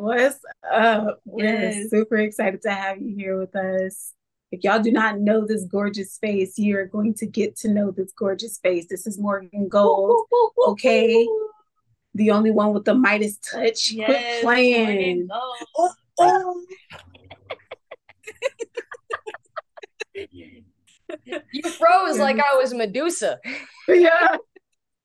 What's 0.00 0.40
up? 0.72 1.20
We're 1.26 1.44
Yes. 1.44 1.90
super 1.90 2.16
excited 2.16 2.62
to 2.62 2.70
have 2.70 3.02
you 3.02 3.14
here 3.14 3.38
with 3.38 3.54
us. 3.54 4.14
If 4.50 4.64
y'all 4.64 4.80
do 4.82 4.90
not 4.90 5.20
know 5.20 5.44
this 5.46 5.64
gorgeous 5.66 6.16
face, 6.16 6.58
you're 6.58 6.86
going 6.86 7.12
to 7.14 7.26
get 7.26 7.54
to 7.56 7.68
know 7.68 7.90
this 7.90 8.10
gorgeous 8.12 8.58
face. 8.58 8.86
This 8.88 9.06
is 9.06 9.18
Morgan 9.18 9.68
Gold, 9.68 10.26
okay? 10.68 11.28
The 12.14 12.30
only 12.30 12.50
one 12.50 12.72
with 12.72 12.86
the 12.86 12.94
Midas 12.94 13.36
touch. 13.38 13.92
Yes. 13.92 14.06
Quit 14.08 14.42
playing. 14.42 15.28
Oh, 15.30 15.92
oh. 16.18 16.64
You 20.14 21.62
froze 21.78 22.18
like 22.18 22.38
I 22.38 22.56
was 22.56 22.72
Medusa. 22.72 23.38
Yeah. 23.86 24.36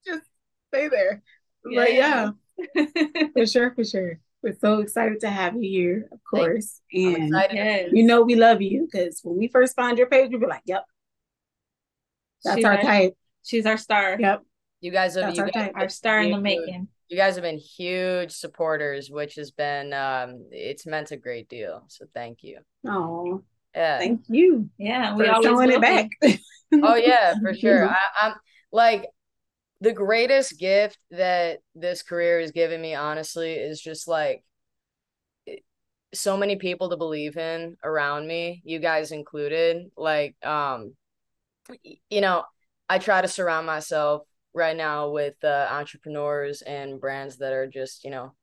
Just 0.08 0.23
stay 0.73 0.88
there. 0.88 1.22
But 1.66 1.94
Yeah. 1.94 2.30
yeah, 2.75 2.86
for 3.34 3.45
sure, 3.45 3.73
for 3.75 3.84
sure. 3.84 4.20
We're 4.45 4.54
so 4.62 4.80
excited 4.80 5.22
to 5.22 5.30
have 5.30 5.55
you 5.55 5.62
here, 5.62 6.08
of 6.12 6.20
Thank 6.31 6.45
you. 6.45 6.52
course. 6.53 6.81
I'm 6.95 7.16
And 7.16 7.23
excited. 7.34 7.55
yes. 7.55 7.90
you 7.94 8.03
know 8.03 8.22
we 8.22 8.36
love 8.36 8.62
you 8.62 8.88
because 8.91 9.20
when 9.23 9.38
we 9.40 9.48
first 9.48 9.76
found 9.76 9.98
your 9.98 10.05
page, 10.08 10.30
we 10.31 10.38
were 10.38 10.48
like, 10.48 10.62
yep, 10.66 10.84
that's 12.44 12.58
She's 12.58 12.66
our 12.66 12.73
our- 12.76 12.81
type. 12.81 13.13
She's 13.44 13.66
our 13.66 13.77
star. 13.77 14.17
Yep. 14.20 14.44
You 14.81 14.91
guys 14.91 15.16
have 15.16 15.23
That's 15.26 15.38
you 15.38 15.44
our 15.45 15.50
guys. 15.50 15.72
Our 15.73 15.89
star 15.89 16.22
in 16.22 16.31
the 16.31 16.39
making. 16.39 16.88
You 17.09 17.17
guys 17.17 17.36
have 17.36 17.44
been 17.44 17.58
huge 17.58 18.31
supporters, 18.31 19.09
which 19.09 19.34
has 19.36 19.50
been 19.50 19.94
um 19.94 20.45
it's 20.52 20.86
meant 20.86 21.09
a 21.12 21.17
great 21.17 21.50
deal. 21.50 21.86
So 21.88 22.06
thank 22.14 22.44
you. 22.44 22.59
Oh, 22.88 23.41
Yeah. 23.75 23.97
thank 23.97 24.22
you 24.28 24.69
Yeah, 24.78 25.16
we 25.16 25.25
for 25.25 25.31
always 25.31 25.45
showing 25.47 25.69
will 25.69 25.75
it 25.75 25.81
back. 25.81 26.09
Oh 26.84 26.95
yeah, 26.95 27.34
for 27.41 27.53
sure. 27.64 27.89
I, 27.89 27.95
I'm 28.22 28.34
like 28.72 29.06
the 29.81 29.94
greatest 29.94 30.59
gift 30.59 30.98
that 31.12 31.59
this 31.76 32.02
career 32.02 32.40
has 32.40 32.52
given 32.52 32.81
me, 32.81 32.95
honestly, 32.95 33.54
is 33.54 33.81
just 33.81 34.08
like 34.08 34.44
so 36.14 36.38
many 36.38 36.56
people 36.56 36.90
to 36.90 36.98
believe 36.98 37.38
in 37.38 37.78
around 37.84 38.28
me, 38.28 38.62
you 38.64 38.80
guys 38.80 39.12
included. 39.12 39.92
Like, 39.98 40.36
um, 40.46 40.96
you 42.09 42.22
know, 42.22 42.44
I 42.90 43.00
try 43.00 43.22
to 43.22 43.28
surround 43.28 43.68
myself 43.68 44.23
right 44.53 44.76
now 44.76 45.09
with 45.09 45.36
uh, 45.44 45.68
entrepreneurs 45.70 46.62
and 46.62 47.02
brands 47.02 47.38
that 47.38 47.52
are 47.52 47.68
just, 47.68 48.03
you 48.03 48.12
know, 48.12 48.34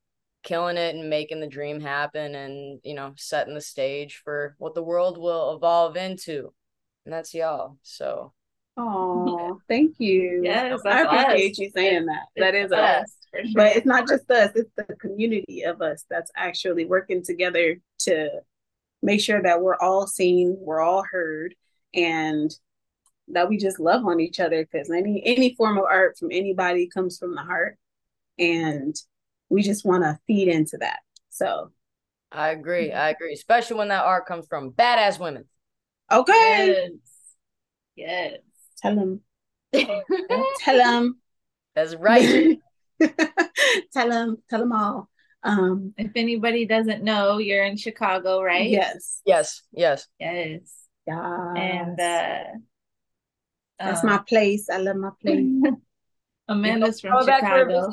killing 0.42 0.76
it 0.76 0.94
and 0.94 1.08
making 1.08 1.40
the 1.40 1.46
dream 1.46 1.80
happen 1.80 2.34
and, 2.34 2.80
you 2.84 2.94
know, 2.94 3.14
setting 3.16 3.54
the 3.54 3.60
stage 3.60 4.20
for 4.24 4.54
what 4.58 4.74
the 4.74 4.82
world 4.82 5.16
will 5.16 5.56
evolve 5.56 5.96
into. 5.96 6.52
And 7.04 7.12
that's 7.14 7.32
y'all. 7.32 7.78
So 7.82 8.32
Oh, 8.76 9.60
thank 9.68 9.96
you. 9.98 10.40
Yes, 10.42 10.80
I 10.86 11.02
appreciate 11.02 11.52
us. 11.52 11.58
you 11.58 11.70
saying 11.74 12.06
that. 12.06 12.24
That 12.36 12.54
It's 12.54 12.66
is 12.66 12.72
us. 12.72 13.02
us, 13.02 13.16
sure. 13.34 13.52
But 13.54 13.76
it's 13.76 13.86
not 13.86 14.08
just 14.08 14.30
us, 14.30 14.50
it's 14.54 14.70
the 14.76 14.84
community 14.96 15.62
of 15.62 15.82
us 15.82 16.04
that's 16.08 16.30
actually 16.36 16.84
working 16.84 17.22
together 17.22 17.76
to 18.00 18.30
make 19.02 19.20
sure 19.20 19.42
that 19.42 19.60
we're 19.60 19.76
all 19.76 20.06
seen, 20.06 20.56
we're 20.58 20.80
all 20.80 21.04
heard, 21.10 21.54
and 21.94 22.54
that 23.28 23.48
we 23.48 23.56
just 23.56 23.78
love 23.78 24.04
on 24.04 24.20
each 24.20 24.40
other 24.40 24.64
because 24.64 24.90
any 24.90 25.22
any 25.24 25.54
form 25.54 25.78
of 25.78 25.84
art 25.84 26.18
from 26.18 26.30
anybody 26.32 26.88
comes 26.88 27.18
from 27.18 27.34
the 27.34 27.42
heart. 27.42 27.78
And 28.38 28.96
we 29.48 29.62
just 29.62 29.84
want 29.84 30.02
to 30.04 30.18
feed 30.26 30.48
into 30.48 30.78
that. 30.78 31.00
So 31.28 31.70
I 32.32 32.48
agree. 32.48 32.92
I 32.92 33.10
agree. 33.10 33.34
Especially 33.34 33.76
when 33.76 33.88
that 33.88 34.04
art 34.04 34.26
comes 34.26 34.46
from 34.46 34.72
badass 34.72 35.20
women. 35.20 35.44
okay. 36.10 36.88
Yes. 37.94 38.38
Tell 38.82 38.96
them. 38.96 39.20
Tell 39.72 40.76
them. 40.76 41.18
That's 41.74 41.94
right. 41.94 42.58
tell 43.92 44.08
them. 44.10 44.36
Tell 44.50 44.60
them 44.60 44.72
all. 44.72 45.08
Um, 45.42 45.94
If 45.96 46.12
anybody 46.14 46.66
doesn't 46.66 47.02
know, 47.02 47.38
you're 47.38 47.64
in 47.64 47.76
Chicago, 47.76 48.42
right? 48.42 48.68
yes. 48.68 49.22
Yes, 49.24 49.62
yes. 49.72 50.06
Yes. 50.20 50.72
Yes. 51.06 51.18
And 51.56 51.98
uh 51.98 52.44
That's 53.78 54.04
um, 54.04 54.10
my 54.10 54.18
place. 54.18 54.68
I 54.70 54.76
love 54.76 54.96
my 54.96 55.10
place. 55.20 55.48
Amanda's 56.48 57.00
from 57.00 57.18
Go 57.18 57.26
back 57.26 57.40
for 57.40 57.46
a 57.46 57.70
Chicago. 57.70 57.92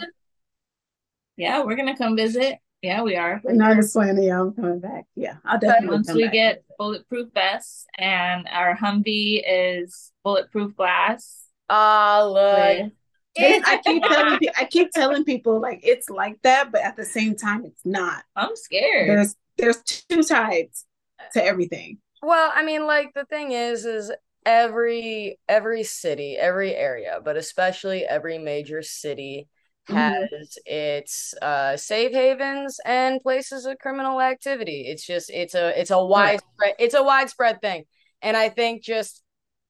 Yeah, 1.38 1.64
we're 1.64 1.76
gonna 1.76 1.98
come 1.98 2.16
visit. 2.16 2.58
Yeah, 2.82 3.02
we 3.04 3.16
are. 3.18 3.42
But 3.44 3.56
not 3.56 3.76
just 3.76 3.94
planning. 3.94 4.24
Yeah, 4.24 4.40
I'm 4.40 4.54
coming 4.54 4.80
back. 4.80 5.06
Yeah, 5.16 5.36
I'll 5.44 5.60
definitely 5.60 5.98
Once 5.98 6.08
come 6.08 6.16
we 6.16 6.24
back. 6.24 6.34
get 6.34 6.64
bulletproof 6.78 7.30
vests 7.34 7.86
and 7.98 8.48
our 8.50 8.76
Humvee 8.76 9.44
is 9.46 10.12
bulletproof 10.24 10.76
glass. 10.76 11.44
Ah, 11.70 12.24
look. 12.26 12.38
with- 12.38 12.92
It- 13.36 13.64
I 13.66 13.78
keep 13.86 14.04
telling 14.04 14.40
pe- 14.40 14.54
I 14.58 14.66
keep 14.66 14.92
telling 14.92 15.24
people 15.26 15.60
like 15.60 15.82
it's 15.84 16.10
like 16.10 16.42
that, 16.44 16.72
but 16.72 16.82
at 16.82 16.96
the 16.96 17.06
same 17.06 17.36
time, 17.36 17.66
it's 17.66 17.86
not. 17.86 18.24
I'm 18.36 18.56
scared. 18.56 19.10
There's 19.10 19.36
there's 19.58 19.84
two 19.84 20.24
sides 20.24 20.86
to 21.34 21.44
everything. 21.44 22.00
Well, 22.24 22.52
I 22.54 22.64
mean, 22.64 22.86
like 22.88 23.14
the 23.14 23.26
thing 23.26 23.52
is, 23.52 23.86
is 23.86 24.12
every 24.46 25.38
every 25.48 25.84
city, 25.84 26.38
every 26.38 26.74
area, 26.76 27.20
but 27.24 27.36
especially 27.38 28.06
every 28.06 28.38
major 28.38 28.82
city 28.82 29.48
has 29.90 30.58
its 30.66 31.34
uh 31.42 31.76
safe 31.78 32.14
havens 32.14 32.80
and 32.86 33.22
places 33.22 33.66
of 33.66 33.78
criminal 33.80 34.22
activity. 34.22 34.86
It's 34.88 35.06
just 35.06 35.30
it's 35.30 35.56
a 35.56 35.80
it's 35.80 35.92
a 35.92 36.04
widespread 36.04 36.76
it's 36.80 36.96
a 36.96 37.04
widespread 37.04 37.62
thing. 37.62 37.86
And 38.22 38.36
I 38.38 38.50
think 38.50 38.84
just 38.84 39.24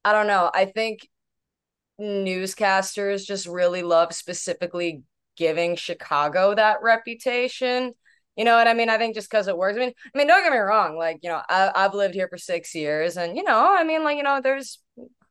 I 0.04 0.14
don't 0.14 0.28
know, 0.28 0.50
I 0.54 0.66
think 0.66 1.08
newscasters 2.00 3.26
just 3.26 3.48
really 3.48 3.84
love 3.84 4.14
specifically 4.14 5.04
giving 5.36 5.76
Chicago 5.76 6.56
that 6.56 6.78
reputation. 6.82 7.94
You 8.36 8.46
know 8.46 8.56
what 8.56 8.68
I 8.68 8.74
mean? 8.74 8.90
I 8.90 8.98
think 8.98 9.16
just 9.16 9.30
because 9.30 9.48
it 9.48 9.58
works. 9.58 9.76
I 9.76 9.80
mean, 9.80 9.94
I 10.14 10.18
mean, 10.18 10.28
don't 10.28 10.44
get 10.44 10.52
me 10.52 10.58
wrong. 10.58 10.98
Like, 10.98 11.20
you 11.24 11.30
know, 11.30 11.42
I, 11.50 11.72
I've 11.76 11.94
lived 11.94 12.14
here 12.14 12.30
for 12.30 12.38
six 12.38 12.74
years, 12.74 13.18
and 13.18 13.36
you 13.36 13.44
know, 13.44 13.76
I 13.78 13.84
mean, 13.84 14.04
like, 14.04 14.16
you 14.16 14.24
know, 14.24 14.40
there's 14.42 14.80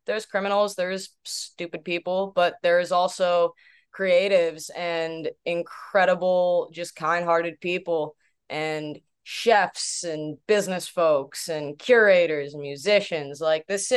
there's 0.05 0.27
criminals, 0.27 0.75
there's 0.75 1.11
stupid 1.25 1.85
people, 1.85 2.33
but 2.35 2.57
there's 2.63 2.93
also 2.93 3.55
creatives 3.99 4.71
and 4.77 5.31
incredible, 5.45 6.71
just 6.73 6.95
kind-hearted 6.97 7.61
people, 7.61 8.17
and 8.49 9.01
chefs 9.25 10.05
and 10.05 10.39
business 10.47 10.89
folks 10.89 11.49
and 11.49 11.79
curators 11.79 12.55
and 12.55 12.63
musicians. 12.63 13.41
Like 13.41 13.67
this, 13.67 13.93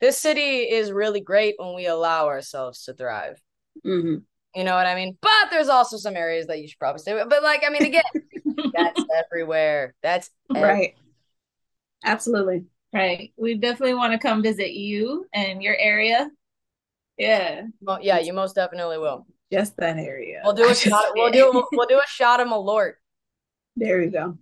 this 0.00 0.18
city 0.18 0.60
is 0.60 0.92
really 0.92 1.20
great 1.20 1.56
when 1.58 1.74
we 1.74 1.86
allow 1.86 2.26
ourselves 2.26 2.84
to 2.84 2.94
thrive. 2.94 3.40
hmm 3.84 4.16
You 4.54 4.64
know 4.64 4.74
what 4.76 4.86
I 4.86 4.94
mean? 4.94 5.18
But 5.20 5.50
there's 5.50 5.68
also 5.68 5.96
some 5.96 6.16
areas 6.16 6.46
that 6.46 6.60
you 6.60 6.68
should 6.68 6.78
probably 6.78 7.00
stay 7.00 7.14
with. 7.14 7.28
But 7.28 7.42
like, 7.42 7.62
I 7.66 7.70
mean, 7.70 7.84
again, 7.84 8.02
that's 8.74 9.04
everywhere. 9.32 9.94
That's 10.02 10.30
Right. 10.54 10.94
Absolutely. 12.04 12.64
Right. 12.92 13.32
We 13.36 13.56
definitely 13.56 13.94
want 13.94 14.12
to 14.12 14.18
come 14.18 14.42
visit 14.42 14.72
you 14.72 15.26
and 15.32 15.62
your 15.62 15.76
area. 15.76 16.30
Yeah. 17.18 17.66
Well, 17.80 17.98
yeah, 18.00 18.18
you 18.20 18.32
most 18.32 18.54
definitely 18.54 18.98
will. 18.98 19.26
Just 19.52 19.76
that 19.76 19.96
area. 19.96 20.40
We'll 20.44 20.54
do 20.54 20.68
a 20.68 20.74
shot. 20.74 21.04
We'll 21.14 21.30
do. 21.30 21.64
We'll 21.72 21.86
do 21.86 21.98
a 21.98 22.06
shot 22.08 22.40
of 22.40 22.48
Malort. 22.48 22.94
There 23.76 23.98
we 23.98 24.06
go. 24.06 24.38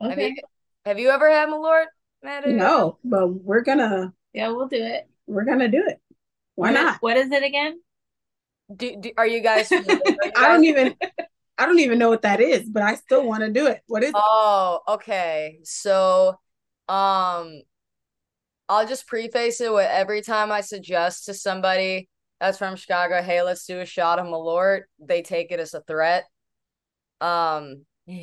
Have 0.00 0.12
Okay. 0.12 0.28
you 0.28 0.36
Have 0.84 0.98
you 0.98 1.10
ever 1.10 1.30
had 1.30 1.48
Malort, 1.48 1.86
Matt? 2.22 2.46
No, 2.48 2.98
but 3.04 3.26
we're 3.28 3.62
gonna 3.62 4.12
Yeah, 4.32 4.48
we'll 4.48 4.68
do 4.68 4.82
it. 4.82 5.08
we're 5.26 5.44
gonna 5.44 5.68
do 5.68 5.84
it. 5.86 6.00
Why 6.54 6.70
What- 6.72 6.80
not? 6.80 6.96
What 7.02 7.16
is 7.16 7.30
it 7.32 7.42
again? 7.42 7.80
Do, 8.74 8.96
do, 9.00 9.10
are 9.16 9.26
you 9.26 9.40
guys? 9.40 9.72
are 9.72 9.76
you 9.82 10.00
I 10.36 10.46
don't 10.48 10.64
even 10.64 10.94
I 11.58 11.66
don't 11.66 11.80
even 11.80 11.98
know 11.98 12.08
what 12.08 12.22
that 12.22 12.40
is, 12.40 12.68
but 12.68 12.82
I 12.82 12.94
still 12.94 13.26
want 13.26 13.40
to 13.42 13.50
do 13.50 13.66
it. 13.66 13.82
What 13.88 14.02
is 14.04 14.10
it? 14.10 14.14
Oh, 14.16 14.80
okay. 14.88 15.58
So, 15.64 16.28
um, 16.88 17.60
I'll 18.68 18.86
just 18.86 19.06
preface 19.06 19.60
it 19.60 19.70
with 19.72 19.88
every 19.90 20.22
time 20.22 20.50
I 20.52 20.60
suggest 20.62 21.26
to 21.26 21.34
somebody 21.34 22.08
that's 22.40 22.58
from 22.58 22.76
Chicago, 22.76 23.22
hey, 23.22 23.42
let's 23.42 23.66
do 23.66 23.80
a 23.80 23.86
shot 23.86 24.18
of 24.18 24.26
Malort, 24.26 24.82
they 24.98 25.22
take 25.22 25.52
it 25.52 25.60
as 25.60 25.74
a 25.74 25.82
threat. 25.82 26.24
Um, 27.20 27.84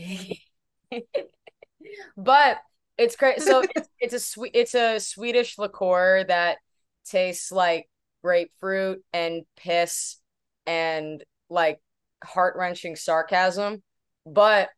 but 2.18 2.58
it's 2.98 3.16
great. 3.16 3.42
So 3.42 3.64
it's, 3.76 3.90
it's 4.00 4.14
a 4.14 4.20
sweet, 4.20 4.52
it's 4.56 4.74
a 4.74 5.00
Swedish 5.00 5.58
liqueur 5.58 6.24
that 6.28 6.58
tastes 7.06 7.52
like 7.52 7.88
grapefruit 8.24 9.04
and 9.14 9.44
piss 9.56 10.18
and 10.66 11.24
like 11.50 11.80
heart-wrenching 12.24 12.96
sarcasm. 12.96 13.84
But 14.26 14.70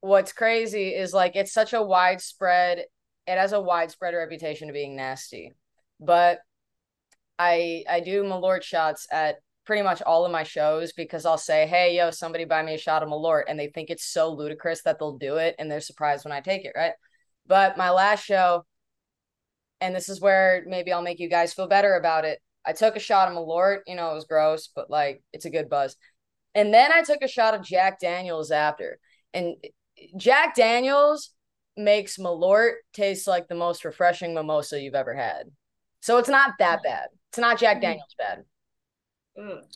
what's 0.00 0.32
crazy 0.32 0.94
is 0.94 1.12
like 1.12 1.36
it's 1.36 1.52
such 1.52 1.72
a 1.72 1.82
widespread 1.82 2.84
it 3.26 3.38
has 3.38 3.52
a 3.52 3.60
widespread 3.60 4.14
reputation 4.14 4.68
of 4.68 4.74
being 4.74 4.96
nasty. 4.96 5.52
But 6.00 6.40
I 7.38 7.84
I 7.88 8.00
do 8.00 8.22
Malort 8.24 8.62
shots 8.62 9.06
at 9.10 9.36
pretty 9.64 9.82
much 9.82 10.02
all 10.02 10.24
of 10.24 10.32
my 10.32 10.42
shows 10.42 10.92
because 10.92 11.26
I'll 11.26 11.38
say, 11.38 11.66
"Hey, 11.66 11.96
yo, 11.96 12.10
somebody 12.10 12.44
buy 12.44 12.62
me 12.62 12.74
a 12.74 12.78
shot 12.78 13.02
of 13.02 13.08
Malort," 13.08 13.44
and 13.48 13.58
they 13.58 13.68
think 13.68 13.90
it's 13.90 14.04
so 14.04 14.30
ludicrous 14.30 14.82
that 14.82 14.98
they'll 14.98 15.18
do 15.18 15.36
it, 15.36 15.54
and 15.58 15.70
they're 15.70 15.80
surprised 15.80 16.24
when 16.24 16.32
I 16.32 16.40
take 16.40 16.64
it, 16.64 16.72
right? 16.76 16.92
But 17.46 17.76
my 17.76 17.90
last 17.90 18.24
show, 18.24 18.64
and 19.80 19.94
this 19.94 20.08
is 20.08 20.20
where 20.20 20.64
maybe 20.66 20.92
I'll 20.92 21.02
make 21.02 21.20
you 21.20 21.28
guys 21.28 21.54
feel 21.54 21.68
better 21.68 21.94
about 21.94 22.24
it. 22.24 22.40
I 22.64 22.72
took 22.72 22.96
a 22.96 23.00
shot 23.00 23.28
of 23.28 23.34
Malort, 23.34 23.80
you 23.86 23.94
know, 23.94 24.10
it 24.10 24.14
was 24.14 24.24
gross, 24.24 24.68
but 24.74 24.90
like 24.90 25.22
it's 25.32 25.44
a 25.44 25.50
good 25.50 25.68
buzz. 25.68 25.96
And 26.54 26.72
then 26.72 26.92
I 26.92 27.02
took 27.02 27.22
a 27.22 27.28
shot 27.28 27.54
of 27.54 27.62
Jack 27.62 28.00
Daniels 28.00 28.50
after. 28.50 28.98
And 29.34 29.56
Jack 30.16 30.54
Daniels 30.54 31.30
makes 31.76 32.16
Malort 32.16 32.74
taste 32.92 33.26
like 33.26 33.48
the 33.48 33.54
most 33.54 33.84
refreshing 33.84 34.34
mimosa 34.34 34.80
you've 34.80 34.94
ever 34.94 35.14
had. 35.14 35.50
So 36.00 36.18
it's 36.18 36.28
not 36.28 36.52
that 36.58 36.80
mm. 36.80 36.84
bad. 36.84 37.08
It's 37.34 37.38
not 37.40 37.58
Jack 37.58 37.80
Daniels 37.80 38.14
bad. 38.16 38.44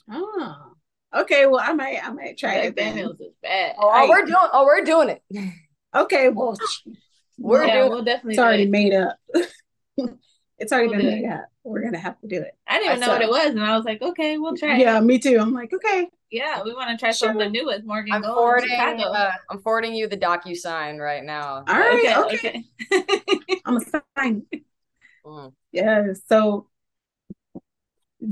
Oh. 0.08 0.72
Okay, 1.16 1.46
well 1.46 1.58
I 1.60 1.72
might 1.72 1.98
I 2.06 2.10
might 2.12 2.38
try 2.38 2.54
Jack 2.54 2.64
it. 2.66 2.76
then. 2.76 2.94
Daniels 2.94 3.18
is 3.20 3.32
bad. 3.42 3.74
Oh, 3.78 3.90
oh, 3.92 4.08
we're 4.08 4.24
doing 4.24 4.36
oh 4.52 4.64
we're 4.64 4.84
doing 4.84 5.08
it. 5.08 5.22
Okay, 5.92 6.28
well 6.28 6.56
We're 7.40 7.64
yeah, 7.66 7.78
doing 7.80 7.90
we'll 7.90 8.04
definitely. 8.04 8.34
it's 8.34 8.38
already 8.40 8.62
it. 8.64 8.70
made 8.70 8.94
up. 8.94 9.16
it's 10.58 10.72
already 10.72 10.88
We'll 10.88 10.98
been 10.98 11.06
do 11.06 11.08
it. 11.08 11.20
made 11.22 11.30
up. 11.30 11.46
We're 11.64 11.82
gonna 11.82 11.98
have 11.98 12.20
to 12.20 12.28
do 12.28 12.36
it. 12.42 12.52
I 12.68 12.78
didn't 12.78 12.90
even 12.90 13.00
know 13.00 13.08
what 13.08 13.22
it 13.22 13.28
was, 13.28 13.50
and 13.50 13.64
I 13.64 13.76
was 13.76 13.84
like, 13.84 14.02
okay, 14.02 14.38
we'll 14.38 14.56
try. 14.56 14.76
it. 14.76 14.80
Yeah, 14.80 15.00
me 15.00 15.18
too. 15.18 15.38
I'm 15.40 15.52
like, 15.52 15.72
okay. 15.72 16.08
yeah, 16.30 16.62
we 16.64 16.74
want 16.74 16.90
to 16.90 16.96
try 16.96 17.10
Sure. 17.10 17.28
something 17.28 17.50
new 17.52 17.66
with 17.66 17.84
Morgan 17.84 18.12
I'm 18.12 18.22
Gold 18.22 18.34
forwarding 18.36 18.70
Chicago. 18.70 19.02
uh, 19.04 19.32
I'm 19.50 19.60
forwarding 19.62 19.94
you 19.94 20.08
the 20.08 20.16
docu 20.16 20.56
sign 20.56 20.98
right 20.98 21.24
now. 21.24 21.64
All 21.68 21.78
right, 21.78 22.16
okay, 22.34 22.36
okay. 22.36 22.64
okay. 22.92 23.60
I'm 23.64 23.76
a 23.76 23.80
sign. 24.16 24.46
Mm. 25.24 25.52
Yeah. 25.72 26.12
So 26.28 26.66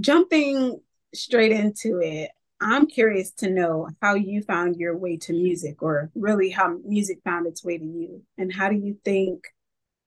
jumping 0.00 0.80
straight 1.14 1.52
into 1.52 2.00
it, 2.00 2.30
I'm 2.60 2.86
curious 2.86 3.30
to 3.32 3.50
know 3.50 3.88
how 4.00 4.14
you 4.14 4.42
found 4.42 4.76
your 4.76 4.96
way 4.96 5.18
to 5.18 5.32
music, 5.32 5.82
or 5.82 6.10
really 6.14 6.50
how 6.50 6.78
music 6.84 7.18
found 7.24 7.46
its 7.46 7.64
way 7.64 7.78
to 7.78 7.84
you, 7.84 8.22
and 8.38 8.52
how 8.52 8.68
do 8.68 8.76
you 8.76 8.96
think 9.04 9.48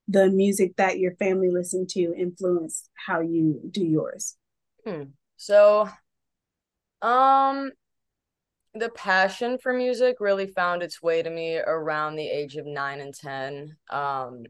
the 0.07 0.29
music 0.29 0.75
that 0.77 0.97
your 0.97 1.15
family 1.17 1.51
listened 1.51 1.89
to 1.89 2.13
influenced 2.17 2.89
how 2.95 3.19
you 3.19 3.61
do 3.69 3.83
yours? 3.85 4.35
So, 5.37 5.87
um, 7.03 7.71
the 8.73 8.89
passion 8.89 9.57
for 9.61 9.73
music 9.73 10.17
really 10.19 10.47
found 10.47 10.81
its 10.81 11.01
way 11.01 11.21
to 11.21 11.29
me 11.29 11.57
around 11.57 12.15
the 12.15 12.27
age 12.27 12.55
of 12.55 12.65
nine 12.65 12.99
and 13.01 13.13
10. 13.13 13.75
Um, 13.91 14.43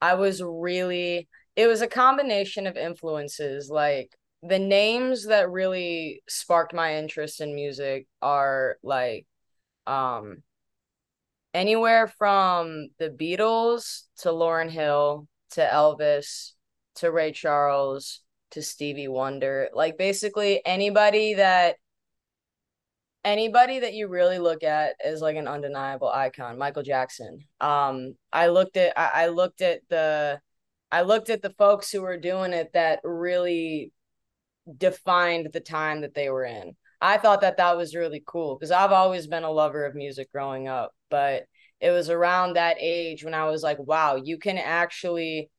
I 0.00 0.14
was 0.14 0.42
really, 0.42 1.28
it 1.56 1.66
was 1.66 1.80
a 1.80 1.86
combination 1.86 2.66
of 2.66 2.76
influences. 2.76 3.70
Like 3.70 4.14
the 4.42 4.58
names 4.58 5.26
that 5.26 5.50
really 5.50 6.22
sparked 6.28 6.74
my 6.74 6.96
interest 6.96 7.40
in 7.40 7.54
music 7.54 8.06
are 8.20 8.76
like, 8.82 9.26
um, 9.86 10.42
anywhere 11.54 12.06
from 12.06 12.88
the 12.98 13.10
Beatles 13.10 14.02
to 14.18 14.28
Lauryn 14.28 14.70
Hill 14.70 15.28
to 15.50 15.60
Elvis 15.60 16.52
to 16.96 17.10
Ray 17.10 17.32
Charles 17.32 18.20
to 18.52 18.62
Stevie 18.62 19.08
Wonder. 19.08 19.68
Like 19.72 19.98
basically 19.98 20.64
anybody 20.64 21.34
that 21.34 21.76
anybody 23.24 23.80
that 23.80 23.94
you 23.94 24.08
really 24.08 24.38
look 24.38 24.62
at 24.62 24.96
is 25.04 25.20
like 25.20 25.36
an 25.36 25.48
undeniable 25.48 26.08
icon, 26.08 26.58
Michael 26.58 26.82
Jackson. 26.82 27.40
Um 27.60 28.14
I 28.32 28.48
looked 28.48 28.76
at 28.76 28.98
I, 28.98 29.24
I 29.24 29.26
looked 29.28 29.60
at 29.60 29.80
the 29.88 30.40
I 30.90 31.02
looked 31.02 31.30
at 31.30 31.42
the 31.42 31.54
folks 31.58 31.90
who 31.90 32.02
were 32.02 32.18
doing 32.18 32.52
it 32.52 32.72
that 32.74 33.00
really 33.04 33.92
defined 34.78 35.50
the 35.52 35.60
time 35.60 36.02
that 36.02 36.14
they 36.14 36.30
were 36.30 36.44
in. 36.44 36.76
I 37.00 37.18
thought 37.18 37.40
that 37.40 37.56
that 37.56 37.76
was 37.76 37.96
really 37.96 38.22
cool 38.24 38.56
because 38.56 38.70
I've 38.70 38.92
always 38.92 39.26
been 39.26 39.42
a 39.42 39.50
lover 39.50 39.84
of 39.84 39.94
music 39.94 40.30
growing 40.30 40.68
up, 40.68 40.94
but 41.10 41.44
it 41.80 41.90
was 41.90 42.10
around 42.10 42.54
that 42.54 42.76
age 42.78 43.24
when 43.24 43.34
I 43.34 43.46
was 43.46 43.62
like, 43.62 43.78
wow, 43.80 44.16
you 44.16 44.38
can 44.38 44.56
actually 44.58 45.50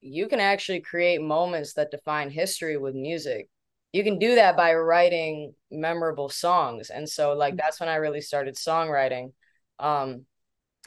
you 0.00 0.28
can 0.28 0.40
actually 0.40 0.80
create 0.80 1.20
moments 1.20 1.74
that 1.74 1.90
define 1.90 2.30
history 2.30 2.78
with 2.78 2.94
music. 2.94 3.48
You 3.92 4.02
can 4.02 4.18
do 4.18 4.36
that 4.36 4.56
by 4.56 4.74
writing 4.74 5.54
memorable 5.70 6.30
songs. 6.30 6.88
And 6.90 7.08
so 7.08 7.34
like 7.34 7.56
that's 7.56 7.80
when 7.80 7.90
I 7.90 7.96
really 7.96 8.22
started 8.22 8.56
songwriting. 8.56 9.32
Um 9.78 10.24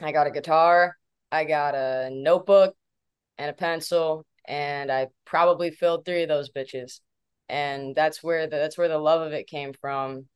I 0.02 0.10
got 0.12 0.26
a 0.26 0.32
guitar, 0.32 0.96
I 1.30 1.44
got 1.44 1.76
a 1.76 2.10
notebook 2.12 2.74
and 3.38 3.50
a 3.50 3.54
pencil, 3.54 4.26
and 4.46 4.90
I 4.90 5.08
probably 5.24 5.70
filled 5.70 6.04
three 6.04 6.22
of 6.22 6.28
those 6.28 6.50
bitches. 6.50 7.00
And 7.48 7.94
that's 7.94 8.22
where 8.22 8.46
the 8.46 8.56
that's 8.56 8.78
where 8.78 8.88
the 8.88 8.98
love 8.98 9.22
of 9.22 9.32
it 9.32 9.46
came 9.46 9.72
from. 9.72 10.26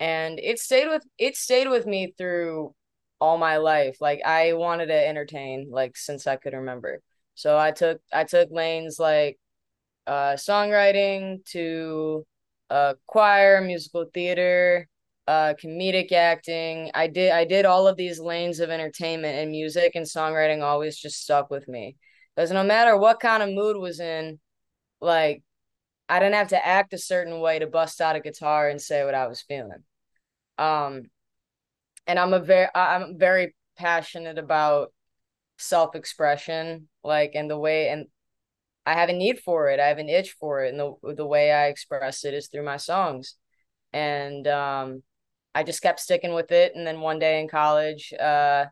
And 0.00 0.38
it 0.40 0.58
stayed 0.58 0.88
with 0.88 1.04
it 1.18 1.36
stayed 1.36 1.68
with 1.68 1.86
me 1.86 2.14
through 2.18 2.74
all 3.20 3.38
my 3.38 3.56
life. 3.58 3.96
Like 4.00 4.20
I 4.24 4.52
wanted 4.54 4.86
to 4.86 5.08
entertain 5.08 5.68
like 5.70 5.96
since 5.96 6.26
I 6.26 6.36
could 6.36 6.54
remember. 6.54 7.00
So 7.34 7.58
I 7.58 7.70
took 7.72 8.00
I 8.12 8.24
took 8.24 8.50
lanes 8.50 8.98
like 8.98 9.38
uh 10.06 10.34
songwriting 10.34 11.44
to 11.46 12.26
uh 12.70 12.94
choir, 13.06 13.60
musical 13.60 14.06
theater, 14.12 14.88
uh 15.26 15.54
comedic 15.62 16.12
acting. 16.12 16.90
I 16.94 17.06
did 17.08 17.32
I 17.32 17.44
did 17.44 17.64
all 17.66 17.86
of 17.88 17.96
these 17.96 18.20
lanes 18.20 18.60
of 18.60 18.70
entertainment 18.70 19.38
and 19.38 19.50
music 19.50 19.92
and 19.94 20.06
songwriting 20.06 20.62
always 20.62 20.96
just 20.98 21.22
stuck 21.22 21.50
with 21.50 21.68
me. 21.68 21.96
Because 22.34 22.50
no 22.52 22.64
matter 22.64 22.96
what 22.96 23.20
kind 23.20 23.42
of 23.42 23.50
mood 23.50 23.76
was 23.78 23.98
in, 24.00 24.38
like 25.00 25.42
I 26.08 26.20
didn't 26.20 26.34
have 26.34 26.48
to 26.48 26.66
act 26.66 26.92
a 26.94 26.98
certain 26.98 27.40
way 27.40 27.58
to 27.58 27.66
bust 27.66 28.00
out 28.00 28.16
a 28.16 28.20
guitar 28.20 28.68
and 28.68 28.80
say 28.80 29.04
what 29.04 29.14
I 29.14 29.26
was 29.26 29.42
feeling. 29.42 29.84
Um 30.58 31.04
and 32.06 32.18
I'm 32.18 32.32
a 32.32 32.40
very 32.40 32.68
I'm 32.74 33.18
very 33.18 33.54
passionate 33.76 34.38
about 34.38 34.92
self-expression 35.58 36.88
like 37.02 37.32
and 37.34 37.50
the 37.50 37.58
way 37.58 37.88
and 37.88 38.06
I 38.86 38.94
have 38.94 39.08
a 39.08 39.12
need 39.12 39.40
for 39.40 39.68
it. 39.70 39.80
I 39.80 39.86
have 39.88 39.98
an 39.98 40.08
itch 40.08 40.36
for 40.38 40.64
it 40.64 40.74
and 40.74 40.80
the 40.80 41.14
the 41.14 41.26
way 41.26 41.52
I 41.52 41.66
express 41.68 42.24
it 42.24 42.34
is 42.34 42.48
through 42.48 42.64
my 42.64 42.76
songs. 42.76 43.34
And 43.92 44.46
um 44.46 45.02
I 45.54 45.62
just 45.64 45.82
kept 45.82 46.00
sticking 46.00 46.34
with 46.34 46.52
it 46.52 46.72
and 46.74 46.86
then 46.86 47.00
one 47.00 47.18
day 47.18 47.40
in 47.40 47.48
college 47.48 48.12
uh 48.14 48.66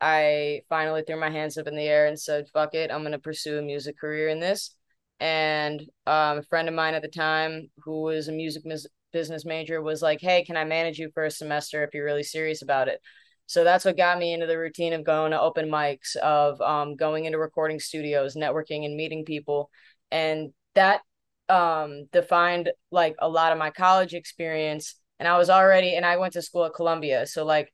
I 0.00 0.62
finally 0.68 1.02
threw 1.06 1.18
my 1.18 1.30
hands 1.30 1.56
up 1.56 1.66
in 1.66 1.76
the 1.76 1.84
air 1.88 2.06
and 2.06 2.20
said, 2.20 2.48
fuck 2.52 2.74
it, 2.74 2.90
I'm 2.90 3.04
to 3.10 3.18
pursue 3.18 3.58
a 3.58 3.62
music 3.62 3.98
career 3.98 4.28
in 4.28 4.40
this. 4.40 4.76
And 5.20 5.80
um, 6.06 6.38
a 6.38 6.42
friend 6.42 6.68
of 6.68 6.74
mine 6.74 6.94
at 6.94 7.02
the 7.02 7.08
time, 7.08 7.70
who 7.84 8.02
was 8.02 8.28
a 8.28 8.32
music 8.32 8.64
mis- 8.64 8.86
business 9.12 9.44
major, 9.44 9.80
was 9.80 10.02
like, 10.02 10.20
hey, 10.20 10.44
can 10.44 10.56
I 10.56 10.64
manage 10.64 10.98
you 10.98 11.10
for 11.14 11.24
a 11.24 11.30
semester 11.30 11.82
if 11.84 11.94
you're 11.94 12.04
really 12.04 12.22
serious 12.22 12.62
about 12.62 12.88
it? 12.88 13.00
So 13.46 13.62
that's 13.62 13.84
what 13.84 13.96
got 13.96 14.18
me 14.18 14.32
into 14.32 14.46
the 14.46 14.58
routine 14.58 14.92
of 14.92 15.04
going 15.04 15.32
to 15.32 15.40
open 15.40 15.68
mics, 15.68 16.16
of 16.16 16.60
um, 16.60 16.96
going 16.96 17.26
into 17.26 17.38
recording 17.38 17.78
studios, 17.78 18.34
networking 18.34 18.84
and 18.84 18.96
meeting 18.96 19.24
people. 19.24 19.70
And 20.10 20.52
that 20.74 21.02
um, 21.48 22.06
defined 22.12 22.72
like 22.90 23.14
a 23.18 23.28
lot 23.28 23.52
of 23.52 23.58
my 23.58 23.70
college 23.70 24.14
experience. 24.14 24.96
And 25.18 25.28
I 25.28 25.38
was 25.38 25.50
already, 25.50 25.94
and 25.94 26.04
I 26.04 26.16
went 26.16 26.32
to 26.32 26.42
school 26.42 26.64
at 26.64 26.74
Columbia. 26.74 27.26
So, 27.26 27.44
like, 27.44 27.72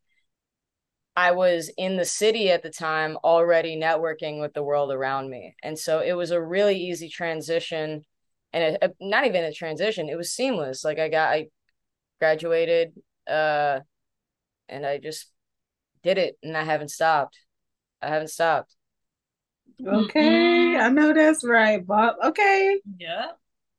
I 1.17 1.33
was 1.33 1.71
in 1.77 1.97
the 1.97 2.05
city 2.05 2.51
at 2.51 2.63
the 2.63 2.71
time 2.71 3.19
already 3.25 3.77
networking 3.77 4.41
with 4.41 4.55
the 4.55 4.63
world 4.63 4.93
around 4.93 5.29
me. 5.29 5.55
And 5.63 5.79
so 5.79 6.01
it 6.01 6.13
was 6.13 6.31
a 6.31 6.41
really 6.41 6.77
easy 6.77 7.09
transition 7.09 8.05
and 8.53 8.77
a, 8.77 8.87
a, 8.87 8.91
not 9.01 9.27
even 9.27 9.45
a 9.45 9.53
transition, 9.53 10.09
it 10.09 10.17
was 10.17 10.33
seamless. 10.33 10.85
Like 10.85 10.99
I 10.99 11.09
got 11.09 11.31
I 11.31 11.47
graduated 12.19 12.93
uh 13.29 13.81
and 14.69 14.85
I 14.85 14.99
just 14.99 15.31
did 16.03 16.19
it 16.19 16.37
and 16.43 16.57
I 16.57 16.65
haven't 16.65 16.91
stopped. 16.91 17.39
I 18.03 18.09
haven't 18.09 18.29
stopped. 18.29 18.75
Okay, 19.87 20.77
I 20.77 20.89
know 20.91 21.15
that's 21.15 21.45
right, 21.45 21.85
Bob. 21.87 22.17
Okay, 22.25 22.81
Yeah. 22.99 23.29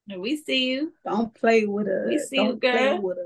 No, 0.08 0.20
we 0.20 0.38
see 0.38 0.72
you. 0.72 0.94
don't 1.06 1.34
play 1.34 1.66
with 1.66 1.88
us. 1.88 2.08
We 2.08 2.18
see 2.18 2.38
you, 2.38 2.44
don't 2.44 2.62
play 2.62 2.90
girl. 2.90 3.02
with 3.02 3.18
us. 3.18 3.26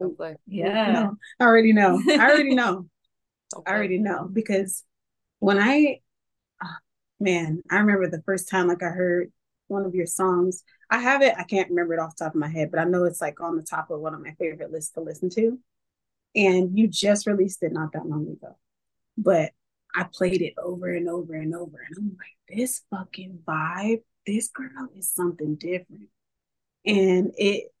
Don't 0.00 0.16
play. 0.16 0.36
Yeah. 0.46 0.92
No, 0.92 1.16
I 1.40 1.44
already 1.44 1.72
know. 1.72 2.00
I 2.08 2.30
already 2.30 2.54
know. 2.54 2.86
Don't 3.50 3.68
I 3.68 3.72
already 3.72 3.98
know 3.98 4.28
because 4.30 4.84
when 5.38 5.58
I, 5.58 6.00
oh, 6.62 6.76
man, 7.20 7.62
I 7.70 7.76
remember 7.76 8.08
the 8.08 8.22
first 8.22 8.48
time 8.48 8.68
like 8.68 8.82
I 8.82 8.88
heard 8.88 9.32
one 9.68 9.84
of 9.84 9.94
your 9.94 10.06
songs. 10.06 10.64
I 10.90 10.98
have 10.98 11.22
it. 11.22 11.34
I 11.36 11.44
can't 11.44 11.68
remember 11.68 11.94
it 11.94 12.00
off 12.00 12.16
the 12.16 12.24
top 12.24 12.34
of 12.34 12.40
my 12.40 12.48
head, 12.48 12.70
but 12.70 12.80
I 12.80 12.84
know 12.84 13.04
it's 13.04 13.20
like 13.20 13.40
on 13.40 13.56
the 13.56 13.62
top 13.62 13.90
of 13.90 14.00
one 14.00 14.14
of 14.14 14.22
my 14.22 14.34
favorite 14.38 14.72
lists 14.72 14.92
to 14.92 15.00
listen 15.00 15.30
to. 15.30 15.58
And 16.34 16.78
you 16.78 16.88
just 16.88 17.26
released 17.26 17.62
it 17.62 17.72
not 17.72 17.92
that 17.92 18.06
long 18.06 18.28
ago, 18.28 18.56
but 19.16 19.52
I 19.94 20.04
played 20.12 20.42
it 20.42 20.54
over 20.62 20.88
and 20.88 21.08
over 21.08 21.34
and 21.34 21.54
over, 21.54 21.78
and 21.78 21.96
I'm 21.96 22.16
like, 22.18 22.56
this 22.58 22.82
fucking 22.90 23.40
vibe, 23.46 24.02
this 24.26 24.48
girl 24.48 24.88
is 24.94 25.10
something 25.10 25.56
different, 25.56 26.08
and 26.84 27.32
it 27.38 27.72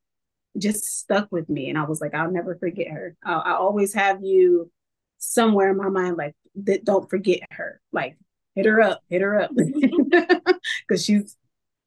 just 0.56 0.84
stuck 0.84 1.30
with 1.30 1.48
me. 1.48 1.68
And 1.68 1.78
I 1.78 1.84
was 1.84 2.00
like, 2.00 2.14
I'll 2.14 2.30
never 2.30 2.56
forget 2.56 2.88
her. 2.88 3.16
I 3.22 3.52
always 3.52 3.92
have 3.94 4.24
you 4.24 4.72
somewhere 5.18 5.70
in 5.70 5.76
my 5.76 5.88
mind, 5.88 6.16
like 6.16 6.34
that. 6.56 6.84
Don't 6.84 7.08
forget 7.08 7.40
her. 7.52 7.80
Like 7.92 8.16
hit 8.54 8.66
her 8.66 8.80
up, 8.80 9.02
hit 9.08 9.22
her 9.22 9.40
up, 9.40 9.50
because 10.88 11.04
she's 11.04 11.36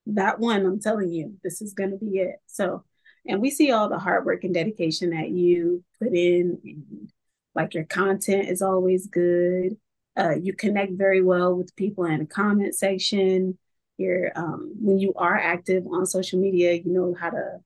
that 0.08 0.40
one. 0.40 0.66
I'm 0.66 0.80
telling 0.80 1.10
you, 1.10 1.38
this 1.44 1.62
is 1.62 1.74
gonna 1.74 1.98
be 1.98 2.20
it. 2.20 2.38
So, 2.48 2.84
and 3.28 3.42
we 3.42 3.50
see 3.52 3.72
all 3.72 3.90
the 3.90 4.00
hard 4.00 4.26
work 4.26 4.44
and 4.44 4.54
dedication 4.54 5.12
that 5.12 5.30
you 5.30 5.84
put 6.00 6.14
in, 6.14 6.60
and 6.64 7.12
like 7.56 7.74
your 7.74 7.86
content 7.86 8.50
is 8.50 8.62
always 8.62 9.08
good. 9.08 9.78
Uh, 10.18 10.36
you 10.42 10.54
connect 10.54 10.94
very 10.94 11.22
well 11.22 11.56
with 11.56 11.76
people 11.76 12.06
in 12.06 12.20
the 12.20 12.26
comment 12.26 12.76
section. 12.76 13.58
You're 13.98 14.32
um, 14.36 14.74
when 14.80 15.00
you 15.00 15.14
are 15.16 15.38
active 15.38 15.86
on 15.88 16.06
social 16.06 16.40
media, 16.40 16.74
you 16.74 16.92
know 16.92 17.16
how 17.20 17.30
to 17.30 17.60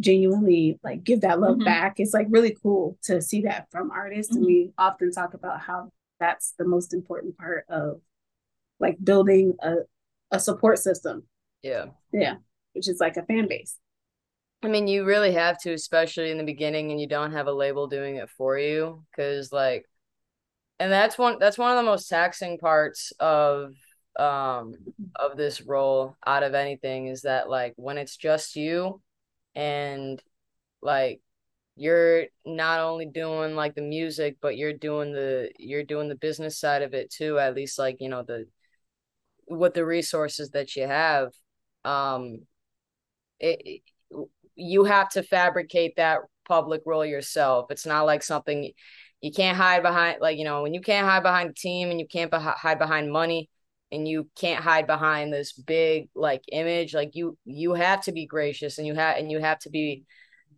genuinely 0.00 0.78
like 0.82 1.04
give 1.04 1.22
that 1.22 1.40
love 1.40 1.56
mm-hmm. 1.56 1.64
back. 1.64 1.98
It's 1.98 2.14
like 2.14 2.26
really 2.30 2.56
cool 2.62 2.98
to 3.04 3.22
see 3.22 3.42
that 3.42 3.68
from 3.70 3.90
artists. 3.90 4.32
Mm-hmm. 4.32 4.38
And 4.38 4.46
we 4.46 4.70
often 4.78 5.10
talk 5.10 5.34
about 5.34 5.60
how 5.60 5.90
that's 6.20 6.54
the 6.58 6.66
most 6.66 6.94
important 6.94 7.36
part 7.38 7.64
of 7.68 8.00
like 8.78 8.96
building 9.02 9.54
a, 9.62 9.76
a 10.30 10.40
support 10.40 10.78
system. 10.78 11.24
Yeah. 11.62 11.86
Yeah. 12.12 12.36
Which 12.72 12.88
is 12.88 13.00
like 13.00 13.16
a 13.16 13.24
fan 13.24 13.48
base. 13.48 13.78
I 14.62 14.68
mean, 14.68 14.88
you 14.88 15.04
really 15.04 15.32
have 15.32 15.60
to, 15.62 15.72
especially 15.72 16.30
in 16.30 16.38
the 16.38 16.44
beginning, 16.44 16.90
and 16.90 17.00
you 17.00 17.06
don't 17.06 17.32
have 17.32 17.46
a 17.46 17.52
label 17.52 17.86
doing 17.86 18.16
it 18.16 18.30
for 18.30 18.58
you, 18.58 19.04
because 19.10 19.52
like, 19.52 19.86
and 20.78 20.90
that's 20.90 21.16
one 21.16 21.38
that's 21.38 21.58
one 21.58 21.70
of 21.70 21.76
the 21.76 21.88
most 21.88 22.08
taxing 22.08 22.58
parts 22.58 23.12
of 23.20 23.74
um 24.18 24.74
of 25.14 25.36
this 25.36 25.60
role 25.60 26.16
out 26.26 26.42
of 26.42 26.54
anything 26.54 27.06
is 27.06 27.22
that 27.22 27.50
like 27.50 27.74
when 27.76 27.98
it's 27.98 28.16
just 28.16 28.56
you 28.56 29.00
and 29.56 30.22
like 30.82 31.20
you're 31.74 32.26
not 32.44 32.78
only 32.80 33.06
doing 33.06 33.56
like 33.56 33.74
the 33.74 33.82
music 33.82 34.36
but 34.40 34.56
you're 34.56 34.72
doing 34.72 35.12
the 35.12 35.50
you're 35.58 35.82
doing 35.82 36.08
the 36.08 36.14
business 36.14 36.58
side 36.58 36.82
of 36.82 36.94
it 36.94 37.10
too 37.10 37.38
at 37.38 37.54
least 37.54 37.78
like 37.78 37.96
you 38.00 38.08
know 38.08 38.22
the 38.22 38.46
with 39.48 39.74
the 39.74 39.84
resources 39.84 40.50
that 40.50 40.76
you 40.76 40.86
have 40.86 41.32
um 41.84 42.38
it, 43.40 43.60
it 43.64 43.82
you 44.56 44.84
have 44.84 45.10
to 45.10 45.22
fabricate 45.22 45.96
that 45.96 46.20
public 46.48 46.80
role 46.86 47.04
yourself. 47.04 47.70
It's 47.70 47.86
not 47.86 48.06
like 48.06 48.22
something 48.22 48.72
you 49.20 49.32
can't 49.32 49.56
hide 49.56 49.82
behind 49.82 50.18
like 50.20 50.38
you 50.38 50.44
know 50.44 50.62
when 50.62 50.74
you 50.74 50.80
can't 50.80 51.06
hide 51.06 51.22
behind 51.22 51.50
a 51.50 51.54
team 51.54 51.90
and 51.90 52.00
you 52.00 52.06
can't 52.06 52.32
hide 52.32 52.78
behind 52.78 53.10
money 53.12 53.48
and 53.92 54.08
you 54.08 54.28
can't 54.36 54.62
hide 54.62 54.86
behind 54.86 55.32
this 55.32 55.52
big 55.52 56.08
like 56.14 56.42
image 56.50 56.94
like 56.94 57.14
you 57.14 57.38
you 57.44 57.74
have 57.74 58.02
to 58.02 58.12
be 58.12 58.26
gracious 58.26 58.78
and 58.78 58.86
you 58.86 58.94
have 58.94 59.16
and 59.16 59.30
you 59.30 59.38
have 59.38 59.58
to 59.58 59.70
be 59.70 60.04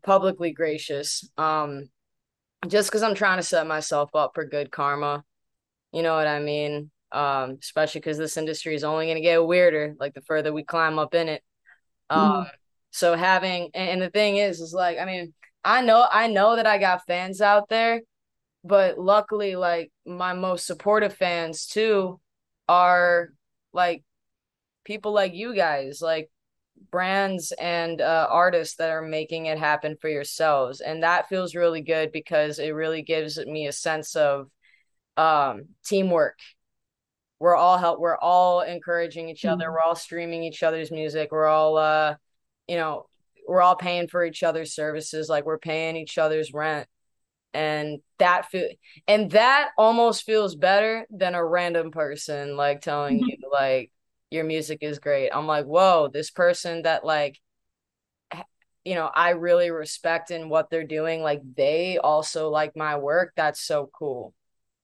publicly 0.03 0.53
gracious 0.53 1.29
um 1.37 1.89
just 2.67 2.89
because 2.89 3.03
i'm 3.03 3.15
trying 3.15 3.39
to 3.39 3.43
set 3.43 3.67
myself 3.67 4.11
up 4.15 4.33
for 4.35 4.45
good 4.45 4.71
karma. 4.71 5.25
You 5.93 6.03
know 6.03 6.15
what 6.15 6.27
i 6.27 6.41
mean? 6.41 6.91
Um 7.13 7.59
especially 7.61 8.01
because 8.01 8.19
this 8.19 8.37
industry 8.37 8.75
is 8.75 8.85
only 8.85 9.07
going 9.07 9.17
to 9.17 9.23
get 9.23 9.45
weirder 9.45 9.95
like 9.99 10.15
the 10.15 10.21
further 10.23 10.53
we 10.53 10.65
climb 10.65 10.99
up 10.99 11.15
in 11.15 11.29
it. 11.29 11.43
Um 12.11 12.45
mm. 12.45 12.51
so 12.91 13.15
having 13.15 13.71
and, 13.75 13.91
and 13.91 14.03
the 14.03 14.11
thing 14.11 14.37
is 14.37 14.61
is 14.61 14.73
like 14.73 14.99
i 14.99 15.05
mean 15.05 15.33
i 15.65 15.83
know 15.83 16.07
i 16.11 16.27
know 16.27 16.57
that 16.57 16.67
i 16.67 16.79
got 16.79 17.07
fans 17.07 17.41
out 17.41 17.69
there 17.69 18.01
but 18.65 18.99
luckily 18.99 19.57
like 19.57 19.91
my 20.07 20.33
most 20.33 20.67
supportive 20.67 21.15
fans 21.15 21.67
too 21.67 22.21
are 22.69 23.31
like 23.73 24.05
people 24.85 25.13
like 25.13 25.35
you 25.35 25.55
guys, 25.55 26.01
like 26.01 26.31
brands 26.91 27.53
and 27.53 28.01
uh, 28.01 28.27
artists 28.31 28.77
that 28.77 28.91
are 28.91 29.03
making 29.03 29.47
it 29.47 29.59
happen 29.59 29.97
for 30.01 30.09
yourselves. 30.09 30.81
And 30.81 31.03
that 31.03 31.29
feels 31.29 31.55
really 31.55 31.81
good 31.81 32.13
because 32.13 32.59
it 32.59 32.71
really 32.71 33.03
gives 33.03 33.39
me 33.39 33.67
a 33.67 33.73
sense 33.73 34.17
of 34.17 34.49
um, 35.17 35.67
teamwork. 35.85 36.39
We're 37.41 37.57
all 37.57 37.79
help. 37.79 38.01
We're 38.01 38.19
all 38.19 38.63
encouraging 38.63 39.29
each 39.29 39.45
other. 39.45 39.65
Mm-hmm. 39.65 39.73
We're 39.73 39.81
all 39.81 39.95
streaming 39.95 40.43
each 40.43 40.63
other's 40.63 40.91
music. 40.91 41.31
We're 41.31 41.47
all, 41.47 41.77
uh, 41.77 42.17
you 42.67 42.77
know, 42.77 43.07
we're 43.47 43.63
all 43.63 43.77
paying 43.77 44.09
for 44.09 44.25
each 44.25 44.43
other's 44.43 44.75
services. 44.75 45.29
Like 45.29 45.47
we're 45.47 45.59
paying 45.59 45.97
each 45.97 46.19
other's 46.19 46.53
rent 46.53 46.89
and 47.55 48.01
that 48.19 48.51
feel 48.51 48.69
and 49.07 49.31
that 49.31 49.71
almost 49.79 50.25
feels 50.25 50.55
better 50.55 51.07
than 51.11 51.35
a 51.35 51.45
random 51.45 51.91
person 51.91 52.57
like 52.57 52.81
telling 52.81 53.21
you 53.21 53.37
like 53.53 53.91
your 54.31 54.45
music 54.45 54.81
is 54.83 54.99
great. 54.99 55.31
I'm 55.31 55.47
like 55.47 55.65
whoa 55.65 56.09
this 56.13 56.31
person 56.31 56.83
that 56.83 57.05
like 57.05 57.39
you 58.85 58.95
know 58.95 59.11
i 59.15 59.31
really 59.31 59.71
respect 59.71 60.31
in 60.31 60.49
what 60.49 60.71
they're 60.71 60.85
doing 60.85 61.23
like 61.23 61.43
they 61.57 61.99
also 61.99 62.49
like 62.49 62.77
my 62.77 62.97
work 62.97 63.33
that's 63.37 63.61
so 63.61 63.91
cool. 63.93 64.35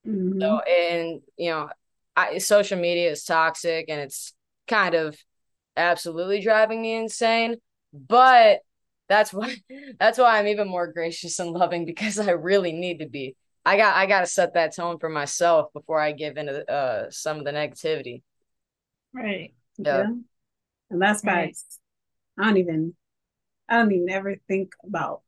Mm-hmm. 0.07 0.41
so 0.41 0.61
and 0.61 1.23
you 1.39 1.51
know 1.51 1.71
I, 2.17 2.39
social 2.39 2.79
media 2.79 3.11
is 3.11 3.25
toxic 3.25 3.87
and 3.89 4.01
it's 4.01 4.35
kind 4.69 4.95
of 4.95 5.17
absolutely 5.77 6.41
driving 6.41 6.83
me 6.83 6.95
insane 6.95 7.57
but 7.93 8.61
that's 9.09 9.33
why 9.33 9.57
that's 10.01 10.19
why 10.19 10.39
I'm 10.39 10.47
even 10.47 10.69
more 10.69 10.93
gracious 10.93 11.39
and 11.39 11.51
loving 11.51 11.85
because 11.85 12.19
I 12.19 12.31
really 12.31 12.73
need 12.73 12.99
to 12.99 13.09
be. 13.09 13.37
I 13.65 13.77
got 13.77 13.97
I 13.97 14.07
got 14.07 14.21
to 14.21 14.27
set 14.27 14.55
that 14.55 14.75
tone 14.75 14.99
for 14.99 15.09
myself 15.09 15.73
before 15.73 16.01
I 16.01 16.13
give 16.13 16.37
into 16.37 16.71
uh 16.71 17.11
some 17.11 17.39
of 17.39 17.45
the 17.45 17.53
negativity. 17.53 18.23
Right. 19.13 19.55
Yeah. 19.79 19.99
yeah. 19.99 20.07
And 20.91 21.03
that's 21.03 21.25
right. 21.25 21.57
I 22.39 22.45
don't 22.45 22.57
even 22.59 22.95
I 23.69 23.79
don't 23.79 23.93
even 23.93 24.11
ever 24.11 24.37
think 24.49 24.73
about 24.85 25.23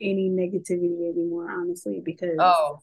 any 0.00 0.28
negativity 0.28 1.10
anymore, 1.10 1.50
honestly, 1.50 2.00
because 2.04 2.36
oh 2.38 2.78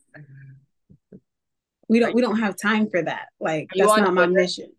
we 1.87 1.99
don't 1.99 2.13
we 2.13 2.21
don't 2.21 2.39
have 2.39 2.55
time 2.55 2.89
for 2.89 3.01
that. 3.01 3.27
Like 3.39 3.69
that's 3.75 3.97
not 3.97 4.13
my 4.13 4.27
mission. 4.27 4.71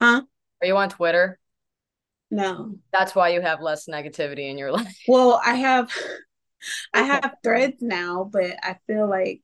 Huh? 0.00 0.22
Are 0.60 0.66
you 0.66 0.76
on 0.76 0.88
Twitter? 0.88 1.38
No. 2.30 2.74
That's 2.92 3.14
why 3.14 3.30
you 3.30 3.40
have 3.40 3.60
less 3.60 3.86
negativity 3.86 4.50
in 4.50 4.58
your 4.58 4.72
life. 4.80 4.96
Well, 5.06 5.40
I 5.44 5.54
have 5.56 5.90
I 6.94 7.02
have 7.02 7.34
threads 7.42 7.76
now, 7.80 8.28
but 8.30 8.56
I 8.62 8.76
feel 8.86 9.08
like 9.08 9.42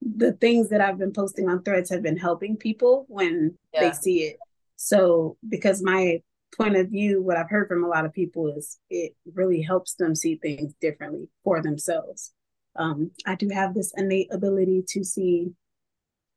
the 0.00 0.32
things 0.32 0.70
that 0.70 0.80
I've 0.80 0.98
been 0.98 1.12
posting 1.12 1.48
on 1.48 1.62
threads 1.62 1.90
have 1.90 2.02
been 2.02 2.16
helping 2.16 2.56
people 2.56 3.04
when 3.08 3.56
yeah. 3.72 3.80
they 3.80 3.92
see 3.92 4.22
it. 4.22 4.36
So, 4.76 5.36
because 5.46 5.82
my 5.82 6.22
point 6.56 6.76
of 6.76 6.88
view, 6.88 7.22
what 7.22 7.36
I've 7.36 7.50
heard 7.50 7.68
from 7.68 7.84
a 7.84 7.88
lot 7.88 8.06
of 8.06 8.12
people 8.12 8.48
is 8.48 8.78
it 8.88 9.14
really 9.34 9.60
helps 9.60 9.94
them 9.94 10.14
see 10.14 10.36
things 10.36 10.72
differently 10.80 11.28
for 11.44 11.62
themselves. 11.62 12.32
Um, 12.76 13.10
I 13.26 13.34
do 13.34 13.48
have 13.50 13.74
this 13.74 13.92
innate 13.96 14.32
ability 14.32 14.84
to 14.88 15.04
see 15.04 15.52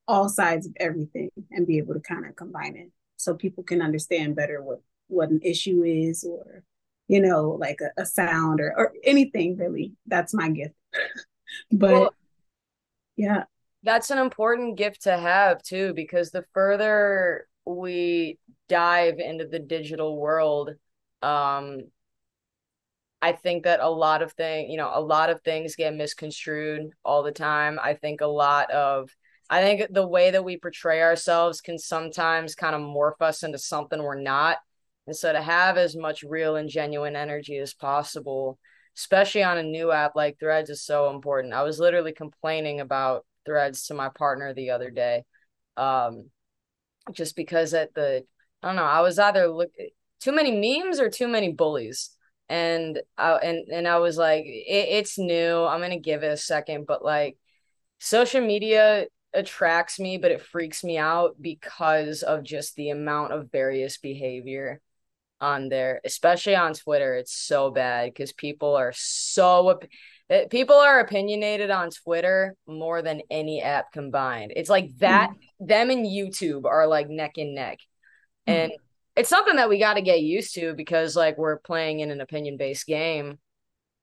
all 0.08 0.28
sides 0.28 0.68
of 0.68 0.74
everything 0.80 1.30
and 1.52 1.66
be 1.66 1.78
able 1.78 1.94
to 1.94 2.02
kind 2.02 2.26
of 2.26 2.36
combine 2.36 2.76
it 2.76 2.92
so 3.16 3.34
people 3.34 3.64
can 3.64 3.82
understand 3.82 4.36
better 4.36 4.62
what 4.62 4.82
what 5.08 5.30
an 5.30 5.40
issue 5.44 5.84
is 5.84 6.24
or 6.24 6.64
you 7.08 7.22
know 7.22 7.52
like 7.60 7.80
a, 7.82 8.02
a 8.02 8.06
sound 8.06 8.60
or, 8.60 8.74
or 8.78 8.94
anything 9.04 9.58
really 9.58 9.94
that's 10.08 10.34
my 10.34 10.50
gift 10.50 10.76
but 11.72 11.92
well, 11.92 12.16
yeah 13.16 13.44
that's 13.84 14.10
an 14.10 14.18
important 14.18 14.78
gift 14.78 15.04
to 15.04 15.18
have 15.18 15.62
too 15.62 15.94
because 15.94 16.32
the 16.32 16.46
further 16.54 17.48
we 17.66 18.38
dive 18.70 19.20
into 19.20 19.46
the 19.46 19.60
digital 19.60 20.18
world 20.18 20.72
um 21.22 21.82
I 23.24 23.32
think 23.32 23.64
that 23.64 23.80
a 23.80 23.90
lot 23.90 24.22
of 24.22 24.34
things, 24.34 24.70
you 24.70 24.76
know, 24.76 24.92
a 24.94 25.00
lot 25.00 25.30
of 25.30 25.42
things 25.44 25.78
get 25.78 25.96
misconstrued 25.96 26.92
all 27.06 27.24
the 27.24 27.32
time. 27.32 27.80
I 27.82 27.94
think 27.94 28.20
a 28.20 28.28
lot 28.28 28.70
of 28.70 29.10
I 29.50 29.62
think 29.62 29.94
the 29.94 30.06
way 30.06 30.32
that 30.32 30.44
we 30.44 30.58
portray 30.58 31.02
ourselves 31.02 31.62
can 31.62 31.80
sometimes 31.80 32.54
kind 32.54 32.76
of 32.76 32.82
morph 32.82 33.22
us 33.22 33.44
into 33.44 33.60
something 33.60 34.04
we're 34.04 34.20
not. 34.20 34.58
And 35.08 35.16
so 35.16 35.34
to 35.34 35.42
have 35.42 35.78
as 35.78 35.96
much 35.96 36.24
real 36.24 36.56
and 36.56 36.70
genuine 36.70 37.16
energy 37.16 37.58
as 37.58 37.74
possible, 37.74 38.58
especially 38.98 39.44
on 39.44 39.58
a 39.58 39.64
new 39.64 39.92
app 39.92 40.16
like 40.16 40.40
Threads, 40.40 40.70
is 40.70 40.84
so 40.84 41.10
important. 41.10 41.54
I 41.54 41.64
was 41.64 41.80
literally 41.80 42.14
complaining 42.14 42.80
about 42.80 43.26
Threads 43.46 43.88
to 43.88 43.94
my 43.94 44.10
partner 44.10 44.54
the 44.54 44.70
other 44.70 44.90
day, 44.90 45.26
um, 45.76 46.30
just 47.12 47.36
because 47.36 47.74
at 47.74 47.94
the 47.94 48.24
I 48.62 48.68
don't 48.68 48.78
know 48.78 48.84
I 48.84 49.02
was 49.02 49.20
either 49.20 49.48
look 49.50 49.72
too 50.22 50.32
many 50.32 50.52
memes 50.52 51.00
or 51.02 51.10
too 51.10 51.28
many 51.28 51.52
bullies, 51.52 52.12
and 52.48 53.02
I 53.18 53.34
and 53.36 53.68
and 53.70 53.88
I 53.88 54.00
was 54.00 54.18
like, 54.18 54.46
it, 54.46 54.88
it's 54.90 55.18
new. 55.18 55.66
I'm 55.66 55.82
gonna 55.82 56.00
give 56.00 56.24
it 56.24 56.32
a 56.32 56.38
second, 56.38 56.86
but 56.88 57.04
like 57.04 57.38
social 58.00 58.42
media 58.42 59.08
attracts 59.34 60.00
me, 60.00 60.18
but 60.18 60.32
it 60.32 60.42
freaks 60.42 60.84
me 60.84 60.98
out 60.98 61.36
because 61.42 62.24
of 62.24 62.44
just 62.44 62.76
the 62.76 62.92
amount 62.92 63.34
of 63.34 63.52
various 63.52 63.98
behavior 63.98 64.80
on 65.44 65.70
there, 65.70 66.02
especially 66.06 66.56
on 66.56 66.74
Twitter. 66.74 67.16
It's 67.16 67.34
so 67.34 67.70
bad 67.70 68.14
because 68.14 68.32
people 68.32 68.76
are 68.76 68.94
so 68.96 69.80
eh, 70.30 70.46
people 70.50 70.78
are 70.78 71.00
opinionated 71.02 71.70
on 71.70 71.90
Twitter 71.90 72.56
more 72.66 73.02
than 73.02 73.22
any 73.30 73.62
app 73.62 73.92
combined. 73.92 74.54
It's 74.56 74.70
like 74.70 74.98
that 75.00 75.30
mm. 75.30 75.68
them 75.68 75.90
and 75.90 76.06
YouTube 76.06 76.66
are 76.66 76.88
like 76.88 77.10
neck 77.10 77.34
and 77.38 77.54
neck. 77.54 77.80
Mm. 78.48 78.54
And 78.54 78.72
it's 79.16 79.30
something 79.30 79.58
that 79.58 79.70
we 79.70 79.78
got 79.78 79.96
to 79.96 80.02
get 80.02 80.22
used 80.22 80.56
to 80.56 80.74
because 80.74 81.16
like 81.16 81.38
we're 81.38 81.60
playing 81.60 82.00
in 82.00 82.10
an 82.10 82.22
opinion-based 82.22 82.88
game. 82.88 83.38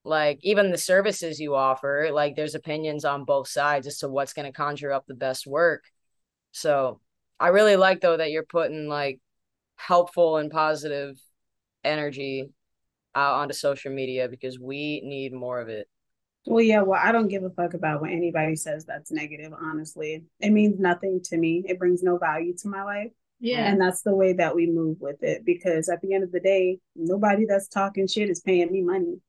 Like 0.04 0.38
even 0.42 0.70
the 0.70 0.78
services 0.78 1.40
you 1.40 1.54
offer, 1.54 2.10
like 2.12 2.36
there's 2.36 2.54
opinions 2.54 3.04
on 3.04 3.24
both 3.24 3.48
sides 3.48 3.86
as 3.86 3.98
to 3.98 4.08
what's 4.08 4.32
going 4.32 4.46
to 4.46 4.52
conjure 4.52 4.92
up 4.92 5.04
the 5.06 5.14
best 5.14 5.46
work. 5.46 5.84
So, 6.52 7.00
I 7.38 7.48
really 7.48 7.76
like 7.76 8.00
though 8.00 8.16
that 8.16 8.30
you're 8.30 8.44
putting 8.44 8.86
like 8.86 9.18
helpful 9.76 10.36
and 10.36 10.50
positive 10.50 11.18
energy 11.84 12.50
out 13.14 13.34
onto 13.34 13.54
social 13.54 13.92
media 13.92 14.28
because 14.28 14.58
we 14.58 15.00
need 15.02 15.32
more 15.32 15.60
of 15.60 15.68
it. 15.68 15.88
Well, 16.46 16.62
yeah, 16.62 16.82
well, 16.82 17.00
I 17.02 17.12
don't 17.12 17.28
give 17.28 17.44
a 17.44 17.50
fuck 17.50 17.74
about 17.74 18.00
what 18.00 18.10
anybody 18.10 18.56
says 18.56 18.86
that's 18.86 19.12
negative, 19.12 19.52
honestly. 19.52 20.24
It 20.40 20.50
means 20.50 20.80
nothing 20.80 21.20
to 21.24 21.36
me. 21.36 21.64
It 21.68 21.78
brings 21.78 22.02
no 22.02 22.16
value 22.16 22.56
to 22.58 22.68
my 22.68 22.82
life. 22.82 23.10
Yeah. 23.40 23.70
And 23.70 23.80
that's 23.80 24.02
the 24.02 24.14
way 24.14 24.34
that 24.34 24.54
we 24.54 24.66
move 24.66 24.98
with 25.00 25.22
it 25.22 25.44
because 25.44 25.88
at 25.88 26.00
the 26.02 26.14
end 26.14 26.24
of 26.24 26.32
the 26.32 26.40
day, 26.40 26.78
nobody 26.94 27.46
that's 27.46 27.68
talking 27.68 28.06
shit 28.06 28.30
is 28.30 28.40
paying 28.40 28.70
me 28.70 28.82
money. 28.82 29.20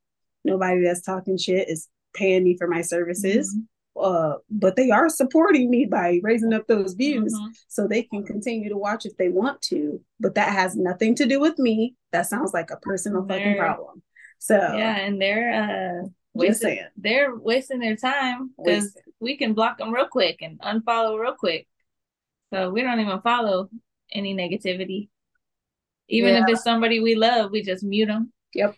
Nobody 0.43 0.84
that's 0.84 1.01
talking 1.01 1.38
shit 1.38 1.70
is 1.70 1.88
paying 2.13 2.43
me 2.43 2.58
for 2.58 2.67
my 2.67 2.81
services. 2.81 3.53
Mm-hmm. 3.55 3.63
Uh, 4.00 4.36
but 4.50 4.75
they 4.75 4.89
are 4.89 5.10
supporting 5.10 5.69
me 5.69 5.86
by 5.86 6.19
raising 6.24 6.53
up 6.53 6.65
those 6.67 6.93
views 6.93 7.33
mm-hmm. 7.33 7.51
so 7.67 7.88
they 7.88 8.03
can 8.03 8.24
continue 8.24 8.69
to 8.69 8.77
watch 8.77 9.05
if 9.05 9.15
they 9.17 9.29
want 9.29 9.62
to. 9.62 10.01
But 10.19 10.36
that 10.36 10.53
has 10.53 10.75
nothing 10.75 11.13
to 11.15 11.25
do 11.25 11.39
with 11.39 11.60
me. 11.60 11.95
That 12.12 12.27
sounds 12.27 12.53
like 12.53 12.71
a 12.71 12.77
personal 12.77 13.24
they're, 13.24 13.39
fucking 13.39 13.57
problem. 13.57 14.01
So 14.39 14.55
yeah, 14.55 14.98
and 14.98 15.21
they're 15.21 16.03
uh 16.03 16.07
wasting 16.33 16.79
they're 16.95 17.36
wasting 17.36 17.79
their 17.79 17.98
time 17.98 18.51
because 18.57 18.95
we 19.19 19.36
can 19.38 19.53
block 19.53 19.77
them 19.77 19.93
real 19.93 20.07
quick 20.07 20.41
and 20.41 20.60
unfollow 20.62 21.19
real 21.19 21.36
quick. 21.36 21.67
So 22.53 22.69
we 22.69 22.81
don't 22.81 23.00
even 23.00 23.21
follow 23.21 23.69
any 24.12 24.33
negativity. 24.36 25.10
Even 26.07 26.33
yeah. 26.33 26.43
if 26.43 26.50
it's 26.50 26.63
somebody 26.63 27.00
we 27.00 27.15
love, 27.15 27.51
we 27.51 27.62
just 27.62 27.83
mute 27.83 28.07
them. 28.07 28.33
Yep. 28.53 28.75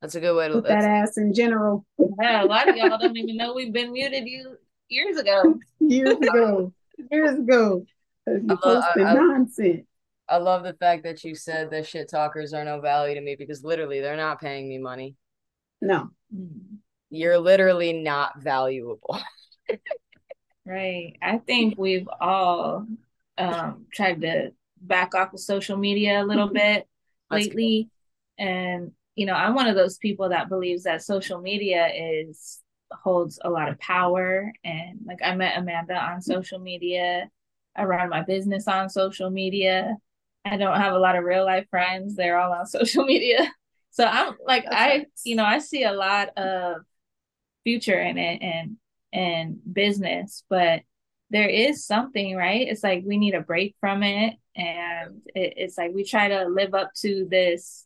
That's 0.00 0.14
a 0.14 0.20
good 0.20 0.36
way 0.36 0.48
to 0.48 0.54
Put 0.54 0.64
that 0.64 0.84
ass 0.84 1.16
in 1.16 1.32
general. 1.32 1.84
Yeah, 2.20 2.42
a 2.42 2.46
lot 2.46 2.68
of 2.68 2.76
y'all 2.76 2.98
don't 2.98 3.16
even 3.16 3.36
know 3.36 3.54
we've 3.54 3.72
been 3.72 3.92
muted 3.92 4.26
you 4.26 4.56
years 4.88 5.16
ago. 5.16 5.58
years 5.80 6.16
ago. 6.16 6.72
years 7.10 7.38
ago. 7.38 7.86
You 8.26 8.56
posted 8.62 9.02
nonsense. 9.02 9.86
I 10.28 10.38
love 10.38 10.64
the 10.64 10.74
fact 10.74 11.04
that 11.04 11.22
you 11.22 11.34
said 11.34 11.70
that 11.70 11.86
shit 11.86 12.10
talkers 12.10 12.52
are 12.52 12.64
no 12.64 12.80
value 12.80 13.14
to 13.14 13.20
me 13.20 13.36
because 13.36 13.62
literally 13.62 14.00
they're 14.00 14.16
not 14.16 14.40
paying 14.40 14.68
me 14.68 14.78
money. 14.78 15.14
No. 15.80 16.10
You're 17.10 17.38
literally 17.38 17.92
not 17.92 18.40
valuable. 18.40 19.20
right. 20.66 21.16
I 21.22 21.38
think 21.38 21.78
we've 21.78 22.08
all 22.20 22.86
um 23.38 23.86
tried 23.92 24.22
to 24.22 24.52
back 24.80 25.14
off 25.14 25.32
of 25.32 25.40
social 25.40 25.76
media 25.76 26.22
a 26.22 26.26
little 26.26 26.48
bit 26.52 26.86
lately. 27.30 27.88
And 28.38 28.92
you 29.16 29.24
know, 29.26 29.32
I'm 29.32 29.54
one 29.54 29.66
of 29.66 29.74
those 29.74 29.96
people 29.98 30.28
that 30.28 30.48
believes 30.48 30.84
that 30.84 31.02
social 31.02 31.40
media 31.40 31.88
is 31.88 32.62
holds 32.92 33.40
a 33.42 33.50
lot 33.50 33.68
of 33.68 33.80
power. 33.80 34.52
And 34.62 35.00
like 35.06 35.18
I 35.24 35.34
met 35.34 35.58
Amanda 35.58 35.94
on 35.94 36.20
social 36.20 36.58
media. 36.58 37.28
I 37.74 37.84
run 37.84 38.10
my 38.10 38.22
business 38.22 38.68
on 38.68 38.88
social 38.90 39.30
media. 39.30 39.96
I 40.44 40.56
don't 40.58 40.80
have 40.80 40.94
a 40.94 40.98
lot 40.98 41.16
of 41.16 41.24
real 41.24 41.44
life 41.44 41.66
friends. 41.70 42.14
They're 42.14 42.38
all 42.38 42.52
on 42.52 42.66
social 42.66 43.04
media. 43.04 43.50
So 43.90 44.04
I'm 44.04 44.34
like 44.46 44.66
I 44.70 45.06
you 45.24 45.34
know, 45.34 45.44
I 45.44 45.58
see 45.58 45.82
a 45.82 45.92
lot 45.92 46.36
of 46.36 46.82
future 47.64 47.98
in 47.98 48.18
it 48.18 48.42
and 48.42 48.76
and 49.12 49.58
business, 49.72 50.44
but 50.50 50.82
there 51.30 51.48
is 51.48 51.86
something, 51.86 52.36
right? 52.36 52.68
It's 52.68 52.84
like 52.84 53.02
we 53.04 53.16
need 53.16 53.34
a 53.34 53.40
break 53.40 53.74
from 53.80 54.02
it. 54.02 54.34
And 54.54 55.22
it, 55.34 55.54
it's 55.56 55.78
like 55.78 55.92
we 55.92 56.04
try 56.04 56.28
to 56.28 56.44
live 56.48 56.74
up 56.74 56.90
to 57.00 57.26
this 57.30 57.85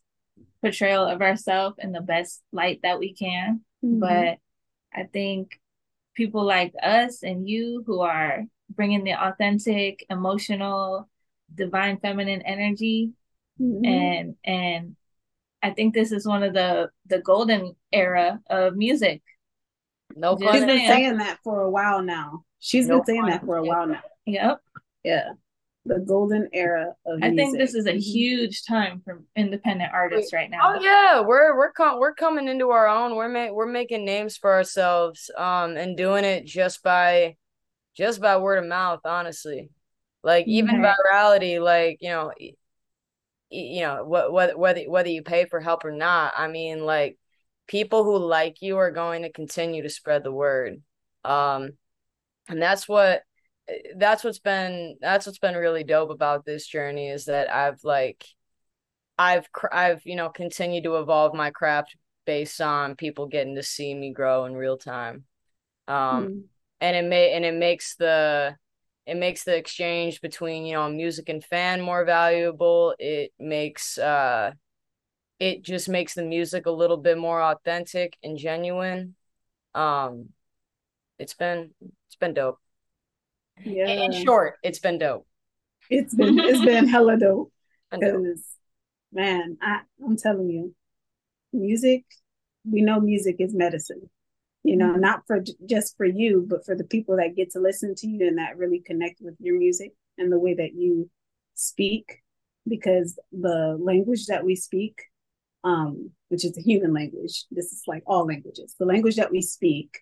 portrayal 0.61 1.05
of 1.05 1.21
ourselves 1.21 1.77
in 1.79 1.91
the 1.91 2.01
best 2.01 2.41
light 2.51 2.79
that 2.83 2.99
we 2.99 3.13
can. 3.13 3.61
Mm-hmm. 3.83 3.99
But 3.99 4.37
I 4.93 5.03
think 5.11 5.59
people 6.15 6.43
like 6.43 6.73
us 6.81 7.23
and 7.23 7.47
you 7.47 7.83
who 7.85 8.01
are 8.01 8.43
bringing 8.69 9.03
the 9.03 9.13
authentic, 9.13 10.05
emotional, 10.09 11.09
divine 11.53 11.97
feminine 11.97 12.41
energy 12.43 13.11
mm-hmm. 13.59 13.85
and 13.85 14.35
and 14.45 14.95
I 15.63 15.71
think 15.71 15.93
this 15.93 16.11
is 16.11 16.25
one 16.25 16.43
of 16.43 16.53
the 16.53 16.89
the 17.07 17.19
golden 17.19 17.75
era 17.91 18.39
of 18.49 18.75
music. 18.75 19.21
No, 20.15 20.37
she's 20.37 20.65
been 20.65 20.87
saying 20.87 21.17
that 21.17 21.39
for 21.43 21.61
a 21.61 21.69
while 21.69 22.01
now. 22.01 22.43
She's 22.59 22.87
no 22.87 22.97
been 22.97 23.05
saying 23.05 23.25
that 23.27 23.45
for 23.45 23.57
a 23.57 23.63
while 23.63 23.87
now. 23.87 24.01
Yep. 24.25 24.61
Yeah 25.03 25.29
the 25.85 25.99
golden 25.99 26.47
era 26.53 26.93
of 27.05 27.23
I 27.23 27.33
think 27.33 27.57
this 27.57 27.73
is 27.73 27.87
a 27.87 27.91
mm-hmm. 27.91 27.99
huge 27.99 28.65
time 28.65 29.01
for 29.03 29.23
independent 29.35 29.91
artists 29.91 30.31
right 30.31 30.49
now. 30.49 30.75
Oh 30.75 30.81
yeah, 30.81 31.21
we're 31.21 31.57
we're 31.57 31.71
com- 31.71 31.99
we're 31.99 32.13
coming 32.13 32.47
into 32.47 32.69
our 32.69 32.87
own. 32.87 33.15
We're 33.15 33.29
ma- 33.29 33.51
we're 33.51 33.65
making 33.65 34.05
names 34.05 34.37
for 34.37 34.51
ourselves 34.53 35.31
um 35.37 35.77
and 35.77 35.97
doing 35.97 36.23
it 36.23 36.45
just 36.45 36.83
by 36.83 37.35
just 37.95 38.21
by 38.21 38.37
word 38.37 38.59
of 38.59 38.69
mouth, 38.69 39.01
honestly. 39.05 39.69
Like 40.23 40.47
even 40.47 40.81
right. 40.81 40.95
virality 41.11 41.59
like, 41.59 41.97
you 41.99 42.09
know, 42.09 42.31
you 43.49 43.81
know, 43.81 44.05
whether 44.05 44.55
whether 44.55 44.81
whether 44.83 45.09
you 45.09 45.23
pay 45.23 45.45
for 45.45 45.59
help 45.59 45.83
or 45.83 45.91
not, 45.91 46.33
I 46.37 46.47
mean 46.47 46.85
like 46.85 47.17
people 47.67 48.03
who 48.03 48.17
like 48.17 48.61
you 48.61 48.77
are 48.77 48.91
going 48.91 49.23
to 49.23 49.31
continue 49.31 49.81
to 49.81 49.89
spread 49.89 50.23
the 50.23 50.31
word. 50.31 50.81
Um 51.25 51.71
and 52.47 52.61
that's 52.61 52.87
what 52.87 53.23
that's 53.95 54.23
what's 54.23 54.39
been 54.39 54.97
that's 55.01 55.25
what's 55.25 55.39
been 55.39 55.55
really 55.55 55.83
dope 55.83 56.09
about 56.09 56.45
this 56.45 56.67
journey 56.67 57.09
is 57.09 57.25
that 57.25 57.53
I've 57.53 57.83
like 57.83 58.25
I've 59.17 59.47
I've 59.71 60.01
you 60.05 60.15
know 60.15 60.29
continued 60.29 60.83
to 60.85 60.97
evolve 60.97 61.33
my 61.33 61.51
craft 61.51 61.95
based 62.25 62.61
on 62.61 62.95
people 62.95 63.27
getting 63.27 63.55
to 63.55 63.63
see 63.63 63.93
me 63.93 64.13
grow 64.13 64.45
in 64.45 64.55
real 64.55 64.77
time. 64.77 65.25
Um 65.87 66.27
mm. 66.27 66.43
and 66.79 66.95
it 66.95 67.05
may 67.05 67.33
and 67.33 67.45
it 67.45 67.53
makes 67.53 67.95
the 67.95 68.55
it 69.05 69.15
makes 69.15 69.43
the 69.43 69.55
exchange 69.55 70.21
between 70.21 70.65
you 70.65 70.73
know 70.73 70.89
music 70.89 71.29
and 71.29 71.43
fan 71.43 71.81
more 71.81 72.05
valuable. 72.05 72.95
It 72.99 73.31
makes 73.39 73.97
uh 73.97 74.51
it 75.39 75.63
just 75.63 75.89
makes 75.89 76.13
the 76.13 76.23
music 76.23 76.65
a 76.65 76.71
little 76.71 76.97
bit 76.97 77.17
more 77.17 77.41
authentic 77.41 78.17
and 78.23 78.37
genuine. 78.37 79.15
Um 79.75 80.29
it's 81.19 81.35
been 81.35 81.71
it's 82.07 82.15
been 82.15 82.33
dope. 82.33 82.59
Yeah. 83.65 83.87
In 83.87 84.11
short, 84.11 84.55
it's 84.63 84.79
been 84.79 84.97
dope. 84.97 85.27
It's 85.89 86.15
been 86.15 86.39
it's 86.39 86.63
been 86.63 86.87
hella 86.89 87.17
dope. 87.17 87.51
Because 87.91 88.43
man, 89.11 89.57
I, 89.61 89.81
I'm 90.03 90.17
telling 90.17 90.49
you, 90.49 90.73
music, 91.51 92.05
we 92.69 92.81
know 92.81 92.99
music 92.99 93.37
is 93.39 93.53
medicine. 93.53 94.09
You 94.63 94.77
know, 94.77 94.91
not 94.91 95.23
for 95.25 95.43
just 95.65 95.97
for 95.97 96.05
you, 96.05 96.45
but 96.47 96.65
for 96.65 96.75
the 96.75 96.83
people 96.83 97.17
that 97.17 97.35
get 97.35 97.51
to 97.51 97.59
listen 97.59 97.95
to 97.95 98.07
you 98.07 98.27
and 98.27 98.37
that 98.37 98.57
really 98.57 98.79
connect 98.79 99.19
with 99.19 99.35
your 99.39 99.57
music 99.57 99.93
and 100.19 100.31
the 100.31 100.39
way 100.39 100.53
that 100.53 100.73
you 100.75 101.09
speak. 101.55 102.17
Because 102.67 103.17
the 103.31 103.75
language 103.81 104.27
that 104.27 104.45
we 104.45 104.55
speak, 104.55 105.01
um, 105.63 106.11
which 106.29 106.45
is 106.45 106.53
the 106.53 106.61
human 106.61 106.93
language, 106.93 107.45
this 107.49 107.73
is 107.73 107.81
like 107.87 108.03
all 108.05 108.27
languages. 108.27 108.75
The 108.77 108.85
language 108.85 109.15
that 109.15 109.31
we 109.31 109.41
speak 109.41 109.97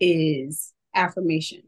is 0.00 0.72
affirmation 0.94 1.62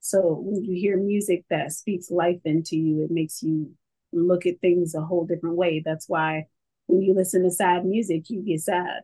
so 0.00 0.40
when 0.42 0.64
you 0.64 0.74
hear 0.74 0.96
music 0.96 1.44
that 1.50 1.72
speaks 1.72 2.10
life 2.10 2.40
into 2.44 2.76
you, 2.76 3.04
it 3.04 3.10
makes 3.10 3.42
you 3.42 3.72
look 4.12 4.46
at 4.46 4.60
things 4.60 4.94
a 4.94 5.00
whole 5.00 5.26
different 5.26 5.56
way. 5.56 5.82
That's 5.84 6.08
why 6.08 6.46
when 6.86 7.02
you 7.02 7.14
listen 7.14 7.42
to 7.42 7.50
sad 7.50 7.84
music, 7.84 8.30
you 8.30 8.42
get 8.42 8.60
sad. 8.60 9.02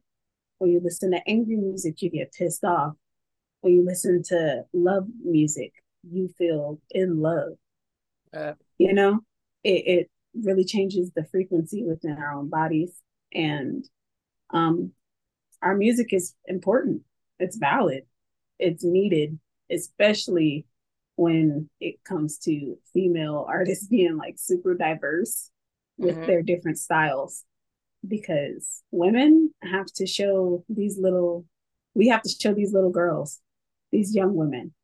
When 0.59 0.71
you 0.71 0.81
listen 0.83 1.11
to 1.13 1.21
angry 1.27 1.57
music, 1.57 2.01
you 2.01 2.11
get 2.11 2.33
pissed 2.33 2.65
off. 2.65 2.95
When 3.61 3.75
you 3.75 3.85
listen 3.85 4.23
to 4.29 4.65
love 4.73 5.07
music, 5.23 5.73
you 6.11 6.29
feel 6.39 6.81
in 6.91 7.21
love. 7.21 7.53
Uh, 8.33 8.55
you 8.79 8.93
know, 8.93 9.21
it, 9.63 9.87
it 9.87 10.11
really 10.35 10.65
changes 10.65 11.11
the 11.15 11.25
frequency 11.25 11.85
within 11.85 12.17
our 12.19 12.33
own 12.33 12.49
bodies. 12.49 13.01
And 13.33 13.85
um, 14.51 14.93
our 15.63 15.75
music 15.75 16.13
is 16.13 16.35
important. 16.47 17.03
It's 17.39 17.57
valid. 17.57 18.05
It's 18.59 18.85
needed, 18.85 19.39
especially 19.71 20.67
when 21.17 21.69
it 21.81 22.03
comes 22.05 22.39
to 22.39 22.77
female 22.93 23.47
artists 23.49 23.87
being 23.89 24.17
like 24.17 24.35
super 24.39 24.75
diverse 24.75 25.51
with 25.97 26.17
mm-hmm. 26.17 26.27
their 26.27 26.43
different 26.43 26.79
styles 26.79 27.45
because 28.07 28.83
women 28.91 29.53
have 29.63 29.87
to 29.87 30.07
show 30.07 30.65
these 30.69 30.99
little 30.99 31.45
we 31.95 32.09
have 32.09 32.23
to 32.23 32.29
show 32.29 32.53
these 32.53 32.73
little 32.73 32.91
girls 32.91 33.41
these 33.93 34.15
young 34.15 34.35
women 34.35 34.75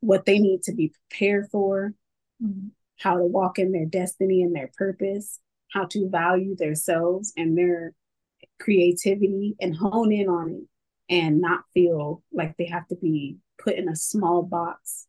what 0.00 0.26
they 0.26 0.38
need 0.38 0.62
to 0.62 0.74
be 0.74 0.92
prepared 1.08 1.46
for 1.50 1.94
mm-hmm. 2.42 2.68
how 2.98 3.16
to 3.16 3.24
walk 3.24 3.58
in 3.58 3.72
their 3.72 3.86
destiny 3.86 4.42
and 4.42 4.54
their 4.54 4.70
purpose 4.76 5.40
how 5.72 5.84
to 5.84 6.08
value 6.10 6.56
themselves 6.56 7.32
and 7.36 7.56
their 7.56 7.92
creativity 8.58 9.54
and 9.60 9.76
hone 9.76 10.12
in 10.12 10.28
on 10.28 10.50
it 10.50 10.68
and 11.08 11.40
not 11.40 11.64
feel 11.74 12.22
like 12.32 12.56
they 12.56 12.66
have 12.66 12.86
to 12.88 12.96
be 12.96 13.38
put 13.62 13.74
in 13.74 13.88
a 13.88 13.96
small 13.96 14.42
box 14.42 15.06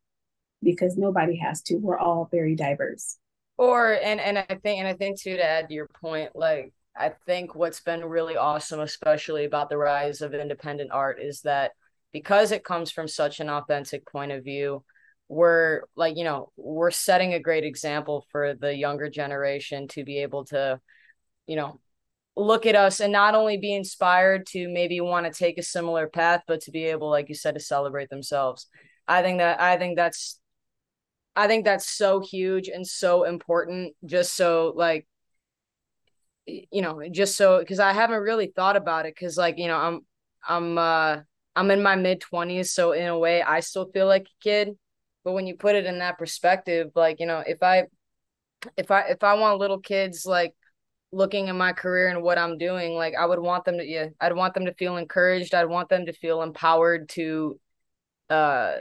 because 0.62 0.98
nobody 0.98 1.38
has 1.38 1.62
to. 1.64 1.76
We're 1.76 2.00
all 2.00 2.28
very 2.32 2.56
diverse. 2.56 3.18
Or 3.58 3.94
and 3.94 4.20
and 4.20 4.38
I 4.38 4.46
think 4.64 4.80
and 4.80 4.88
I 4.88 4.94
think 4.94 5.20
too 5.20 5.36
to 5.36 5.44
add 5.44 5.68
to 5.68 5.74
your 5.74 5.88
point, 6.02 6.36
like 6.36 6.74
I 6.96 7.12
think 7.26 7.56
what's 7.56 7.82
been 7.82 8.04
really 8.06 8.38
awesome, 8.38 8.80
especially 8.80 9.46
about 9.46 9.70
the 9.70 9.78
rise 9.78 10.22
of 10.22 10.34
independent 10.34 10.92
art, 10.92 11.22
is 11.22 11.42
that 11.42 11.72
because 12.12 12.52
it 12.52 12.64
comes 12.64 12.92
from 12.92 13.08
such 13.08 13.40
an 13.40 13.50
authentic 13.50 14.06
point 14.10 14.32
of 14.32 14.44
view, 14.44 14.84
we're 15.28 15.82
like, 15.96 16.18
you 16.18 16.24
know, 16.24 16.52
we're 16.58 16.92
setting 16.92 17.34
a 17.34 17.40
great 17.40 17.64
example 17.64 18.26
for 18.32 18.56
the 18.56 18.76
younger 18.76 19.10
generation 19.10 19.88
to 19.90 20.04
be 20.04 20.20
able 20.20 20.46
to, 20.46 20.80
you 21.46 21.56
know, 21.56 21.80
look 22.36 22.66
at 22.66 22.76
us 22.76 23.00
and 23.00 23.12
not 23.12 23.36
only 23.36 23.58
be 23.58 23.74
inspired 23.74 24.46
to 24.46 24.70
maybe 24.70 25.02
want 25.02 25.26
to 25.26 25.32
take 25.32 25.58
a 25.58 25.64
similar 25.64 26.08
path 26.08 26.42
but 26.48 26.62
to 26.62 26.72
be 26.72 26.86
able 26.86 27.10
like 27.10 27.28
you 27.30 27.36
said 27.36 27.54
to 27.56 27.60
celebrate 27.60 28.10
themselves 28.10 28.68
i 29.08 29.22
think 29.22 29.40
that 29.40 29.60
i 29.60 29.78
think 29.78 29.98
that's 29.98 30.40
i 31.36 31.48
think 31.48 31.66
that's 31.66 31.90
so 31.90 32.22
huge 32.22 32.70
and 32.70 32.88
so 32.88 33.24
important 33.24 33.94
just 34.06 34.36
so 34.36 34.74
like 34.76 35.06
you 36.72 36.82
know, 36.82 37.02
just 37.12 37.36
so 37.36 37.60
because 37.60 37.80
I 37.80 37.94
haven't 37.94 38.22
really 38.22 38.52
thought 38.56 38.76
about 38.76 39.06
it 39.06 39.16
because 39.16 39.38
like, 39.38 39.58
you 39.58 39.68
know, 39.68 39.78
I'm 39.78 40.02
I'm 40.48 40.78
uh 40.78 41.18
I'm 41.56 41.72
in 41.72 41.84
my 41.84 41.96
mid 41.96 42.22
20s, 42.22 42.74
so 42.74 42.92
in 42.92 43.08
a 43.08 43.18
way 43.18 43.42
I 43.42 43.60
still 43.60 43.90
feel 43.92 44.08
like 44.08 44.24
a 44.24 44.44
kid. 44.44 44.70
But 45.24 45.34
when 45.34 45.48
you 45.48 45.56
put 45.56 45.76
it 45.76 45.86
in 45.86 46.00
that 46.00 46.18
perspective, 46.18 46.92
like, 46.96 47.20
you 47.20 47.26
know, 47.26 47.44
if 47.46 47.62
I 47.62 47.84
if 48.78 48.92
I 48.92 49.02
if 49.02 49.24
I 49.24 49.36
want 49.36 49.60
little 49.60 49.80
kids 49.80 50.26
like 50.26 50.54
looking 51.12 51.50
at 51.50 51.56
my 51.56 51.74
career 51.74 52.10
and 52.10 52.22
what 52.22 52.38
I'm 52.38 52.58
doing, 52.58 52.94
like 52.94 53.16
I 53.16 53.26
would 53.26 53.40
want 53.40 53.66
them 53.66 53.78
to 53.78 53.86
yeah, 53.86 54.08
I'd 54.20 54.36
want 54.36 54.54
them 54.54 54.66
to 54.66 54.74
feel 54.74 54.98
encouraged. 54.98 55.54
I'd 55.54 55.66
want 55.66 55.90
them 55.90 56.06
to 56.06 56.14
feel 56.14 56.42
empowered 56.42 57.10
to 57.10 57.60
uh 58.30 58.74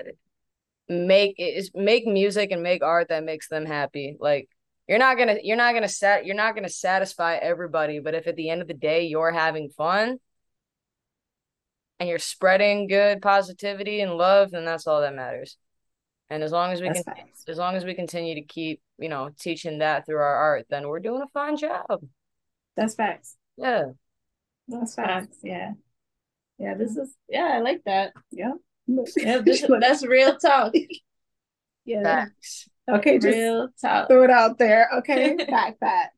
make 0.88 1.37
is 1.38 1.71
make 1.75 2.07
music 2.07 2.51
and 2.51 2.62
make 2.62 2.83
art 2.83 3.09
that 3.09 3.25
makes 3.25 3.49
them 3.49 3.67
happy. 3.67 4.17
Like 4.19 4.49
you're 4.87 4.99
not 4.99 5.19
gonna 5.19 5.37
you're 5.43 5.57
not 5.57 5.75
gonna 5.75 5.88
set 5.88 6.27
you're 6.27 6.37
not 6.37 6.55
gonna 6.55 6.69
satisfy 6.69 7.37
everybody, 7.37 8.01
but 8.01 8.14
if 8.14 8.27
at 8.27 8.37
the 8.37 8.51
end 8.51 8.62
of 8.62 8.69
the 8.69 8.75
day 8.75 9.07
you're 9.07 9.33
having 9.33 9.71
fun 9.71 10.19
and 12.01 12.09
you're 12.09 12.19
spreading 12.19 12.87
good 12.88 13.21
positivity 13.23 14.01
and 14.01 14.14
love, 14.14 14.51
then 14.51 14.64
that's 14.64 14.87
all 14.87 15.01
that 15.01 15.14
matters. 15.14 15.57
And 16.31 16.43
as 16.43 16.53
long 16.53 16.73
as 16.73 16.81
we 16.81 16.88
that's 16.88 17.03
can 17.03 17.14
nice. 17.17 17.45
as 17.49 17.57
long 17.57 17.75
as 17.75 17.85
we 17.85 17.95
continue 17.95 18.35
to 18.35 18.43
keep, 18.43 18.81
you 18.99 19.09
know, 19.09 19.31
teaching 19.38 19.79
that 19.79 20.05
through 20.05 20.17
our 20.17 20.37
art, 20.37 20.67
then 20.69 20.88
we're 20.88 21.01
doing 21.01 21.23
a 21.23 21.29
fine 21.29 21.57
job. 21.57 22.03
That's 22.79 22.95
facts. 22.95 23.35
Yeah. 23.57 23.87
That's 24.69 24.95
facts. 24.95 25.38
Yeah. 25.43 25.73
Yeah, 26.61 26.75
this 26.75 26.97
is 26.97 27.12
yeah, 27.29 27.51
I 27.55 27.59
like 27.59 27.83
that. 27.87 28.12
Yeah. 28.31 28.53
Yeah, 29.17 29.38
this, 29.38 29.67
that's 29.81 30.07
real 30.07 30.37
talk. 30.38 30.73
yeah. 31.85 32.03
Facts. 32.05 32.69
Okay, 32.88 33.19
just 33.19 33.37
real 33.37 33.69
talk. 33.83 34.09
Throw 34.09 34.23
it 34.23 34.31
out 34.31 34.59
there. 34.59 34.88
Okay. 34.99 35.37
fact 35.51 35.81
fact. 35.81 36.14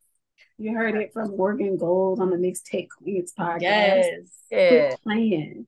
You 0.59 0.75
heard 0.75 0.97
it 0.97 1.15
from 1.15 1.35
Morgan 1.35 1.79
Gold 1.79 2.21
on 2.21 2.29
the 2.29 2.37
Mixtape 2.37 2.89
Queens 2.91 3.33
podcast. 3.37 3.63
Yes. 3.63 4.29
Yeah. 4.51 4.95
playing. 5.03 5.67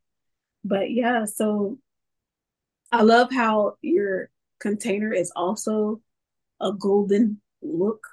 But 0.63 0.91
yeah, 0.91 1.25
so 1.25 1.79
I 2.93 3.01
love 3.01 3.33
how 3.33 3.77
your 3.81 4.29
container 4.61 5.11
is 5.11 5.33
also 5.35 6.03
a 6.61 6.71
golden 6.71 7.41
look. 7.63 8.07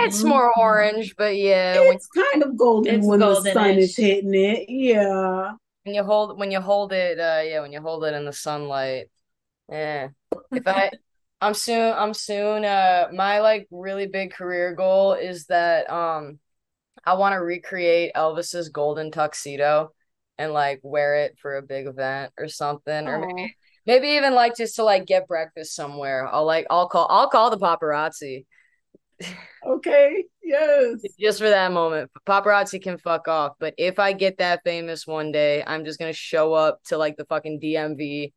It's 0.00 0.18
mm-hmm. 0.18 0.28
more 0.28 0.58
orange, 0.58 1.14
but 1.16 1.36
yeah, 1.36 1.74
it's 1.76 2.08
when, 2.14 2.24
kind 2.32 2.42
of 2.42 2.56
golden 2.56 3.06
when 3.06 3.20
the 3.20 3.40
sun 3.40 3.78
is 3.78 3.96
hitting 3.96 4.34
it. 4.34 4.68
Yeah. 4.68 5.52
When 5.84 5.94
you 5.94 6.02
hold 6.02 6.38
when 6.38 6.50
you 6.50 6.60
hold 6.60 6.92
it, 6.92 7.18
uh, 7.18 7.42
yeah, 7.44 7.60
when 7.60 7.72
you 7.72 7.80
hold 7.80 8.04
it 8.04 8.14
in 8.14 8.24
the 8.24 8.32
sunlight. 8.32 9.10
Yeah. 9.68 10.08
If 10.50 10.66
I, 10.66 10.90
I'm 11.40 11.54
soon. 11.54 11.92
I'm 11.94 12.14
soon. 12.14 12.64
Uh, 12.64 13.08
my 13.12 13.40
like 13.40 13.66
really 13.70 14.06
big 14.06 14.32
career 14.32 14.74
goal 14.74 15.14
is 15.14 15.46
that 15.46 15.90
um, 15.90 16.38
I 17.04 17.14
want 17.14 17.34
to 17.34 17.38
recreate 17.38 18.12
Elvis's 18.14 18.70
golden 18.70 19.10
tuxedo 19.10 19.92
and 20.38 20.52
like 20.52 20.80
wear 20.82 21.16
it 21.16 21.36
for 21.40 21.56
a 21.56 21.62
big 21.62 21.86
event 21.86 22.32
or 22.38 22.48
something, 22.48 23.04
Aww. 23.04 23.08
or 23.08 23.26
maybe 23.26 23.56
maybe 23.86 24.08
even 24.08 24.34
like 24.34 24.56
just 24.56 24.76
to 24.76 24.84
like 24.84 25.06
get 25.06 25.28
breakfast 25.28 25.74
somewhere. 25.74 26.26
I'll 26.26 26.46
like 26.46 26.66
I'll 26.70 26.88
call 26.88 27.06
I'll 27.10 27.28
call 27.28 27.50
the 27.50 27.58
paparazzi 27.58 28.46
okay. 29.66 30.24
Yes. 30.42 31.02
Just 31.18 31.38
for 31.38 31.48
that 31.48 31.72
moment. 31.72 32.10
Paparazzi 32.26 32.82
can 32.82 32.98
fuck 32.98 33.28
off. 33.28 33.54
But 33.58 33.74
if 33.78 33.98
I 33.98 34.12
get 34.12 34.38
that 34.38 34.62
famous 34.64 35.06
one 35.06 35.32
day, 35.32 35.62
I'm 35.66 35.84
just 35.84 35.98
gonna 35.98 36.12
show 36.12 36.52
up 36.52 36.82
to 36.84 36.98
like 36.98 37.16
the 37.16 37.24
fucking 37.26 37.60
DMV 37.60 38.32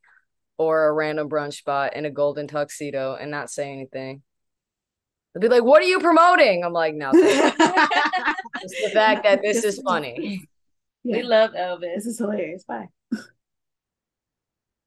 or 0.58 0.88
a 0.88 0.94
random 0.94 1.30
brunch 1.30 1.56
spot 1.56 1.96
in 1.96 2.06
a 2.06 2.12
golden 2.12 2.48
tuxedo 2.48 3.16
and 3.16 3.30
not 3.32 3.50
say 3.50 3.72
anything. 3.72 4.24
They'll 5.34 5.42
be 5.42 5.50
like, 5.50 5.64
"What 5.64 5.82
are 5.82 5.88
you 5.88 6.00
promoting?" 6.00 6.64
I'm 6.64 6.74
like, 6.74 6.96
"Nothing." 6.96 7.22
just 7.22 8.76
the 8.84 8.92
fact 8.94 9.24
that 9.24 9.42
this 9.42 9.64
is 9.64 9.80
funny. 9.80 10.48
We 11.04 11.22
love 11.22 11.52
Elvis. 11.52 11.96
This 11.96 12.06
is 12.08 12.18
hilarious. 12.18 12.64
Bye. 12.64 12.88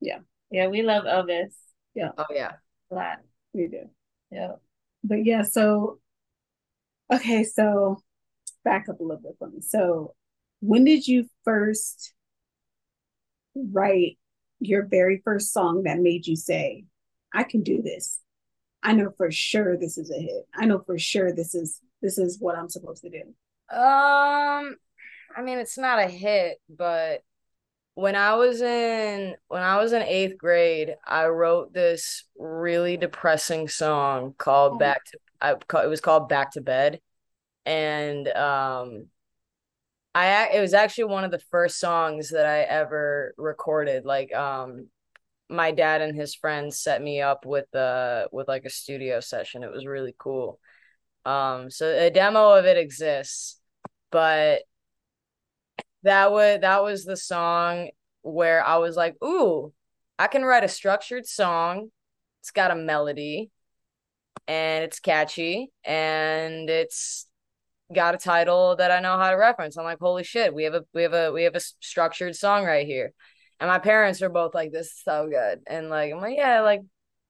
yeah. 0.00 0.18
Yeah, 0.50 0.66
we 0.66 0.83
love 0.83 1.05
Elvis. 1.05 1.55
Yeah. 1.94 2.11
Oh 2.18 2.26
yeah. 2.31 2.53
A 2.90 2.94
lot. 2.94 3.18
We 3.53 3.68
do. 3.68 3.88
Yeah 4.31 4.55
but 5.02 5.24
yeah, 5.24 5.42
so 5.42 5.98
okay, 7.12 7.44
so 7.44 8.02
back 8.64 8.88
up 8.88 9.00
a 9.00 9.02
little 9.02 9.22
bit 9.22 9.36
for 9.38 9.48
me. 9.48 9.60
So 9.60 10.14
when 10.60 10.84
did 10.84 11.06
you 11.06 11.26
first 11.44 12.12
write 13.54 14.18
your 14.60 14.86
very 14.86 15.20
first 15.24 15.52
song 15.52 15.84
that 15.84 15.98
made 15.98 16.26
you 16.26 16.36
say, 16.36 16.84
I 17.32 17.44
can 17.44 17.62
do 17.62 17.82
this? 17.82 18.20
I 18.82 18.92
know 18.92 19.10
for 19.16 19.30
sure 19.30 19.76
this 19.76 19.98
is 19.98 20.10
a 20.10 20.20
hit. 20.20 20.46
I 20.54 20.66
know 20.66 20.80
for 20.84 20.98
sure 20.98 21.34
this 21.34 21.54
is 21.54 21.80
this 22.02 22.16
is 22.16 22.38
what 22.40 22.56
I'm 22.56 22.68
supposed 22.68 23.02
to 23.02 23.10
do. 23.10 23.76
Um 23.76 24.76
I 25.36 25.42
mean 25.42 25.58
it's 25.58 25.78
not 25.78 25.98
a 25.98 26.08
hit, 26.08 26.58
but 26.68 27.22
when 27.94 28.16
I 28.16 28.35
was 28.35 28.62
in 28.62 29.37
when 29.48 29.62
I 29.62 29.79
was 29.79 29.92
in 29.92 30.03
eighth 30.03 30.38
grade, 30.38 30.94
I 31.07 31.26
wrote 31.26 31.72
this 31.72 32.24
really 32.38 32.96
depressing 32.96 33.68
song 33.68 34.35
called 34.38 34.74
oh. 34.74 34.79
"Back 34.79 35.05
to." 35.07 35.18
I 35.40 35.53
it 35.85 35.88
was 35.88 36.00
called 36.00 36.29
"Back 36.29 36.53
to 36.53 36.61
Bed," 36.61 37.00
and 37.66 38.29
um, 38.29 39.07
I 40.14 40.48
it 40.55 40.61
was 40.61 40.74
actually 40.74 41.05
one 41.05 41.24
of 41.24 41.31
the 41.31 41.42
first 41.50 41.79
songs 41.79 42.31
that 42.31 42.46
I 42.46 42.61
ever 42.62 43.35
recorded. 43.37 44.05
Like 44.05 44.35
um, 44.35 44.88
my 45.48 45.72
dad 45.72 46.00
and 46.00 46.14
his 46.16 46.35
friends 46.35 46.79
set 46.81 47.03
me 47.03 47.20
up 47.20 47.44
with 47.44 47.72
uh 47.74 48.29
with 48.33 48.48
like 48.48 48.64
a 48.64 48.70
studio 48.70 49.20
session. 49.20 49.62
It 49.62 49.72
was 49.72 49.87
really 49.87 50.14
cool. 50.18 50.59
Um, 51.24 51.70
so 51.70 51.87
a 51.87 52.11
demo 52.11 52.50
of 52.53 52.64
it 52.64 52.79
exists, 52.79 53.61
but 54.11 54.62
that 56.02 56.32
was 56.32 56.60
that 56.60 56.82
was 56.82 57.04
the 57.04 57.16
song 57.16 57.90
where 58.22 58.64
I 58.64 58.76
was 58.78 58.96
like, 58.96 59.16
"Ooh, 59.24 59.72
I 60.18 60.26
can 60.26 60.44
write 60.44 60.64
a 60.64 60.68
structured 60.68 61.26
song. 61.26 61.90
It's 62.40 62.50
got 62.50 62.70
a 62.70 62.74
melody 62.76 63.50
and 64.48 64.84
it's 64.84 65.00
catchy 65.00 65.70
and 65.84 66.68
it's 66.70 67.26
got 67.94 68.14
a 68.14 68.18
title 68.18 68.76
that 68.76 68.90
I 68.90 69.00
know 69.00 69.18
how 69.18 69.30
to 69.30 69.36
reference." 69.36 69.76
I'm 69.76 69.84
like, 69.84 69.98
"Holy 70.00 70.24
shit, 70.24 70.54
we 70.54 70.64
have 70.64 70.74
a 70.74 70.84
we 70.94 71.02
have 71.02 71.14
a 71.14 71.32
we 71.32 71.44
have 71.44 71.56
a 71.56 71.60
structured 71.60 72.36
song 72.36 72.64
right 72.64 72.86
here." 72.86 73.12
And 73.60 73.68
my 73.68 73.78
parents 73.78 74.22
are 74.22 74.30
both 74.30 74.54
like, 74.54 74.72
"This 74.72 74.88
is 74.88 75.02
so 75.04 75.28
good." 75.28 75.60
And 75.66 75.90
like, 75.90 76.12
I'm 76.12 76.20
like, 76.20 76.36
"Yeah, 76.36 76.62
like 76.62 76.80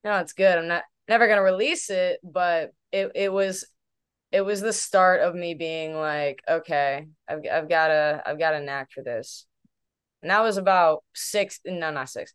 no, 0.04 0.18
it's 0.18 0.32
good. 0.32 0.58
I'm 0.58 0.68
not 0.68 0.84
never 1.08 1.26
to 1.26 1.42
release 1.42 1.90
it, 1.90 2.20
but 2.22 2.72
it 2.92 3.12
it 3.14 3.32
was 3.32 3.66
it 4.32 4.42
was 4.42 4.60
the 4.60 4.72
start 4.72 5.20
of 5.20 5.34
me 5.34 5.54
being 5.54 5.94
like, 5.94 6.42
okay, 6.48 7.08
I've 7.28 7.40
I've 7.50 7.68
got 7.68 7.90
a 7.90 8.22
I've 8.24 8.38
got 8.38 8.54
a 8.54 8.60
knack 8.60 8.92
for 8.92 9.02
this. 9.02 9.46
And 10.22 10.30
that 10.30 10.42
was 10.42 10.56
about 10.56 11.02
six 11.14 11.60
no 11.64 11.90
not 11.90 12.08
six. 12.08 12.32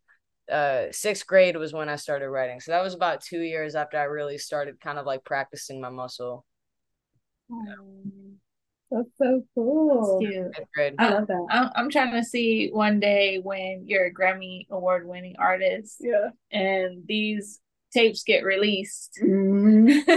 Uh 0.50 0.84
sixth 0.90 1.26
grade 1.26 1.56
was 1.56 1.72
when 1.72 1.88
I 1.88 1.96
started 1.96 2.28
writing. 2.28 2.60
So 2.60 2.72
that 2.72 2.82
was 2.82 2.94
about 2.94 3.22
two 3.22 3.40
years 3.40 3.74
after 3.74 3.98
I 3.98 4.04
really 4.04 4.38
started 4.38 4.80
kind 4.80 4.98
of 4.98 5.06
like 5.06 5.24
practicing 5.24 5.80
my 5.80 5.90
muscle. 5.90 6.44
That's 8.90 9.08
so 9.16 9.42
cool. 9.54 10.20
That's 10.22 10.94
I 10.98 11.08
love 11.10 11.26
that. 11.26 11.46
I'm, 11.50 11.70
I'm 11.74 11.90
trying 11.90 12.12
to 12.12 12.22
see 12.22 12.68
one 12.72 13.00
day 13.00 13.40
when 13.42 13.84
you're 13.86 14.06
a 14.06 14.14
Grammy 14.14 14.66
award 14.70 15.08
winning 15.08 15.36
artist. 15.38 15.96
Yeah. 16.00 16.30
And 16.52 17.04
these 17.06 17.60
tapes 17.96 18.22
get 18.22 18.44
released. 18.44 19.20
Mm-hmm. 19.26 20.10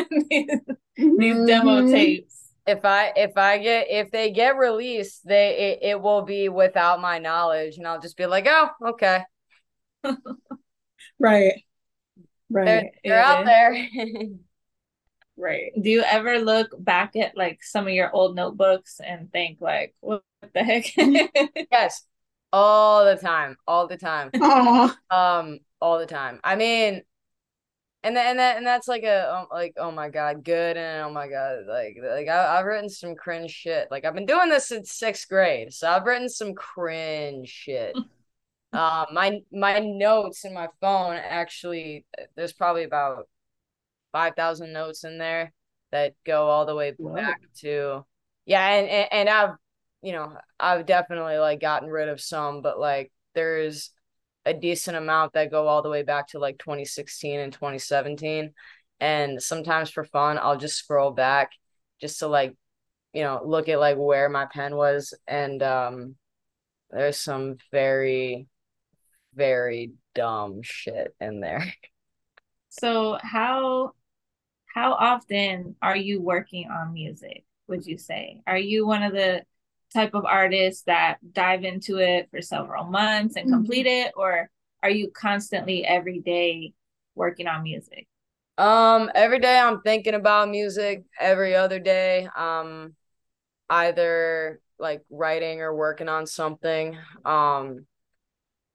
these, 0.95 1.17
these 1.17 1.47
demo 1.47 1.81
mm-hmm. 1.81 1.91
tapes. 1.91 2.51
If 2.67 2.83
I 2.83 3.13
if 3.15 3.37
I 3.37 3.57
get 3.57 3.87
if 3.89 4.11
they 4.11 4.31
get 4.31 4.57
released, 4.57 5.25
they 5.25 5.77
it, 5.81 5.89
it 5.91 6.01
will 6.01 6.23
be 6.23 6.49
without 6.49 7.01
my 7.01 7.17
knowledge, 7.19 7.77
and 7.77 7.87
I'll 7.87 8.01
just 8.01 8.17
be 8.17 8.25
like, 8.25 8.47
oh, 8.49 8.69
okay. 8.89 9.23
right. 11.19 11.53
Right. 12.51 12.65
They're, 12.65 12.91
they're 13.03 13.23
out 13.23 13.45
there. 13.45 13.87
right. 15.37 15.71
Do 15.79 15.87
you 15.87 16.01
ever 16.01 16.39
look 16.39 16.69
back 16.79 17.15
at 17.15 17.37
like 17.37 17.61
some 17.61 17.85
of 17.85 17.93
your 17.93 18.11
old 18.11 18.35
notebooks 18.35 18.99
and 18.99 19.31
think 19.31 19.59
like, 19.61 19.93
what 19.99 20.23
the 20.55 20.63
heck? 20.63 20.85
yes. 21.71 22.07
All 22.51 23.05
the 23.05 23.17
time. 23.17 23.55
All 23.67 23.85
the 23.85 23.97
time. 23.97 24.31
Aww. 24.31 24.95
Um, 25.11 25.59
all 25.79 25.99
the 25.99 26.07
time. 26.07 26.39
I 26.43 26.55
mean, 26.55 27.03
and 28.03 28.15
then 28.15 28.27
and 28.27 28.39
that 28.39 28.57
and 28.57 28.65
that's 28.65 28.87
like 28.87 29.03
a 29.03 29.33
um, 29.33 29.47
like 29.51 29.73
oh 29.77 29.91
my 29.91 30.09
god 30.09 30.43
good 30.43 30.77
and 30.77 31.03
oh 31.03 31.11
my 31.11 31.27
god 31.27 31.59
like 31.67 31.97
like 32.01 32.27
I, 32.27 32.57
I've 32.57 32.65
written 32.65 32.89
some 32.89 33.15
cringe 33.15 33.51
shit 33.51 33.89
like 33.91 34.05
I've 34.05 34.13
been 34.13 34.25
doing 34.25 34.49
this 34.49 34.67
since 34.67 34.93
sixth 34.93 35.27
grade 35.27 35.73
so 35.73 35.89
I've 35.89 36.05
written 36.05 36.29
some 36.29 36.53
cringe 36.53 37.49
shit. 37.49 37.97
uh, 38.73 39.05
my 39.11 39.39
my 39.51 39.79
notes 39.79 40.45
in 40.45 40.53
my 40.53 40.67
phone 40.79 41.15
actually 41.15 42.05
there's 42.35 42.53
probably 42.53 42.83
about 42.83 43.27
five 44.11 44.33
thousand 44.35 44.71
notes 44.71 45.03
in 45.03 45.17
there 45.17 45.51
that 45.91 46.13
go 46.25 46.47
all 46.47 46.65
the 46.65 46.75
way 46.75 46.93
back 46.97 47.41
to 47.57 48.05
yeah 48.45 48.67
and, 48.69 48.87
and 48.87 49.07
and 49.11 49.29
I've 49.29 49.55
you 50.01 50.13
know 50.13 50.37
I've 50.59 50.85
definitely 50.85 51.37
like 51.37 51.59
gotten 51.59 51.89
rid 51.89 52.07
of 52.07 52.21
some 52.21 52.61
but 52.61 52.79
like 52.79 53.11
there's 53.35 53.91
a 54.49 54.53
decent 54.53 54.97
amount 54.97 55.33
that 55.33 55.51
go 55.51 55.67
all 55.67 55.81
the 55.81 55.89
way 55.89 56.03
back 56.03 56.27
to 56.27 56.39
like 56.39 56.57
2016 56.59 57.39
and 57.39 57.53
2017 57.53 58.53
and 58.99 59.41
sometimes 59.41 59.89
for 59.89 60.03
fun 60.03 60.37
i'll 60.41 60.57
just 60.57 60.77
scroll 60.77 61.11
back 61.11 61.51
just 62.01 62.19
to 62.19 62.27
like 62.27 62.55
you 63.13 63.23
know, 63.23 63.41
look 63.43 63.69
at 63.69 63.79
like 63.79 63.97
where 63.97 64.29
my 64.29 64.45
pen 64.45 64.75
was 64.75 65.13
and 65.27 65.63
um 65.63 66.15
there's 66.91 67.17
some 67.17 67.57
very 67.71 68.47
very 69.35 69.93
dumb 70.15 70.61
shit 70.63 71.15
in 71.19 71.39
there. 71.39 71.73
So 72.71 73.17
how 73.23 73.93
how 74.75 74.93
often 74.93 75.75
are 75.81 75.97
you 75.97 76.21
working 76.21 76.69
on 76.69 76.93
music, 76.93 77.43
would 77.67 77.83
you 77.83 77.97
say? 77.97 78.41
Are 78.45 78.59
you 78.59 78.85
one 78.85 79.01
of 79.01 79.11
the 79.11 79.41
type 79.93 80.13
of 80.13 80.25
artists 80.25 80.83
that 80.83 81.17
dive 81.33 81.63
into 81.63 81.97
it 81.97 82.29
for 82.31 82.41
several 82.41 82.85
months 82.85 83.35
and 83.35 83.45
mm-hmm. 83.45 83.55
complete 83.55 83.85
it 83.85 84.11
or 84.15 84.49
are 84.81 84.89
you 84.89 85.11
constantly 85.11 85.85
every 85.85 86.19
day 86.19 86.73
working 87.15 87.47
on 87.47 87.63
music? 87.63 88.07
Um, 88.57 89.09
every 89.15 89.39
day 89.39 89.57
I'm 89.57 89.81
thinking 89.81 90.13
about 90.13 90.49
music. 90.49 91.03
Every 91.19 91.55
other 91.55 91.79
day, 91.79 92.27
um, 92.35 92.95
either 93.69 94.59
like 94.77 95.01
writing 95.09 95.61
or 95.61 95.75
working 95.75 96.09
on 96.09 96.27
something. 96.27 96.97
Um, 97.25 97.85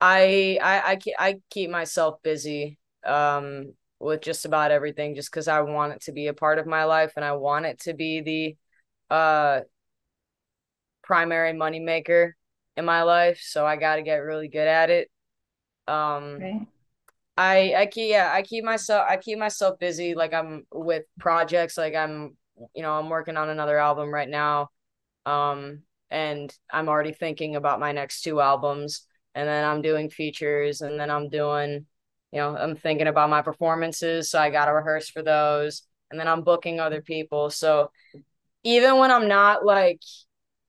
I 0.00 0.58
I 0.62 0.92
I 0.92 0.96
keep, 0.96 1.14
I 1.18 1.36
keep 1.50 1.70
myself 1.70 2.22
busy 2.22 2.78
um 3.06 3.72
with 4.00 4.22
just 4.22 4.44
about 4.44 4.70
everything 4.70 5.14
just 5.14 5.30
because 5.30 5.48
I 5.48 5.60
want 5.60 5.92
it 5.94 6.02
to 6.02 6.12
be 6.12 6.26
a 6.26 6.34
part 6.34 6.58
of 6.58 6.66
my 6.66 6.84
life 6.84 7.12
and 7.16 7.24
I 7.24 7.32
want 7.32 7.66
it 7.66 7.80
to 7.80 7.94
be 7.94 8.20
the 8.20 9.14
uh 9.14 9.60
primary 11.04 11.52
moneymaker 11.52 12.32
in 12.76 12.84
my 12.84 13.02
life. 13.02 13.40
So 13.42 13.64
I 13.64 13.76
got 13.76 13.96
to 13.96 14.02
get 14.02 14.16
really 14.16 14.48
good 14.48 14.66
at 14.66 14.90
it. 14.90 15.10
Um, 15.86 16.38
right. 16.40 16.66
I 17.36 17.74
I 17.76 17.86
keep 17.86 18.10
yeah 18.10 18.30
I 18.32 18.42
keep 18.42 18.64
myself 18.64 19.06
I 19.08 19.16
keep 19.16 19.38
myself 19.38 19.78
busy 19.78 20.14
like 20.14 20.32
I'm 20.32 20.66
with 20.72 21.04
projects 21.18 21.76
like 21.76 21.94
I'm 21.94 22.36
you 22.74 22.82
know 22.82 22.92
I'm 22.92 23.08
working 23.08 23.36
on 23.36 23.48
another 23.48 23.76
album 23.76 24.14
right 24.14 24.28
now 24.28 24.68
um 25.26 25.82
and 26.10 26.56
I'm 26.72 26.88
already 26.88 27.12
thinking 27.12 27.56
about 27.56 27.80
my 27.80 27.90
next 27.90 28.22
two 28.22 28.40
albums 28.40 29.06
and 29.34 29.48
then 29.48 29.64
I'm 29.64 29.82
doing 29.82 30.10
features 30.10 30.80
and 30.80 30.98
then 30.98 31.10
I'm 31.10 31.28
doing 31.28 31.86
you 32.30 32.38
know 32.38 32.56
I'm 32.56 32.76
thinking 32.76 33.08
about 33.08 33.30
my 33.30 33.42
performances 33.42 34.30
so 34.30 34.38
I 34.38 34.50
got 34.50 34.66
to 34.66 34.72
rehearse 34.72 35.08
for 35.08 35.22
those 35.22 35.82
and 36.12 36.20
then 36.20 36.28
I'm 36.28 36.42
booking 36.42 36.78
other 36.78 37.02
people 37.02 37.50
so 37.50 37.90
even 38.62 38.98
when 38.98 39.10
I'm 39.10 39.26
not 39.26 39.64
like 39.64 40.00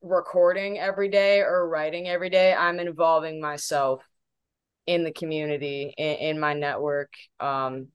recording 0.02 0.78
every 0.78 1.10
day 1.10 1.40
or 1.40 1.68
writing 1.68 2.08
every 2.08 2.30
day 2.30 2.54
I'm 2.54 2.80
involving 2.80 3.42
myself 3.42 4.04
in 4.86 5.04
the 5.04 5.12
community 5.12 5.94
in, 5.98 6.16
in 6.16 6.40
my 6.40 6.54
network 6.54 7.12
um 7.40 7.88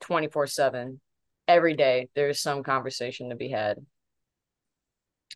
24 0.00 0.48
7 0.48 1.00
every 1.46 1.74
day 1.74 2.08
there's 2.14 2.40
some 2.40 2.62
conversation 2.62 3.30
to 3.30 3.36
be 3.36 3.48
had. 3.48 3.78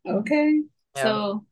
Okay. 0.06 0.62
Yeah. 0.96 1.02
so 1.02 1.44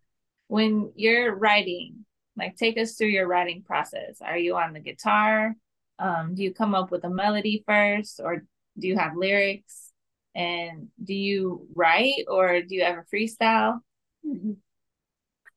when 0.49 0.93
you're 0.97 1.35
writing 1.37 2.05
like 2.37 2.57
take 2.57 2.77
us 2.79 2.95
through 2.95 3.09
your 3.09 3.29
writing 3.29 3.63
process. 3.63 4.21
Are 4.21 4.37
you 4.37 4.57
on 4.57 4.73
the 4.73 4.81
guitar? 4.81 5.55
Um 5.99 6.35
do 6.35 6.43
you 6.43 6.53
come 6.53 6.75
up 6.75 6.91
with 6.91 7.05
a 7.05 7.11
melody 7.11 7.63
first 7.67 8.21
or 8.23 8.45
do 8.79 8.89
you 8.89 8.99
have 8.99 9.17
lyrics? 9.17 9.93
And 10.35 10.89
do 11.03 11.15
you 11.15 11.69
write 11.77 12.25
or 12.29 12.61
do 12.63 12.75
you 12.75 12.83
ever 12.83 13.07
freestyle 13.13 13.79
mm-hmm. 14.27 14.53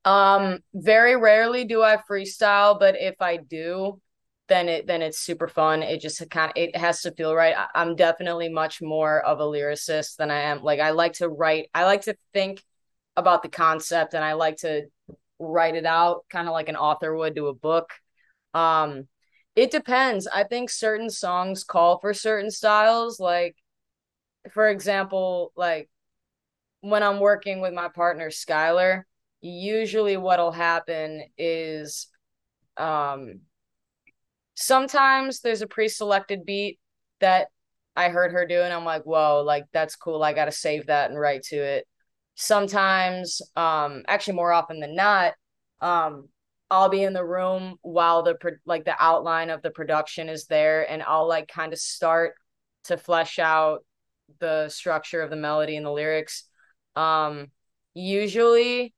Um, 0.04 0.60
very 0.72 1.16
rarely 1.16 1.64
do 1.64 1.82
I 1.82 1.98
freestyle, 1.98 2.78
but 2.78 2.94
if 2.98 3.16
I 3.20 3.36
do, 3.36 4.00
then 4.48 4.68
it 4.68 4.86
then 4.86 5.02
it's 5.02 5.18
super 5.18 5.48
fun. 5.48 5.82
It 5.82 6.00
just 6.00 6.28
kind 6.30 6.50
of 6.50 6.56
it 6.56 6.74
has 6.76 7.02
to 7.02 7.12
feel 7.12 7.34
right. 7.34 7.54
I, 7.54 7.82
am 7.82 7.94
definitely 7.94 8.48
much 8.48 8.80
more 8.80 9.20
of 9.20 9.40
a 9.40 9.44
lyricist 9.44 10.16
than 10.16 10.30
I 10.30 10.40
am. 10.42 10.62
Like 10.62 10.80
I 10.80 10.90
like 10.90 11.14
to 11.14 11.28
write. 11.28 11.68
I 11.74 11.84
like 11.84 12.02
to 12.02 12.16
think 12.32 12.62
about 13.16 13.42
the 13.42 13.50
concept, 13.50 14.14
and 14.14 14.24
I 14.24 14.32
like 14.34 14.56
to 14.58 14.86
write 15.38 15.76
it 15.76 15.86
out, 15.86 16.24
kind 16.30 16.48
of 16.48 16.52
like 16.52 16.68
an 16.68 16.76
author 16.76 17.14
would 17.14 17.34
do 17.34 17.48
a 17.48 17.54
book. 17.54 17.92
Um, 18.54 19.08
it 19.56 19.70
depends. 19.70 20.26
I 20.26 20.44
think 20.44 20.70
certain 20.70 21.10
songs 21.10 21.64
call 21.64 21.98
for 21.98 22.14
certain 22.14 22.50
styles. 22.50 23.20
Like, 23.20 23.56
for 24.52 24.68
example, 24.68 25.52
like 25.56 25.90
when 26.80 27.02
I'm 27.02 27.20
working 27.20 27.60
with 27.60 27.72
my 27.72 27.88
partner 27.88 28.30
Skylar 28.30 29.02
usually 29.40 30.16
what'll 30.16 30.52
happen 30.52 31.22
is 31.36 32.08
um 32.76 33.40
sometimes 34.54 35.40
there's 35.40 35.62
a 35.62 35.66
pre-selected 35.66 36.44
beat 36.44 36.80
that 37.20 37.48
I 37.94 38.10
heard 38.10 38.32
her 38.32 38.46
do 38.46 38.60
and 38.60 38.72
I'm 38.72 38.84
like, 38.84 39.02
whoa, 39.02 39.42
like 39.44 39.64
that's 39.72 39.96
cool. 39.96 40.22
I 40.22 40.32
gotta 40.32 40.52
save 40.52 40.86
that 40.86 41.10
and 41.10 41.18
write 41.18 41.42
to 41.44 41.56
it. 41.56 41.86
Sometimes, 42.34 43.42
um, 43.56 44.04
actually 44.06 44.34
more 44.34 44.52
often 44.52 44.78
than 44.78 44.94
not, 44.94 45.34
um, 45.80 46.28
I'll 46.70 46.88
be 46.88 47.02
in 47.02 47.12
the 47.12 47.24
room 47.24 47.76
while 47.82 48.22
the 48.22 48.34
pro- 48.34 48.52
like 48.66 48.84
the 48.84 48.94
outline 49.00 49.50
of 49.50 49.62
the 49.62 49.70
production 49.70 50.28
is 50.28 50.46
there 50.46 50.88
and 50.90 51.02
I'll 51.02 51.26
like 51.26 51.48
kind 51.48 51.72
of 51.72 51.78
start 51.78 52.34
to 52.84 52.96
flesh 52.96 53.38
out 53.38 53.84
the 54.38 54.68
structure 54.68 55.22
of 55.22 55.30
the 55.30 55.36
melody 55.36 55.76
and 55.76 55.86
the 55.86 55.90
lyrics. 55.90 56.44
Um, 56.98 57.52
usually 57.94 58.94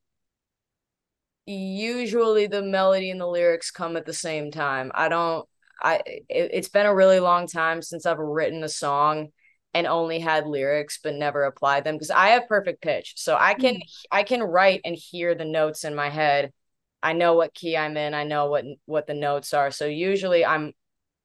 usually 1.46 2.46
the 2.46 2.62
melody 2.62 3.10
and 3.10 3.20
the 3.20 3.26
lyrics 3.26 3.70
come 3.70 3.96
at 3.96 4.06
the 4.06 4.14
same 4.14 4.50
time. 4.50 4.90
I 4.94 5.08
don't 5.08 5.48
I 5.82 6.02
it, 6.28 6.54
has 6.54 6.68
been 6.68 6.86
a 6.86 6.94
really 6.94 7.20
long 7.20 7.46
time 7.46 7.82
since 7.82 8.06
I've 8.06 8.18
written 8.18 8.62
a 8.62 8.68
song 8.68 9.28
and 9.74 9.86
only 9.86 10.18
had 10.18 10.46
lyrics 10.46 10.98
but 11.02 11.14
never 11.14 11.44
applied 11.44 11.84
them 11.84 11.94
because 11.94 12.10
I 12.10 12.28
have 12.28 12.48
perfect 12.48 12.82
pitch. 12.82 13.14
So 13.16 13.36
I 13.38 13.54
can 13.54 13.76
mm. 13.76 13.82
I 14.10 14.22
can 14.22 14.42
write 14.42 14.82
and 14.84 14.96
hear 14.96 15.34
the 15.34 15.44
notes 15.44 15.84
in 15.84 15.94
my 15.94 16.08
head. 16.08 16.52
I 17.02 17.14
know 17.14 17.34
what 17.34 17.54
key 17.54 17.76
I'm 17.76 17.96
in, 17.96 18.14
I 18.14 18.24
know 18.24 18.46
what 18.46 18.64
what 18.86 19.06
the 19.06 19.14
notes 19.14 19.54
are. 19.54 19.70
So 19.70 19.86
usually 19.86 20.44
I'm 20.44 20.72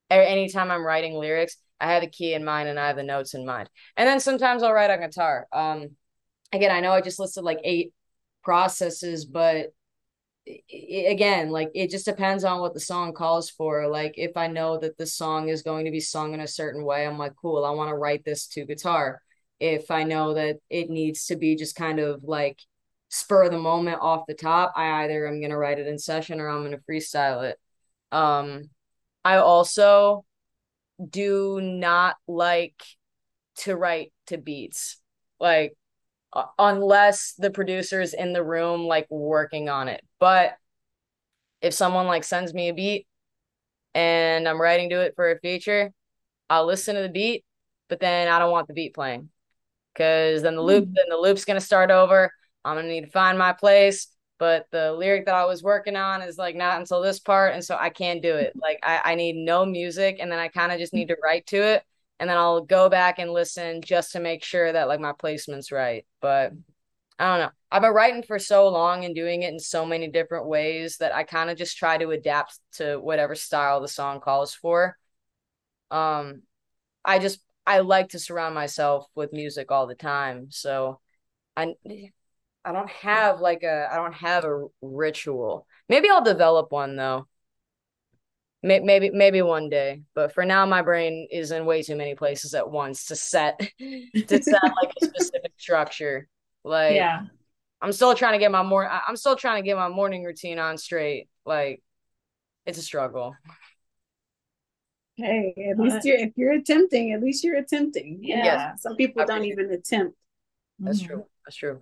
anytime 0.09 0.71
I'm 0.71 0.85
writing 0.85 1.15
lyrics, 1.15 1.57
I 1.79 1.93
have 1.93 2.01
the 2.01 2.09
key 2.09 2.33
in 2.33 2.45
mind 2.45 2.69
and 2.69 2.79
I 2.79 2.87
have 2.87 2.95
the 2.95 3.03
notes 3.03 3.33
in 3.33 3.45
mind. 3.45 3.69
And 3.97 4.07
then 4.07 4.19
sometimes 4.19 4.63
I'll 4.63 4.73
write 4.73 4.91
on 4.91 5.01
guitar. 5.01 5.47
Um 5.51 5.95
again, 6.51 6.71
I 6.71 6.79
know 6.79 6.91
I 6.91 7.01
just 7.01 7.19
listed 7.19 7.43
like 7.43 7.59
eight 7.63 7.93
processes, 8.43 9.25
but 9.25 9.67
it, 10.45 11.11
again 11.11 11.49
like 11.49 11.71
it 11.73 11.89
just 11.89 12.05
depends 12.05 12.43
on 12.43 12.59
what 12.59 12.73
the 12.73 12.79
song 12.79 13.13
calls 13.13 13.49
for. 13.49 13.87
Like 13.87 14.13
if 14.17 14.37
i 14.37 14.47
know 14.47 14.77
that 14.77 14.97
the 14.97 15.07
song 15.07 15.49
is 15.49 15.63
going 15.63 15.85
to 15.85 15.91
be 15.91 15.99
sung 15.99 16.33
in 16.33 16.39
a 16.39 16.47
certain 16.47 16.83
way 16.83 17.07
i'm 17.07 17.17
like 17.17 17.33
cool 17.41 17.65
i 17.65 17.71
want 17.71 17.89
to 17.89 17.95
write 17.95 18.23
this 18.23 18.47
to 18.49 18.65
guitar. 18.65 19.21
If 19.59 19.89
i 19.89 20.03
know 20.03 20.35
that 20.35 20.57
it 20.69 20.89
needs 20.89 21.25
to 21.27 21.35
be 21.35 21.55
just 21.55 21.75
kind 21.75 21.99
of 21.99 22.23
like 22.23 22.59
spur 23.09 23.45
of 23.45 23.51
the 23.51 23.57
moment 23.57 23.99
off 24.01 24.27
the 24.27 24.35
top 24.35 24.73
i 24.75 25.03
either 25.03 25.27
am 25.27 25.39
going 25.39 25.49
to 25.51 25.57
write 25.57 25.79
it 25.79 25.87
in 25.87 25.97
session 25.97 26.39
or 26.39 26.47
i'm 26.47 26.63
going 26.63 26.71
to 26.71 26.83
freestyle 26.89 27.49
it. 27.49 27.57
Um 28.11 28.69
i 29.23 29.37
also 29.37 30.25
do 31.09 31.59
not 31.61 32.15
like 32.27 32.81
to 33.57 33.75
write 33.75 34.13
to 34.27 34.37
beats. 34.37 34.97
Like 35.39 35.75
unless 36.59 37.33
the 37.37 37.51
producer's 37.51 38.13
in 38.13 38.33
the 38.33 38.43
room 38.43 38.85
like 38.85 39.09
working 39.09 39.69
on 39.69 39.87
it. 39.87 40.03
But 40.19 40.55
if 41.61 41.73
someone 41.73 42.07
like 42.07 42.23
sends 42.23 42.53
me 42.53 42.69
a 42.69 42.73
beat 42.73 43.07
and 43.93 44.47
I'm 44.47 44.59
writing 44.59 44.89
to 44.89 45.01
it 45.01 45.13
for 45.15 45.31
a 45.31 45.39
feature, 45.39 45.91
I'll 46.49 46.65
listen 46.65 46.95
to 46.95 47.01
the 47.01 47.09
beat, 47.09 47.45
but 47.89 47.99
then 47.99 48.27
I 48.27 48.39
don't 48.39 48.51
want 48.51 48.67
the 48.67 48.73
beat 48.73 48.93
playing 48.93 49.29
because 49.93 50.41
then 50.41 50.55
the 50.55 50.61
loop, 50.61 50.85
mm. 50.85 50.93
then 50.93 51.05
the 51.09 51.17
loop's 51.17 51.45
gonna 51.45 51.61
start 51.61 51.91
over. 51.91 52.31
I'm 52.63 52.75
gonna 52.75 52.87
need 52.87 53.05
to 53.05 53.11
find 53.11 53.37
my 53.37 53.53
place, 53.53 54.07
but 54.37 54.65
the 54.71 54.91
lyric 54.93 55.25
that 55.25 55.35
I 55.35 55.45
was 55.45 55.63
working 55.63 55.95
on 55.95 56.21
is 56.21 56.37
like 56.37 56.55
not 56.55 56.79
until 56.79 57.01
this 57.01 57.19
part, 57.19 57.53
and 57.53 57.63
so 57.63 57.77
I 57.79 57.89
can't 57.89 58.21
do 58.21 58.35
it. 58.35 58.53
Like 58.55 58.79
I, 58.83 59.01
I 59.03 59.15
need 59.15 59.35
no 59.35 59.65
music, 59.65 60.17
and 60.19 60.31
then 60.31 60.39
I 60.39 60.49
kind 60.49 60.71
of 60.71 60.79
just 60.79 60.93
need 60.93 61.07
to 61.07 61.17
write 61.23 61.47
to 61.47 61.57
it 61.57 61.83
and 62.19 62.29
then 62.29 62.37
I'll 62.37 62.61
go 62.61 62.89
back 62.89 63.19
and 63.19 63.31
listen 63.31 63.81
just 63.81 64.13
to 64.13 64.19
make 64.19 64.43
sure 64.43 64.71
that 64.71 64.87
like 64.87 64.99
my 64.99 65.13
placement's 65.13 65.71
right. 65.71 66.05
But 66.21 66.53
I 67.19 67.25
don't 67.25 67.45
know. 67.45 67.51
I've 67.71 67.81
been 67.81 67.93
writing 67.93 68.23
for 68.23 68.39
so 68.39 68.67
long 68.69 69.05
and 69.05 69.15
doing 69.15 69.43
it 69.43 69.53
in 69.53 69.59
so 69.59 69.85
many 69.85 70.09
different 70.09 70.47
ways 70.47 70.97
that 70.97 71.13
I 71.13 71.23
kind 71.23 71.49
of 71.49 71.57
just 71.57 71.77
try 71.77 71.97
to 71.97 72.11
adapt 72.11 72.59
to 72.73 72.97
whatever 72.97 73.35
style 73.35 73.81
the 73.81 73.87
song 73.87 74.19
calls 74.21 74.53
for. 74.53 74.97
Um 75.91 76.43
I 77.03 77.19
just 77.19 77.39
I 77.67 77.79
like 77.79 78.09
to 78.09 78.19
surround 78.19 78.55
myself 78.55 79.07
with 79.15 79.33
music 79.33 79.71
all 79.71 79.87
the 79.87 79.95
time. 79.95 80.47
So 80.51 80.99
I 81.57 81.75
I 82.63 82.71
don't 82.71 82.89
have 82.89 83.41
like 83.41 83.63
a 83.63 83.89
I 83.91 83.95
don't 83.95 84.15
have 84.15 84.45
a 84.45 84.65
ritual. 84.81 85.67
Maybe 85.89 86.09
I'll 86.09 86.23
develop 86.23 86.71
one 86.71 86.95
though 86.95 87.27
maybe 88.65 89.09
maybe 89.11 89.41
one 89.41 89.69
day 89.69 90.01
but 90.13 90.33
for 90.33 90.45
now 90.45 90.65
my 90.65 90.81
brain 90.81 91.27
is 91.31 91.51
in 91.51 91.65
way 91.65 91.81
too 91.81 91.95
many 91.95 92.15
places 92.15 92.53
at 92.53 92.69
once 92.69 93.05
to 93.05 93.15
set 93.15 93.59
to 93.79 94.43
set 94.43 94.61
like 94.63 94.93
a 95.01 95.05
specific 95.05 95.51
structure 95.57 96.27
like 96.63 96.95
yeah 96.95 97.23
i'm 97.81 97.91
still 97.91 98.15
trying 98.15 98.33
to 98.33 98.39
get 98.39 98.51
my 98.51 98.63
more 98.63 98.89
i'm 99.07 99.15
still 99.15 99.35
trying 99.35 99.61
to 99.61 99.65
get 99.65 99.77
my 99.77 99.89
morning 99.89 100.23
routine 100.23 100.59
on 100.59 100.77
straight 100.77 101.29
like 101.45 101.83
it's 102.65 102.77
a 102.77 102.81
struggle 102.81 103.35
hey 105.17 105.53
at 105.71 105.79
least 105.79 106.03
you're 106.03 106.17
if 106.17 106.31
you're 106.35 106.53
attempting 106.53 107.13
at 107.13 107.21
least 107.21 107.43
you're 107.43 107.57
attempting 107.57 108.19
yeah, 108.21 108.43
yeah. 108.43 108.75
some 108.75 108.95
people 108.95 109.19
that's 109.19 109.29
don't 109.29 109.41
true. 109.41 109.51
even 109.51 109.71
attempt 109.71 110.17
that's 110.79 110.99
mm-hmm. 110.99 111.07
true 111.07 111.25
that's 111.45 111.55
true 111.55 111.81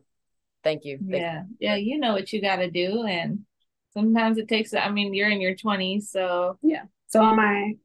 Thank 0.63 0.85
you. 0.85 0.97
Thank 0.97 1.21
yeah. 1.21 1.41
you. 1.41 1.55
Yeah. 1.59 1.75
You 1.75 1.99
know 1.99 2.13
what 2.13 2.31
you 2.31 2.41
got 2.41 2.57
to 2.57 2.71
do. 2.71 3.03
And 3.03 3.45
sometimes 3.93 4.37
it 4.37 4.47
takes, 4.47 4.73
I 4.73 4.89
mean, 4.89 5.13
you're 5.13 5.29
in 5.29 5.41
your 5.41 5.55
20s. 5.55 6.03
So, 6.03 6.57
yeah. 6.61 6.83
So 7.07 7.23
am 7.23 7.39
I. 7.39 7.75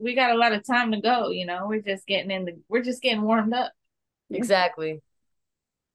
We 0.00 0.14
got 0.14 0.30
a 0.30 0.38
lot 0.38 0.52
of 0.52 0.66
time 0.66 0.92
to 0.92 1.00
go. 1.00 1.30
You 1.30 1.44
know, 1.46 1.66
we're 1.68 1.82
just 1.82 2.06
getting 2.06 2.30
in 2.30 2.44
the, 2.44 2.58
we're 2.68 2.82
just 2.82 3.02
getting 3.02 3.22
warmed 3.22 3.52
up. 3.52 3.72
Exactly. 4.30 5.02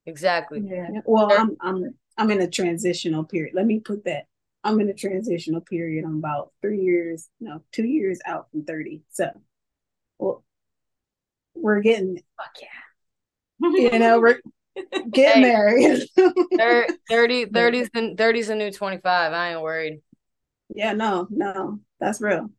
Exactly. 0.06 0.62
Yeah. 0.64 1.02
Well, 1.06 1.32
I'm, 1.32 1.58
I'm, 1.62 1.96
I'm 2.18 2.32
in 2.32 2.42
a 2.42 2.50
transitional 2.50 3.24
period. 3.24 3.56
Let 3.56 3.66
me 3.66 3.80
put 3.80 4.06
that. 4.06 4.26
I'm 4.64 4.80
in 4.80 4.90
a 4.90 4.94
transitional 4.94 5.62
period. 5.62 6.06
I'm 6.06 6.18
about 6.18 6.52
three 6.62 6.82
years, 6.82 7.30
no, 7.40 7.64
two 7.72 7.86
years 7.86 8.20
out 8.26 8.50
from 8.52 8.64
30. 8.64 9.02
So, 9.10 9.30
well, 10.20 10.44
we're 11.56 11.82
getting, 11.82 12.22
fuck 12.38 12.56
yeah. 12.62 13.70
You 13.70 14.00
know, 14.00 14.20
we're 14.20 14.40
getting 15.12 15.44
hey, 15.44 16.06
there. 16.58 16.88
30, 17.10 17.46
30's 17.46 17.90
the 17.94 18.16
30's 18.18 18.48
the 18.48 18.56
new 18.56 18.72
25. 18.72 19.34
I 19.34 19.52
ain't 19.52 19.62
worried. 19.62 20.02
Yeah, 20.76 20.94
no, 20.94 21.28
no, 21.30 21.80
that's 22.00 22.22
real. 22.22 22.50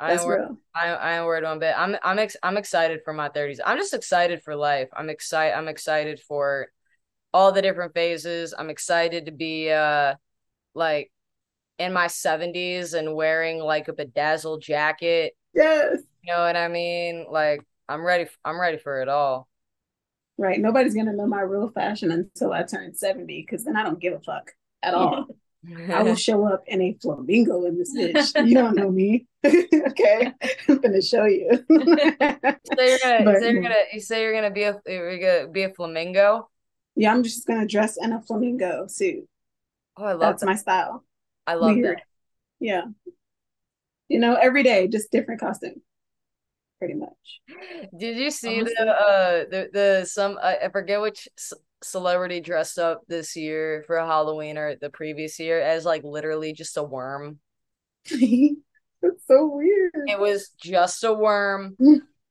That's 0.00 0.24
I 0.24 0.28
real. 0.28 0.58
I, 0.74 0.88
I 0.88 1.16
ain't 1.16 1.26
worried 1.26 1.44
one 1.44 1.58
bit. 1.58 1.74
I'm 1.76 1.96
I'm 2.02 2.18
ex- 2.18 2.36
I'm 2.42 2.56
excited 2.56 3.00
for 3.04 3.12
my 3.12 3.28
30s. 3.28 3.60
I'm 3.64 3.78
just 3.78 3.94
excited 3.94 4.42
for 4.42 4.54
life. 4.56 4.88
I'm 4.96 5.08
excited. 5.08 5.56
I'm 5.56 5.68
excited 5.68 6.20
for 6.20 6.68
all 7.32 7.52
the 7.52 7.62
different 7.62 7.94
phases. 7.94 8.54
I'm 8.56 8.70
excited 8.70 9.26
to 9.26 9.32
be 9.32 9.70
uh 9.70 10.14
like 10.74 11.10
in 11.78 11.92
my 11.92 12.08
70s 12.08 12.94
and 12.94 13.14
wearing 13.14 13.58
like 13.58 13.88
a 13.88 13.92
bedazzled 13.92 14.62
jacket. 14.62 15.36
Yes. 15.54 15.98
You 16.22 16.32
know 16.32 16.40
what 16.40 16.56
I 16.56 16.68
mean? 16.68 17.26
Like 17.30 17.60
I'm 17.88 18.04
ready 18.04 18.26
I'm 18.44 18.60
ready 18.60 18.78
for 18.78 19.00
it 19.02 19.08
all. 19.08 19.48
Right. 20.36 20.60
Nobody's 20.60 20.94
gonna 20.94 21.12
know 21.12 21.26
my 21.26 21.40
real 21.42 21.70
fashion 21.70 22.10
until 22.10 22.52
I 22.52 22.64
turn 22.64 22.94
70 22.94 23.42
because 23.42 23.64
then 23.64 23.76
I 23.76 23.84
don't 23.84 24.00
give 24.00 24.14
a 24.14 24.20
fuck 24.20 24.52
at 24.82 24.94
all. 24.94 25.28
I 25.92 26.02
will 26.02 26.14
show 26.16 26.44
up 26.46 26.64
in 26.66 26.82
a 26.82 26.96
flamingo 27.00 27.64
in 27.64 27.78
this 27.78 27.96
bitch. 27.96 28.46
You 28.48 28.54
don't 28.54 28.74
know 28.76 28.90
me. 28.90 29.26
okay. 29.46 30.32
I'm 30.68 30.78
gonna 30.78 31.02
show 31.02 31.24
you. 31.24 31.50
so 31.68 31.74
you're 31.78 32.16
gonna, 32.18 33.24
but, 33.24 33.38
so 33.40 33.48
you're 33.48 33.62
gonna 33.62 33.74
you 33.92 34.00
say 34.00 34.22
you're 34.22 34.34
gonna 34.34 34.50
be 34.50 34.64
a 34.64 34.80
you're 34.86 35.18
gonna 35.18 35.48
be 35.52 35.62
a 35.62 35.70
flamingo? 35.70 36.50
Yeah, 36.96 37.12
I'm 37.12 37.22
just 37.22 37.46
gonna 37.46 37.66
dress 37.66 37.96
in 38.00 38.12
a 38.12 38.20
flamingo 38.20 38.86
suit. 38.88 39.28
Oh, 39.96 40.04
I 40.04 40.12
love 40.12 40.20
that's 40.20 40.40
that. 40.40 40.46
my 40.46 40.56
style. 40.56 41.04
I 41.46 41.54
love 41.54 41.76
Weird. 41.76 41.98
that. 41.98 42.02
Yeah. 42.60 42.82
You 44.08 44.18
know, 44.18 44.34
every 44.34 44.62
day, 44.62 44.88
just 44.88 45.10
different 45.10 45.40
costume. 45.40 45.80
Pretty 46.84 47.00
much. 47.00 47.88
Did 47.96 48.18
you 48.18 48.30
see 48.30 48.58
Almost 48.58 48.74
the 48.78 48.90
uh 48.90 49.44
the 49.50 49.70
the 49.72 50.04
some 50.04 50.38
I, 50.42 50.56
I 50.64 50.68
forget 50.68 51.00
which 51.00 51.26
celebrity 51.82 52.40
dressed 52.40 52.78
up 52.78 53.02
this 53.08 53.36
year 53.36 53.84
for 53.86 53.96
Halloween 53.98 54.58
or 54.58 54.76
the 54.76 54.90
previous 54.90 55.38
year 55.40 55.62
as 55.62 55.86
like 55.86 56.04
literally 56.04 56.52
just 56.52 56.76
a 56.76 56.82
worm? 56.82 57.38
That's 58.10 59.26
so 59.26 59.46
weird. 59.46 59.92
It 60.06 60.20
was 60.20 60.50
just 60.60 61.04
a 61.04 61.14
worm 61.14 61.74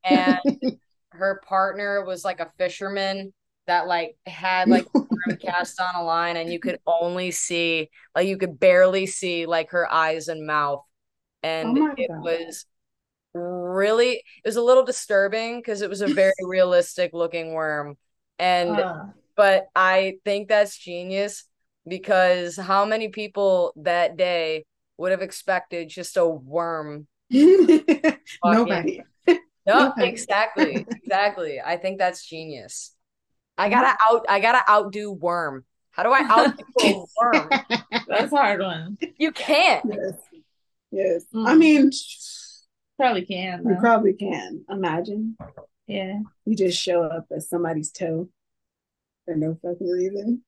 and 0.03 0.39
her 1.09 1.41
partner 1.47 2.05
was 2.05 2.23
like 2.23 2.39
a 2.39 2.51
fisherman 2.59 3.33
that 3.65 3.87
like 3.87 4.17
had 4.27 4.69
like 4.69 4.85
cast 5.41 5.81
on 5.81 5.95
a 5.95 6.03
line 6.03 6.37
and 6.37 6.53
you 6.53 6.59
could 6.59 6.79
only 6.85 7.31
see 7.31 7.89
like 8.15 8.27
you 8.27 8.37
could 8.37 8.59
barely 8.59 9.07
see 9.07 9.47
like 9.47 9.71
her 9.71 9.91
eyes 9.91 10.27
and 10.27 10.45
mouth 10.45 10.83
and 11.41 11.75
oh 11.77 11.93
it 11.97 12.09
God. 12.09 12.21
was 12.21 12.65
really 13.33 14.15
it 14.15 14.45
was 14.45 14.55
a 14.55 14.61
little 14.61 14.85
disturbing 14.85 15.59
because 15.59 15.81
it 15.81 15.89
was 15.89 16.01
a 16.01 16.07
very 16.07 16.33
realistic 16.43 17.11
looking 17.13 17.53
worm 17.53 17.97
and 18.39 18.71
uh. 18.71 19.03
but 19.35 19.67
i 19.75 20.15
think 20.23 20.47
that's 20.47 20.77
genius 20.77 21.45
because 21.87 22.55
how 22.55 22.85
many 22.85 23.09
people 23.09 23.73
that 23.75 24.17
day 24.17 24.65
would 24.97 25.11
have 25.11 25.21
expected 25.21 25.89
just 25.89 26.17
a 26.17 26.25
worm 26.25 27.07
nobody 27.31 29.01
no 29.27 29.37
nobody. 29.67 30.07
exactly 30.07 30.85
exactly 30.91 31.59
i 31.59 31.75
think 31.75 31.97
that's 31.97 32.25
genius 32.25 32.93
I 33.57 33.69
gotta 33.69 33.97
out. 34.09 34.25
I 34.29 34.39
gotta 34.39 34.69
outdo 34.69 35.11
Worm. 35.11 35.65
How 35.91 36.03
do 36.03 36.09
I 36.11 36.21
outdo 36.23 37.05
Worm? 37.17 37.49
That's 38.07 38.31
a 38.31 38.35
hard 38.35 38.61
one. 38.61 38.97
You 39.17 39.31
can't. 39.31 39.85
Yes. 39.87 40.13
Yes. 40.91 41.25
Mm. 41.33 41.47
I 41.47 41.55
mean, 41.55 41.91
probably 43.03 43.25
can. 43.25 43.63
Though. 43.63 43.69
You 43.71 43.75
probably 43.77 44.13
can. 44.13 44.63
Imagine. 44.69 45.37
Yeah. 45.87 46.19
You 46.45 46.55
just 46.55 46.81
show 46.81 47.03
up 47.03 47.25
as 47.35 47.49
somebody's 47.49 47.91
toe 47.91 48.29
for 49.25 49.35
no 49.35 49.57
fucking 49.61 49.89
reason. 49.89 50.43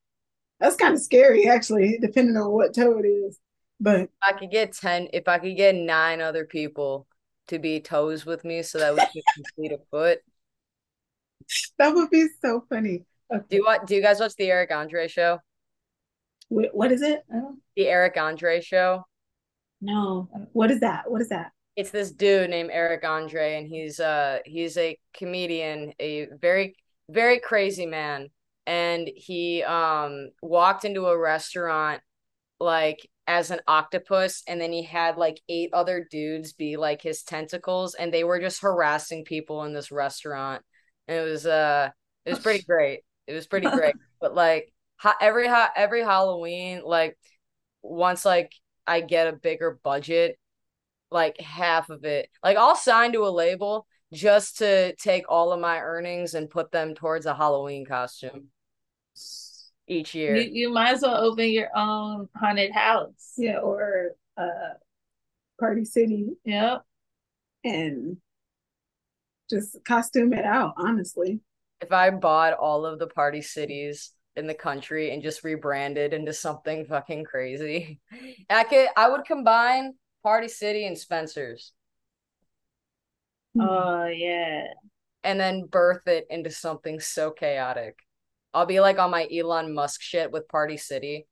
That's 0.60 0.78
kind 0.78 0.94
of 0.94 1.02
scary, 1.02 1.50
actually, 1.50 1.98
depending 2.00 2.38
on 2.38 2.52
what 2.52 2.74
toe 2.74 2.98
it 3.00 3.06
is. 3.06 3.38
But 3.82 4.02
if 4.02 4.10
I 4.22 4.32
could 4.32 4.52
get 4.52 4.72
ten, 4.72 5.10
if 5.12 5.28
I 5.28 5.38
could 5.38 5.58
get 5.58 5.76
nine 5.76 6.22
other 6.22 6.46
people 6.46 7.08
to 7.50 7.60
be 7.60 7.82
toes 7.82 8.26
with 8.26 8.46
me, 8.46 8.63
so 8.63 8.80
that 8.80 8.94
we 8.94 9.02
could 9.02 9.24
complete 9.36 9.74
a 9.74 9.80
foot, 9.91 10.20
that 11.78 11.94
would 11.94 12.10
be 12.10 12.28
so 12.41 12.63
funny. 12.70 13.04
Okay. 13.34 13.44
Do 13.50 13.56
you 13.58 13.63
want? 13.65 13.86
Do 13.86 13.96
you 13.96 14.02
guys 14.02 14.22
watch 14.22 14.36
the 14.38 14.50
Eric 14.50 14.72
Andre 14.72 15.10
show? 15.10 15.39
Wait, 16.50 16.74
what 16.74 16.94
is 16.94 17.02
it? 17.02 17.26
The 17.76 17.88
Eric 17.88 18.15
Andre 18.15 18.62
show. 18.62 19.04
No. 19.82 20.30
What 20.54 20.72
is 20.72 20.80
that? 20.80 21.12
What 21.12 21.22
is 21.22 21.30
that? 21.30 21.52
It's 21.76 21.92
this 21.92 22.12
dude 22.12 22.50
named 22.50 22.70
Eric 22.72 23.04
Andre, 23.04 23.58
and 23.58 23.68
he's 23.68 24.00
uh 24.00 24.40
he's 24.46 24.78
a 24.78 24.98
comedian, 25.14 25.94
a 26.00 26.28
very 26.40 26.76
very 27.10 27.40
crazy 27.40 27.86
man, 27.86 28.30
and 28.66 29.10
he 29.16 29.64
um 29.64 30.30
walked 30.42 30.86
into 30.86 31.08
a 31.08 31.18
restaurant 31.18 32.02
like 32.60 33.08
as 33.28 33.52
an 33.52 33.60
octopus 33.68 34.44
and 34.48 34.62
then 34.62 34.72
he 34.72 34.84
had 34.84 35.18
like 35.18 35.42
eight 35.50 35.72
other 35.74 36.08
dudes 36.10 36.54
be 36.54 36.78
like 36.78 37.02
his 37.02 37.24
tentacles 37.24 37.96
and 37.96 38.14
they 38.14 38.24
were 38.24 38.40
just 38.40 38.62
harassing 38.62 39.26
people 39.26 39.64
in 39.64 39.74
this 39.74 39.92
restaurant 39.92 40.62
it 41.08 41.22
was 41.22 41.46
uh 41.46 41.90
it 42.26 42.30
was 42.30 42.40
pretty 42.40 42.64
great. 42.68 43.02
It 43.28 43.34
was 43.34 43.48
pretty 43.48 43.70
great. 43.70 43.96
but 44.22 44.36
like 44.36 44.72
ha- 44.98 45.18
every 45.22 45.48
ha- 45.48 45.72
every 45.76 46.04
Halloween, 46.04 46.82
like 46.84 47.18
once 47.82 48.26
like 48.26 48.52
I 48.88 49.02
get 49.02 49.28
a 49.28 49.34
bigger 49.34 49.80
budget, 49.84 50.38
like 51.12 51.39
half 51.39 51.89
of 51.89 52.04
it, 52.04 52.30
like 52.44 52.58
I'll 52.58 52.76
sign 52.76 53.13
to 53.13 53.26
a 53.26 53.30
label 53.30 53.88
just 54.13 54.60
to 54.60 54.96
take 54.96 55.26
all 55.30 55.52
of 55.52 55.60
my 55.60 55.80
earnings 55.80 56.34
and 56.34 56.50
put 56.50 56.72
them 56.72 56.96
towards 56.96 57.26
a 57.26 57.36
Halloween 57.36 57.86
costume 57.86 58.48
each 59.88 60.15
year. 60.15 60.36
You, 60.36 60.50
you 60.52 60.74
might 60.74 60.94
as 60.94 61.02
well 61.02 61.18
open 61.18 61.50
your 61.50 61.70
own 61.76 62.30
haunted 62.36 62.72
house. 62.72 63.34
Yeah, 63.38 63.60
or 63.60 64.12
uh 64.38 64.76
Party 65.60 65.86
City. 65.86 66.30
Yep. 66.44 66.84
And 67.63 68.18
just 69.50 69.78
costume 69.86 70.34
it 70.34 70.46
out, 70.46 70.74
honestly. 70.78 71.39
If 71.82 71.91
I 71.91 72.10
bought 72.10 72.54
all 72.54 72.86
of 72.86 73.00
the 73.00 73.08
party 73.08 73.41
cities 73.41 74.12
in 74.36 74.48
the 74.48 74.54
country 74.54 75.12
and 75.12 75.22
just 75.22 75.44
rebranded 75.44 76.13
into 76.13 76.34
something 76.34 76.86
fucking 76.86 77.26
crazy, 77.26 78.00
I 78.50 78.63
could 78.63 78.88
I 78.96 79.10
would 79.10 79.26
combine 79.26 79.94
Party 80.26 80.48
City 80.48 80.88
and 80.88 80.98
Spencer's. 80.98 81.72
Mm-hmm. 83.56 83.70
Oh 83.70 84.08
yeah. 84.08 84.64
And 85.24 85.40
then 85.40 85.68
birth 85.68 86.08
it 86.08 86.26
into 86.32 86.50
something 86.50 87.00
so 87.00 87.30
chaotic. 87.30 88.00
I'll 88.52 88.66
be 88.66 88.80
like 88.80 88.98
on 88.98 89.12
my 89.12 89.28
Elon 89.32 89.72
Musk 89.72 90.02
shit 90.02 90.32
with 90.32 90.48
Party 90.48 90.78
City, 90.78 91.28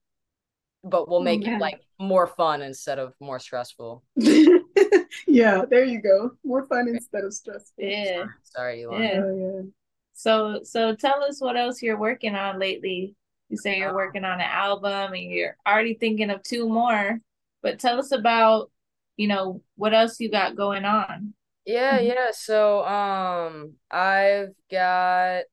but 0.83 1.09
we'll 1.09 1.23
make 1.23 1.41
oh, 1.47 1.53
it 1.53 1.59
like 1.59 1.81
more 1.99 2.27
fun 2.27 2.61
instead 2.61 2.99
of 2.99 3.15
more 3.19 3.39
stressful. 3.39 4.03
yeah, 4.15 5.63
there 5.67 5.85
you 5.85 5.99
go. 5.99 6.37
More 6.45 6.67
fun 6.67 6.87
instead 6.87 7.23
of 7.23 7.33
stressful. 7.33 7.83
Yeah. 7.83 8.25
Sorry, 8.43 8.83
Elon. 8.83 9.01
Yeah. 9.01 9.21
Oh, 9.23 9.35
yeah. 9.35 9.69
So 10.13 10.59
so 10.61 10.95
tell 10.95 11.23
us 11.23 11.41
what 11.41 11.57
else 11.57 11.81
you're 11.81 11.97
working 11.97 12.35
on 12.35 12.59
lately. 12.59 13.15
You 13.49 13.57
say 13.57 13.79
you're 13.79 13.87
uh-huh. 13.87 13.95
working 13.95 14.23
on 14.23 14.39
an 14.39 14.47
album 14.47 15.13
and 15.13 15.31
you're 15.31 15.57
already 15.67 15.95
thinking 15.95 16.29
of 16.29 16.43
two 16.43 16.69
more, 16.69 17.19
but 17.63 17.79
tell 17.79 17.97
us 17.97 18.11
about, 18.11 18.69
you 19.17 19.27
know, 19.27 19.61
what 19.75 19.93
else 19.93 20.19
you 20.19 20.29
got 20.29 20.55
going 20.55 20.85
on. 20.85 21.33
Yeah, 21.65 21.97
mm-hmm. 21.97 22.07
yeah. 22.07 22.31
So 22.31 22.83
um 22.85 23.73
I've 23.89 24.49
got 24.71 25.43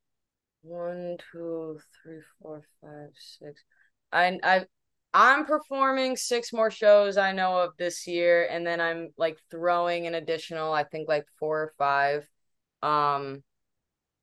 one, 0.62 1.16
two, 1.32 1.78
three, 2.02 2.20
four, 2.40 2.62
five, 2.82 3.10
six. 3.14 3.62
I 4.12 4.38
I've 4.42 4.66
I'm 5.12 5.44
performing 5.44 6.16
six 6.16 6.52
more 6.52 6.70
shows 6.70 7.16
I 7.16 7.32
know 7.32 7.58
of 7.58 7.72
this 7.78 8.06
year, 8.06 8.46
and 8.48 8.64
then 8.64 8.80
I'm 8.80 9.08
like 9.16 9.38
throwing 9.50 10.06
an 10.06 10.14
additional, 10.14 10.72
I 10.72 10.84
think 10.84 11.08
like 11.08 11.26
four 11.38 11.62
or 11.62 11.72
five. 11.78 12.28
Um, 12.82 13.42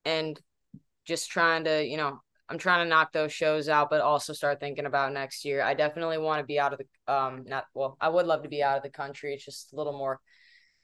and 0.06 0.40
just 1.06 1.30
trying 1.30 1.66
to, 1.66 1.86
you 1.86 1.98
know, 1.98 2.22
I'm 2.50 2.58
trying 2.58 2.86
to 2.86 2.90
knock 2.90 3.12
those 3.12 3.34
shows 3.34 3.68
out, 3.68 3.90
but 3.90 4.02
also 4.02 4.34
start 4.34 4.60
thinking 4.60 4.86
about 4.86 5.14
next 5.14 5.44
year. 5.44 5.62
I 5.62 5.74
definitely 5.74 6.18
want 6.18 6.40
to 6.40 6.46
be 6.46 6.60
out 6.60 6.74
of 6.74 6.80
the 6.80 7.14
um 7.14 7.44
not 7.48 7.66
well, 7.74 7.98
I 8.00 8.10
would 8.10 8.26
love 8.26 8.44
to 8.44 8.50
be 8.50 8.64
out 8.64 8.78
of 8.78 8.84
the 8.84 8.90
country. 8.90 9.34
It's 9.34 9.46
just 9.46 9.74
a 9.74 9.76
little 9.76 9.98
more 9.98 10.20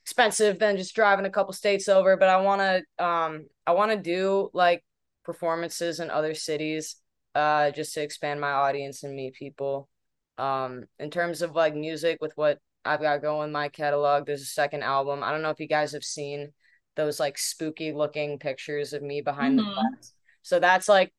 expensive 0.03 0.59
than 0.59 0.77
just 0.77 0.95
driving 0.95 1.25
a 1.25 1.29
couple 1.29 1.53
states 1.53 1.87
over, 1.87 2.17
but 2.17 2.29
I 2.29 2.37
want 2.41 2.61
to 2.61 3.03
um 3.03 3.47
I 3.65 3.71
want 3.71 3.91
to 3.91 3.97
do 3.97 4.49
like 4.53 4.83
performances 5.23 5.99
in 5.99 6.09
other 6.09 6.33
cities 6.33 6.97
uh, 7.35 7.71
just 7.71 7.93
to 7.93 8.01
expand 8.01 8.39
my 8.39 8.51
audience 8.51 9.03
and 9.03 9.15
meet 9.15 9.33
people. 9.33 9.89
Um, 10.37 10.85
in 10.99 11.09
terms 11.09 11.41
of 11.41 11.55
like 11.55 11.75
music, 11.75 12.17
with 12.21 12.33
what 12.35 12.59
I've 12.85 13.01
got 13.01 13.21
going 13.21 13.51
my 13.51 13.69
catalog, 13.69 14.25
there's 14.25 14.41
a 14.41 14.45
second 14.45 14.83
album. 14.83 15.23
I 15.23 15.31
don't 15.31 15.41
know 15.41 15.49
if 15.49 15.59
you 15.59 15.67
guys 15.67 15.93
have 15.93 16.03
seen 16.03 16.51
those 16.95 17.19
like 17.19 17.37
spooky 17.37 17.91
looking 17.91 18.39
pictures 18.39 18.93
of 18.93 19.01
me 19.01 19.21
behind 19.21 19.59
mm-hmm. 19.59 19.69
the 19.69 19.73
glass. 19.73 20.13
So 20.41 20.59
that's 20.59 20.89
like 20.89 21.13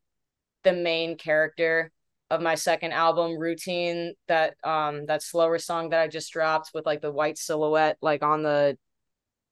the 0.65 0.73
main 0.73 1.17
character 1.17 1.93
of 2.31 2.41
my 2.41 2.55
second 2.55 2.93
album, 2.93 3.39
Routine, 3.39 4.15
that 4.29 4.55
um 4.65 5.07
that 5.07 5.23
slower 5.23 5.59
song 5.59 5.91
that 5.91 6.01
I 6.01 6.09
just 6.09 6.33
dropped 6.33 6.71
with 6.75 6.87
like 6.87 7.03
the 7.03 7.13
white 7.13 7.39
silhouette 7.39 7.99
like 8.01 8.23
on 8.23 8.43
the 8.43 8.79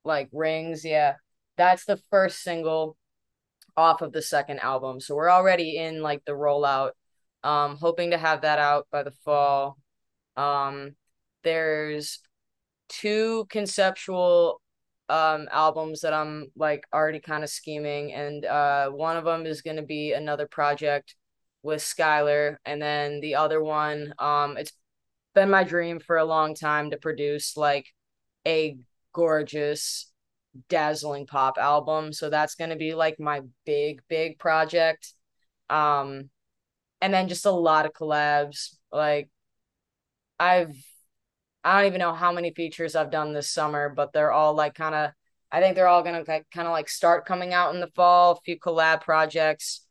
like 0.04 0.28
rings. 0.32 0.84
Yeah. 0.84 1.16
That's 1.56 1.84
the 1.84 1.98
first 2.10 2.42
single 2.42 2.96
off 3.76 4.02
of 4.02 4.12
the 4.12 4.22
second 4.22 4.60
album. 4.60 5.00
So 5.00 5.14
we're 5.14 5.30
already 5.30 5.76
in 5.76 6.02
like 6.02 6.24
the 6.24 6.32
rollout. 6.32 6.92
Um 7.44 7.76
hoping 7.76 8.12
to 8.12 8.18
have 8.18 8.42
that 8.42 8.58
out 8.58 8.86
by 8.90 9.02
the 9.02 9.12
fall. 9.24 9.78
Um 10.36 10.96
there's 11.44 12.20
two 12.88 13.46
conceptual 13.50 14.61
um 15.12 15.46
albums 15.52 16.00
that 16.00 16.14
I'm 16.14 16.46
like 16.56 16.86
already 16.92 17.20
kind 17.20 17.44
of 17.44 17.50
scheming 17.50 18.14
and 18.14 18.46
uh 18.46 18.88
one 18.88 19.18
of 19.18 19.24
them 19.24 19.44
is 19.44 19.60
going 19.60 19.76
to 19.76 19.82
be 19.82 20.14
another 20.14 20.46
project 20.46 21.14
with 21.62 21.82
Skylar 21.82 22.56
and 22.64 22.80
then 22.80 23.20
the 23.20 23.34
other 23.34 23.62
one 23.62 24.14
um 24.18 24.56
it's 24.56 24.72
been 25.34 25.50
my 25.50 25.64
dream 25.64 26.00
for 26.00 26.16
a 26.16 26.24
long 26.24 26.54
time 26.54 26.90
to 26.90 26.96
produce 26.96 27.58
like 27.58 27.86
a 28.46 28.78
gorgeous 29.12 30.10
dazzling 30.70 31.26
pop 31.26 31.58
album 31.58 32.12
so 32.14 32.30
that's 32.30 32.54
going 32.54 32.70
to 32.70 32.76
be 32.76 32.94
like 32.94 33.20
my 33.20 33.42
big 33.66 34.00
big 34.08 34.38
project. 34.38 35.12
Um 35.68 36.30
and 37.02 37.12
then 37.12 37.28
just 37.28 37.44
a 37.44 37.50
lot 37.50 37.84
of 37.84 37.92
collabs 37.92 38.76
like 38.90 39.28
I've 40.40 40.74
I 41.64 41.80
don't 41.80 41.88
even 41.88 41.98
know 42.00 42.14
how 42.14 42.32
many 42.32 42.52
features 42.52 42.96
I've 42.96 43.10
done 43.10 43.32
this 43.32 43.50
summer, 43.50 43.88
but 43.88 44.12
they're 44.12 44.32
all 44.32 44.54
like 44.54 44.74
kind 44.74 44.94
of. 44.94 45.10
I 45.54 45.60
think 45.60 45.76
they're 45.76 45.88
all 45.88 46.02
gonna 46.02 46.24
like, 46.26 46.46
kind 46.50 46.66
of 46.66 46.72
like 46.72 46.88
start 46.88 47.26
coming 47.26 47.52
out 47.52 47.74
in 47.74 47.80
the 47.80 47.90
fall. 47.94 48.32
A 48.32 48.40
few 48.44 48.58
collab 48.58 49.02
projects, 49.02 49.84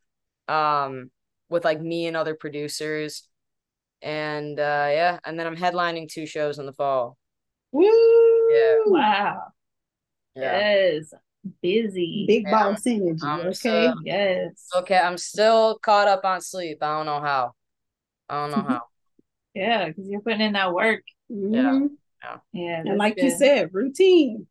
um, 0.48 1.10
with 1.48 1.64
like 1.64 1.80
me 1.80 2.06
and 2.06 2.16
other 2.16 2.34
producers, 2.34 3.28
and 4.02 4.58
uh, 4.58 4.88
yeah, 4.90 5.18
and 5.24 5.38
then 5.38 5.46
I'm 5.46 5.56
headlining 5.56 6.10
two 6.10 6.26
shows 6.26 6.58
in 6.58 6.66
the 6.66 6.72
fall. 6.72 7.16
Woo! 7.70 7.84
Yeah. 8.50 8.74
Wow. 8.86 9.42
Yeah. 10.34 10.58
Yes. 10.58 11.14
Busy. 11.60 12.24
Big 12.26 12.44
yeah. 12.44 12.50
boss 12.50 12.86
energy. 12.86 13.20
I'm 13.22 13.40
okay. 13.40 13.52
Still, 13.52 13.94
yes. 14.04 14.68
Okay. 14.76 14.98
I'm 14.98 15.18
still 15.18 15.78
caught 15.78 16.08
up 16.08 16.24
on 16.24 16.40
sleep. 16.40 16.78
I 16.82 16.96
don't 16.98 17.06
know 17.06 17.20
how. 17.20 17.52
I 18.28 18.46
don't 18.46 18.50
know 18.50 18.68
how. 18.68 18.82
yeah, 19.54 19.88
because 19.88 20.08
you're 20.08 20.20
putting 20.20 20.40
in 20.40 20.52
that 20.52 20.72
work. 20.72 21.02
Mm-hmm. 21.30 21.54
Yeah. 21.54 21.86
Yeah. 22.22 22.36
yeah 22.52 22.82
and 22.86 22.98
like 22.98 23.16
good. 23.16 23.24
you 23.24 23.30
said, 23.30 23.70
routine. 23.72 24.46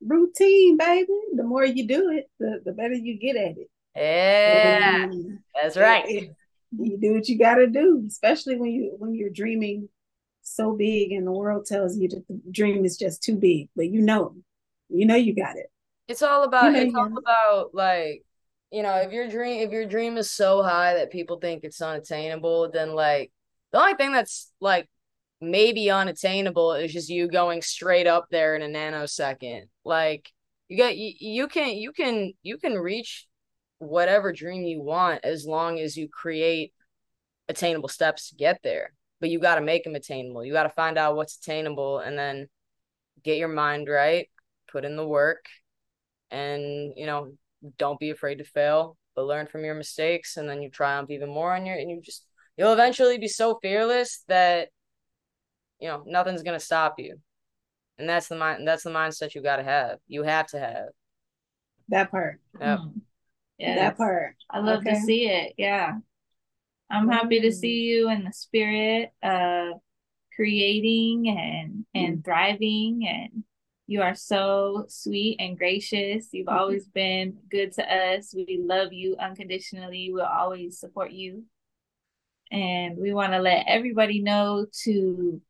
Routine, 0.00 0.76
baby. 0.76 1.08
The 1.34 1.42
more 1.42 1.64
you 1.64 1.86
do 1.86 2.10
it, 2.10 2.30
the, 2.38 2.62
the 2.64 2.72
better 2.72 2.94
you 2.94 3.18
get 3.18 3.36
at 3.36 3.58
it. 3.58 3.70
Yeah. 3.96 5.04
And 5.04 5.38
that's 5.54 5.76
right. 5.76 6.04
It, 6.06 6.36
you 6.76 6.98
do 6.98 7.14
what 7.14 7.28
you 7.28 7.38
gotta 7.38 7.66
do, 7.66 8.04
especially 8.06 8.56
when 8.56 8.70
you 8.70 8.94
when 8.98 9.14
you're 9.14 9.30
dreaming 9.30 9.88
so 10.42 10.72
big 10.72 11.12
and 11.12 11.26
the 11.26 11.32
world 11.32 11.66
tells 11.66 11.96
you 11.96 12.08
that 12.08 12.26
the 12.28 12.40
dream 12.50 12.84
is 12.84 12.96
just 12.96 13.22
too 13.22 13.36
big, 13.36 13.68
but 13.74 13.88
you 13.88 14.00
know, 14.00 14.36
you 14.88 15.06
know 15.06 15.14
you 15.16 15.34
got 15.34 15.56
it. 15.56 15.70
It's 16.08 16.22
all 16.22 16.44
about 16.44 16.66
you 16.66 16.72
know 16.72 16.82
it's 16.82 16.94
all 16.94 17.18
about 17.18 17.74
like 17.74 18.24
you 18.70 18.82
know, 18.82 18.96
if 18.96 19.12
your 19.12 19.28
dream 19.28 19.66
if 19.66 19.72
your 19.72 19.86
dream 19.86 20.16
is 20.16 20.30
so 20.30 20.62
high 20.62 20.94
that 20.94 21.10
people 21.10 21.38
think 21.38 21.64
it's 21.64 21.80
unattainable, 21.80 22.70
then 22.70 22.94
like 22.94 23.32
the 23.72 23.80
only 23.80 23.94
thing 23.94 24.12
that's 24.12 24.52
like 24.60 24.88
maybe 25.40 25.90
unattainable 25.90 26.72
is 26.72 26.92
just 26.92 27.08
you 27.08 27.28
going 27.28 27.62
straight 27.62 28.06
up 28.06 28.26
there 28.30 28.56
in 28.56 28.62
a 28.62 28.78
nanosecond. 28.78 29.68
Like 29.84 30.30
you 30.68 30.76
get 30.76 30.96
you, 30.96 31.12
you 31.18 31.48
can 31.48 31.76
you 31.76 31.92
can 31.92 32.32
you 32.42 32.58
can 32.58 32.74
reach 32.74 33.26
whatever 33.78 34.32
dream 34.32 34.64
you 34.64 34.82
want 34.82 35.24
as 35.24 35.46
long 35.46 35.78
as 35.78 35.96
you 35.96 36.08
create 36.08 36.72
attainable 37.48 37.88
steps 37.88 38.30
to 38.30 38.36
get 38.36 38.60
there. 38.62 38.92
But 39.20 39.30
you 39.30 39.40
got 39.40 39.56
to 39.56 39.60
make 39.60 39.84
them 39.84 39.94
attainable. 39.94 40.44
You 40.44 40.52
got 40.52 40.64
to 40.64 40.68
find 40.70 40.96
out 40.96 41.16
what's 41.16 41.36
attainable 41.36 41.98
and 41.98 42.16
then 42.18 42.48
get 43.24 43.38
your 43.38 43.48
mind 43.48 43.88
right, 43.88 44.28
put 44.70 44.84
in 44.84 44.96
the 44.96 45.06
work, 45.06 45.46
and 46.30 46.92
you 46.96 47.06
know, 47.06 47.32
don't 47.78 47.98
be 47.98 48.10
afraid 48.10 48.36
to 48.36 48.44
fail, 48.44 48.96
but 49.16 49.26
learn 49.26 49.46
from 49.46 49.64
your 49.64 49.74
mistakes, 49.74 50.36
and 50.36 50.48
then 50.48 50.62
you 50.62 50.70
triumph 50.70 51.10
even 51.10 51.28
more 51.28 51.54
on 51.54 51.66
your. 51.66 51.76
And 51.76 51.90
you 51.90 52.00
just 52.00 52.24
you'll 52.56 52.72
eventually 52.72 53.18
be 53.18 53.28
so 53.28 53.58
fearless 53.60 54.22
that 54.28 54.68
you 55.80 55.88
know 55.88 56.02
nothing's 56.06 56.42
gonna 56.42 56.60
stop 56.60 56.94
you 56.98 57.18
and 57.98 58.08
that's 58.08 58.28
the 58.28 58.36
mind 58.36 58.66
that's 58.66 58.84
the 58.84 58.90
mindset 58.90 59.34
you 59.34 59.42
got 59.42 59.56
to 59.56 59.64
have 59.64 59.98
you 60.06 60.22
have 60.22 60.46
to 60.46 60.58
have 60.58 60.88
that 61.88 62.10
part 62.10 62.40
yep. 62.60 62.78
Mm. 62.78 63.00
yeah 63.58 63.74
that 63.76 63.96
part 63.96 64.36
i 64.50 64.58
love 64.58 64.80
okay. 64.80 64.90
to 64.90 65.00
see 65.00 65.28
it 65.28 65.54
yeah 65.56 65.94
i'm 66.90 67.08
happy 67.08 67.40
to 67.40 67.52
see 67.52 67.80
you 67.82 68.10
in 68.10 68.24
the 68.24 68.32
spirit 68.32 69.10
of 69.22 69.74
creating 70.34 71.28
and 71.28 71.84
and 71.94 72.18
mm. 72.18 72.24
thriving 72.24 73.06
and 73.08 73.44
you 73.88 74.02
are 74.02 74.14
so 74.14 74.84
sweet 74.88 75.38
and 75.40 75.56
gracious. 75.56 76.28
You've 76.30 76.46
mm-hmm. 76.46 76.58
always 76.58 76.86
been 76.88 77.38
good 77.50 77.72
to 77.72 77.82
us. 77.82 78.34
We 78.34 78.60
love 78.62 78.92
you 78.92 79.16
unconditionally. 79.18 80.10
We'll 80.12 80.26
always 80.26 80.78
support 80.78 81.10
you. 81.10 81.44
And 82.52 82.98
we 82.98 83.14
want 83.14 83.32
to 83.32 83.38
let 83.38 83.64
everybody 83.66 84.20
know 84.20 84.66
to 84.84 85.40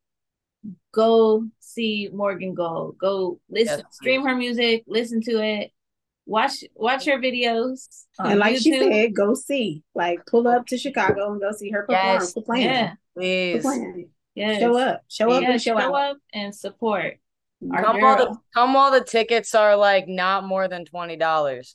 go 0.93 1.45
see 1.61 2.09
Morgan 2.13 2.55
Gold. 2.55 2.99
Go 2.99 3.41
listen, 3.49 3.81
yes, 3.81 3.97
stream 3.97 4.25
her 4.25 4.35
music, 4.35 4.85
listen 4.87 5.21
to 5.23 5.43
it, 5.43 5.73
watch 6.29 6.63
watch 6.75 7.07
her 7.07 7.19
videos. 7.19 8.05
And 8.19 8.39
like 8.39 8.57
YouTube. 8.57 8.63
she 8.63 8.79
said, 8.79 9.15
go 9.15 9.35
see. 9.35 9.83
Like 9.95 10.25
pull 10.27 10.47
up 10.47 10.67
to 10.67 10.79
Chicago 10.79 11.33
and 11.33 11.41
go 11.41 11.51
see 11.53 11.71
her 11.71 11.83
perform. 11.83 12.07
Yes, 12.07 12.33
for 12.33 12.43
playing. 12.43 12.65
Yeah. 12.67 12.93
Please. 13.17 13.67
Yes. 14.35 14.61
Show 14.61 14.77
up. 14.77 15.03
Show 15.09 15.31
up 15.31 15.43
and 15.43 15.61
show, 15.61 15.79
show 15.79 15.95
up 15.95 16.19
and 16.33 16.55
support. 16.55 17.19
Come 17.75 18.05
all 18.05 18.17
the 18.17 18.39
come 18.55 18.77
all 18.77 18.93
the 18.93 19.03
tickets 19.03 19.55
are 19.55 19.75
like 19.75 20.07
not 20.07 20.45
more 20.45 20.69
than 20.69 20.85
twenty 20.85 21.17
dollars. 21.17 21.75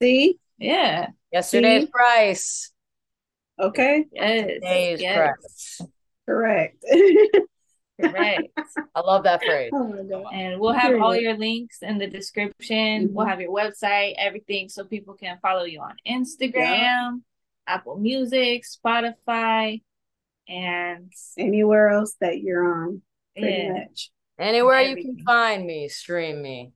See? 0.00 0.38
Yeah. 0.58 1.08
Yesterday's 1.32 1.84
see? 1.84 1.90
price. 1.90 2.72
Okay. 3.58 4.04
Yes. 4.12 4.46
Today's 4.46 5.00
yes. 5.00 5.16
price. 5.16 5.90
Correct. 6.26 6.84
Correct. 8.00 8.48
I 8.94 9.00
love 9.00 9.24
that 9.24 9.42
phrase. 9.42 9.70
Oh 9.72 10.28
and 10.32 10.60
we'll 10.60 10.72
have 10.72 11.00
all 11.00 11.16
your 11.16 11.36
links 11.36 11.78
in 11.82 11.98
the 11.98 12.06
description. 12.06 13.06
Mm-hmm. 13.06 13.14
We'll 13.14 13.26
have 13.26 13.40
your 13.40 13.52
website, 13.52 14.14
everything, 14.18 14.68
so 14.68 14.84
people 14.84 15.14
can 15.14 15.38
follow 15.40 15.64
you 15.64 15.80
on 15.80 15.94
Instagram, 16.06 16.54
yeah. 16.54 17.10
Apple 17.66 17.96
Music, 17.96 18.64
Spotify, 18.64 19.80
and 20.48 21.12
anywhere 21.38 21.88
else 21.88 22.16
that 22.20 22.40
you're 22.40 22.82
on. 22.82 23.02
Pretty 23.36 23.62
yeah. 23.62 23.72
much. 23.72 24.10
Anywhere 24.38 24.74
everything. 24.76 25.06
you 25.06 25.16
can 25.16 25.24
find 25.24 25.66
me, 25.66 25.88
stream 25.88 26.42
me. 26.42 26.72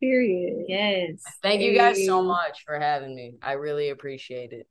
Period. 0.00 0.64
Yes. 0.66 1.22
Thank 1.42 1.60
you 1.60 1.76
guys 1.76 2.04
so 2.04 2.22
much 2.22 2.64
for 2.64 2.78
having 2.78 3.14
me. 3.14 3.34
I 3.42 3.52
really 3.52 3.90
appreciate 3.90 4.52
it. 4.52 4.66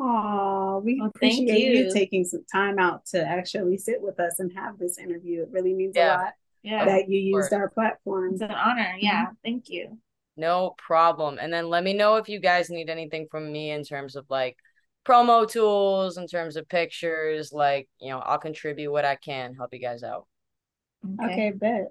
Oh, 0.00 0.80
we 0.84 1.00
well, 1.00 1.08
appreciate 1.08 1.74
you. 1.74 1.84
you. 1.84 1.92
taking 1.92 2.24
some 2.24 2.44
time 2.52 2.78
out 2.78 3.04
to 3.06 3.20
actually 3.20 3.78
sit 3.78 4.00
with 4.00 4.20
us 4.20 4.38
and 4.38 4.52
have 4.54 4.78
this 4.78 4.98
interview. 4.98 5.42
It 5.42 5.48
really 5.50 5.74
means 5.74 5.94
yeah. 5.96 6.16
a 6.16 6.18
lot 6.18 6.32
yeah. 6.62 6.84
that 6.84 7.08
you 7.08 7.18
used 7.18 7.52
our 7.52 7.68
platform. 7.68 8.34
It's 8.34 8.42
an 8.42 8.52
honor. 8.52 8.94
Yeah. 8.98 9.24
Mm-hmm. 9.24 9.32
Thank 9.44 9.68
you. 9.68 9.98
No 10.36 10.74
problem. 10.78 11.38
And 11.40 11.52
then 11.52 11.68
let 11.68 11.82
me 11.82 11.94
know 11.94 12.16
if 12.16 12.28
you 12.28 12.38
guys 12.38 12.70
need 12.70 12.90
anything 12.90 13.26
from 13.28 13.50
me 13.50 13.72
in 13.72 13.82
terms 13.82 14.14
of 14.14 14.24
like 14.30 14.56
promo 15.04 15.48
tools, 15.50 16.16
in 16.16 16.28
terms 16.28 16.56
of 16.56 16.68
pictures. 16.68 17.52
Like, 17.52 17.88
you 18.00 18.10
know, 18.10 18.20
I'll 18.20 18.38
contribute 18.38 18.92
what 18.92 19.04
I 19.04 19.16
can, 19.16 19.54
help 19.54 19.74
you 19.74 19.80
guys 19.80 20.04
out. 20.04 20.26
Okay, 21.20 21.32
okay 21.32 21.50
bet. 21.50 21.88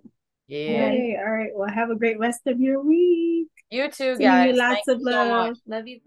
Yeah. 0.47 0.91
Hey, 0.91 1.17
all 1.19 1.29
right. 1.29 1.51
Well, 1.53 1.69
have 1.69 1.89
a 1.89 1.95
great 1.95 2.19
rest 2.19 2.47
of 2.47 2.61
your 2.61 2.81
week. 2.81 3.49
You 3.69 3.91
too, 3.91 4.15
guys. 4.17 4.47
You 4.47 4.57
lots 4.57 4.81
Thank 4.85 4.97
of 4.97 5.01
love. 5.01 5.55
So 5.57 5.61
love 5.67 5.87
you. 5.87 5.99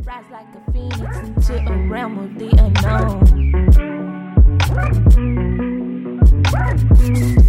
Rise 0.00 0.24
like 0.30 0.46
a 0.54 0.72
phoenix 0.72 1.00
into 1.18 1.54
a 1.70 1.88
realm 1.88 2.18
of 2.18 2.38
the 2.38 2.48
unknown. 7.06 7.41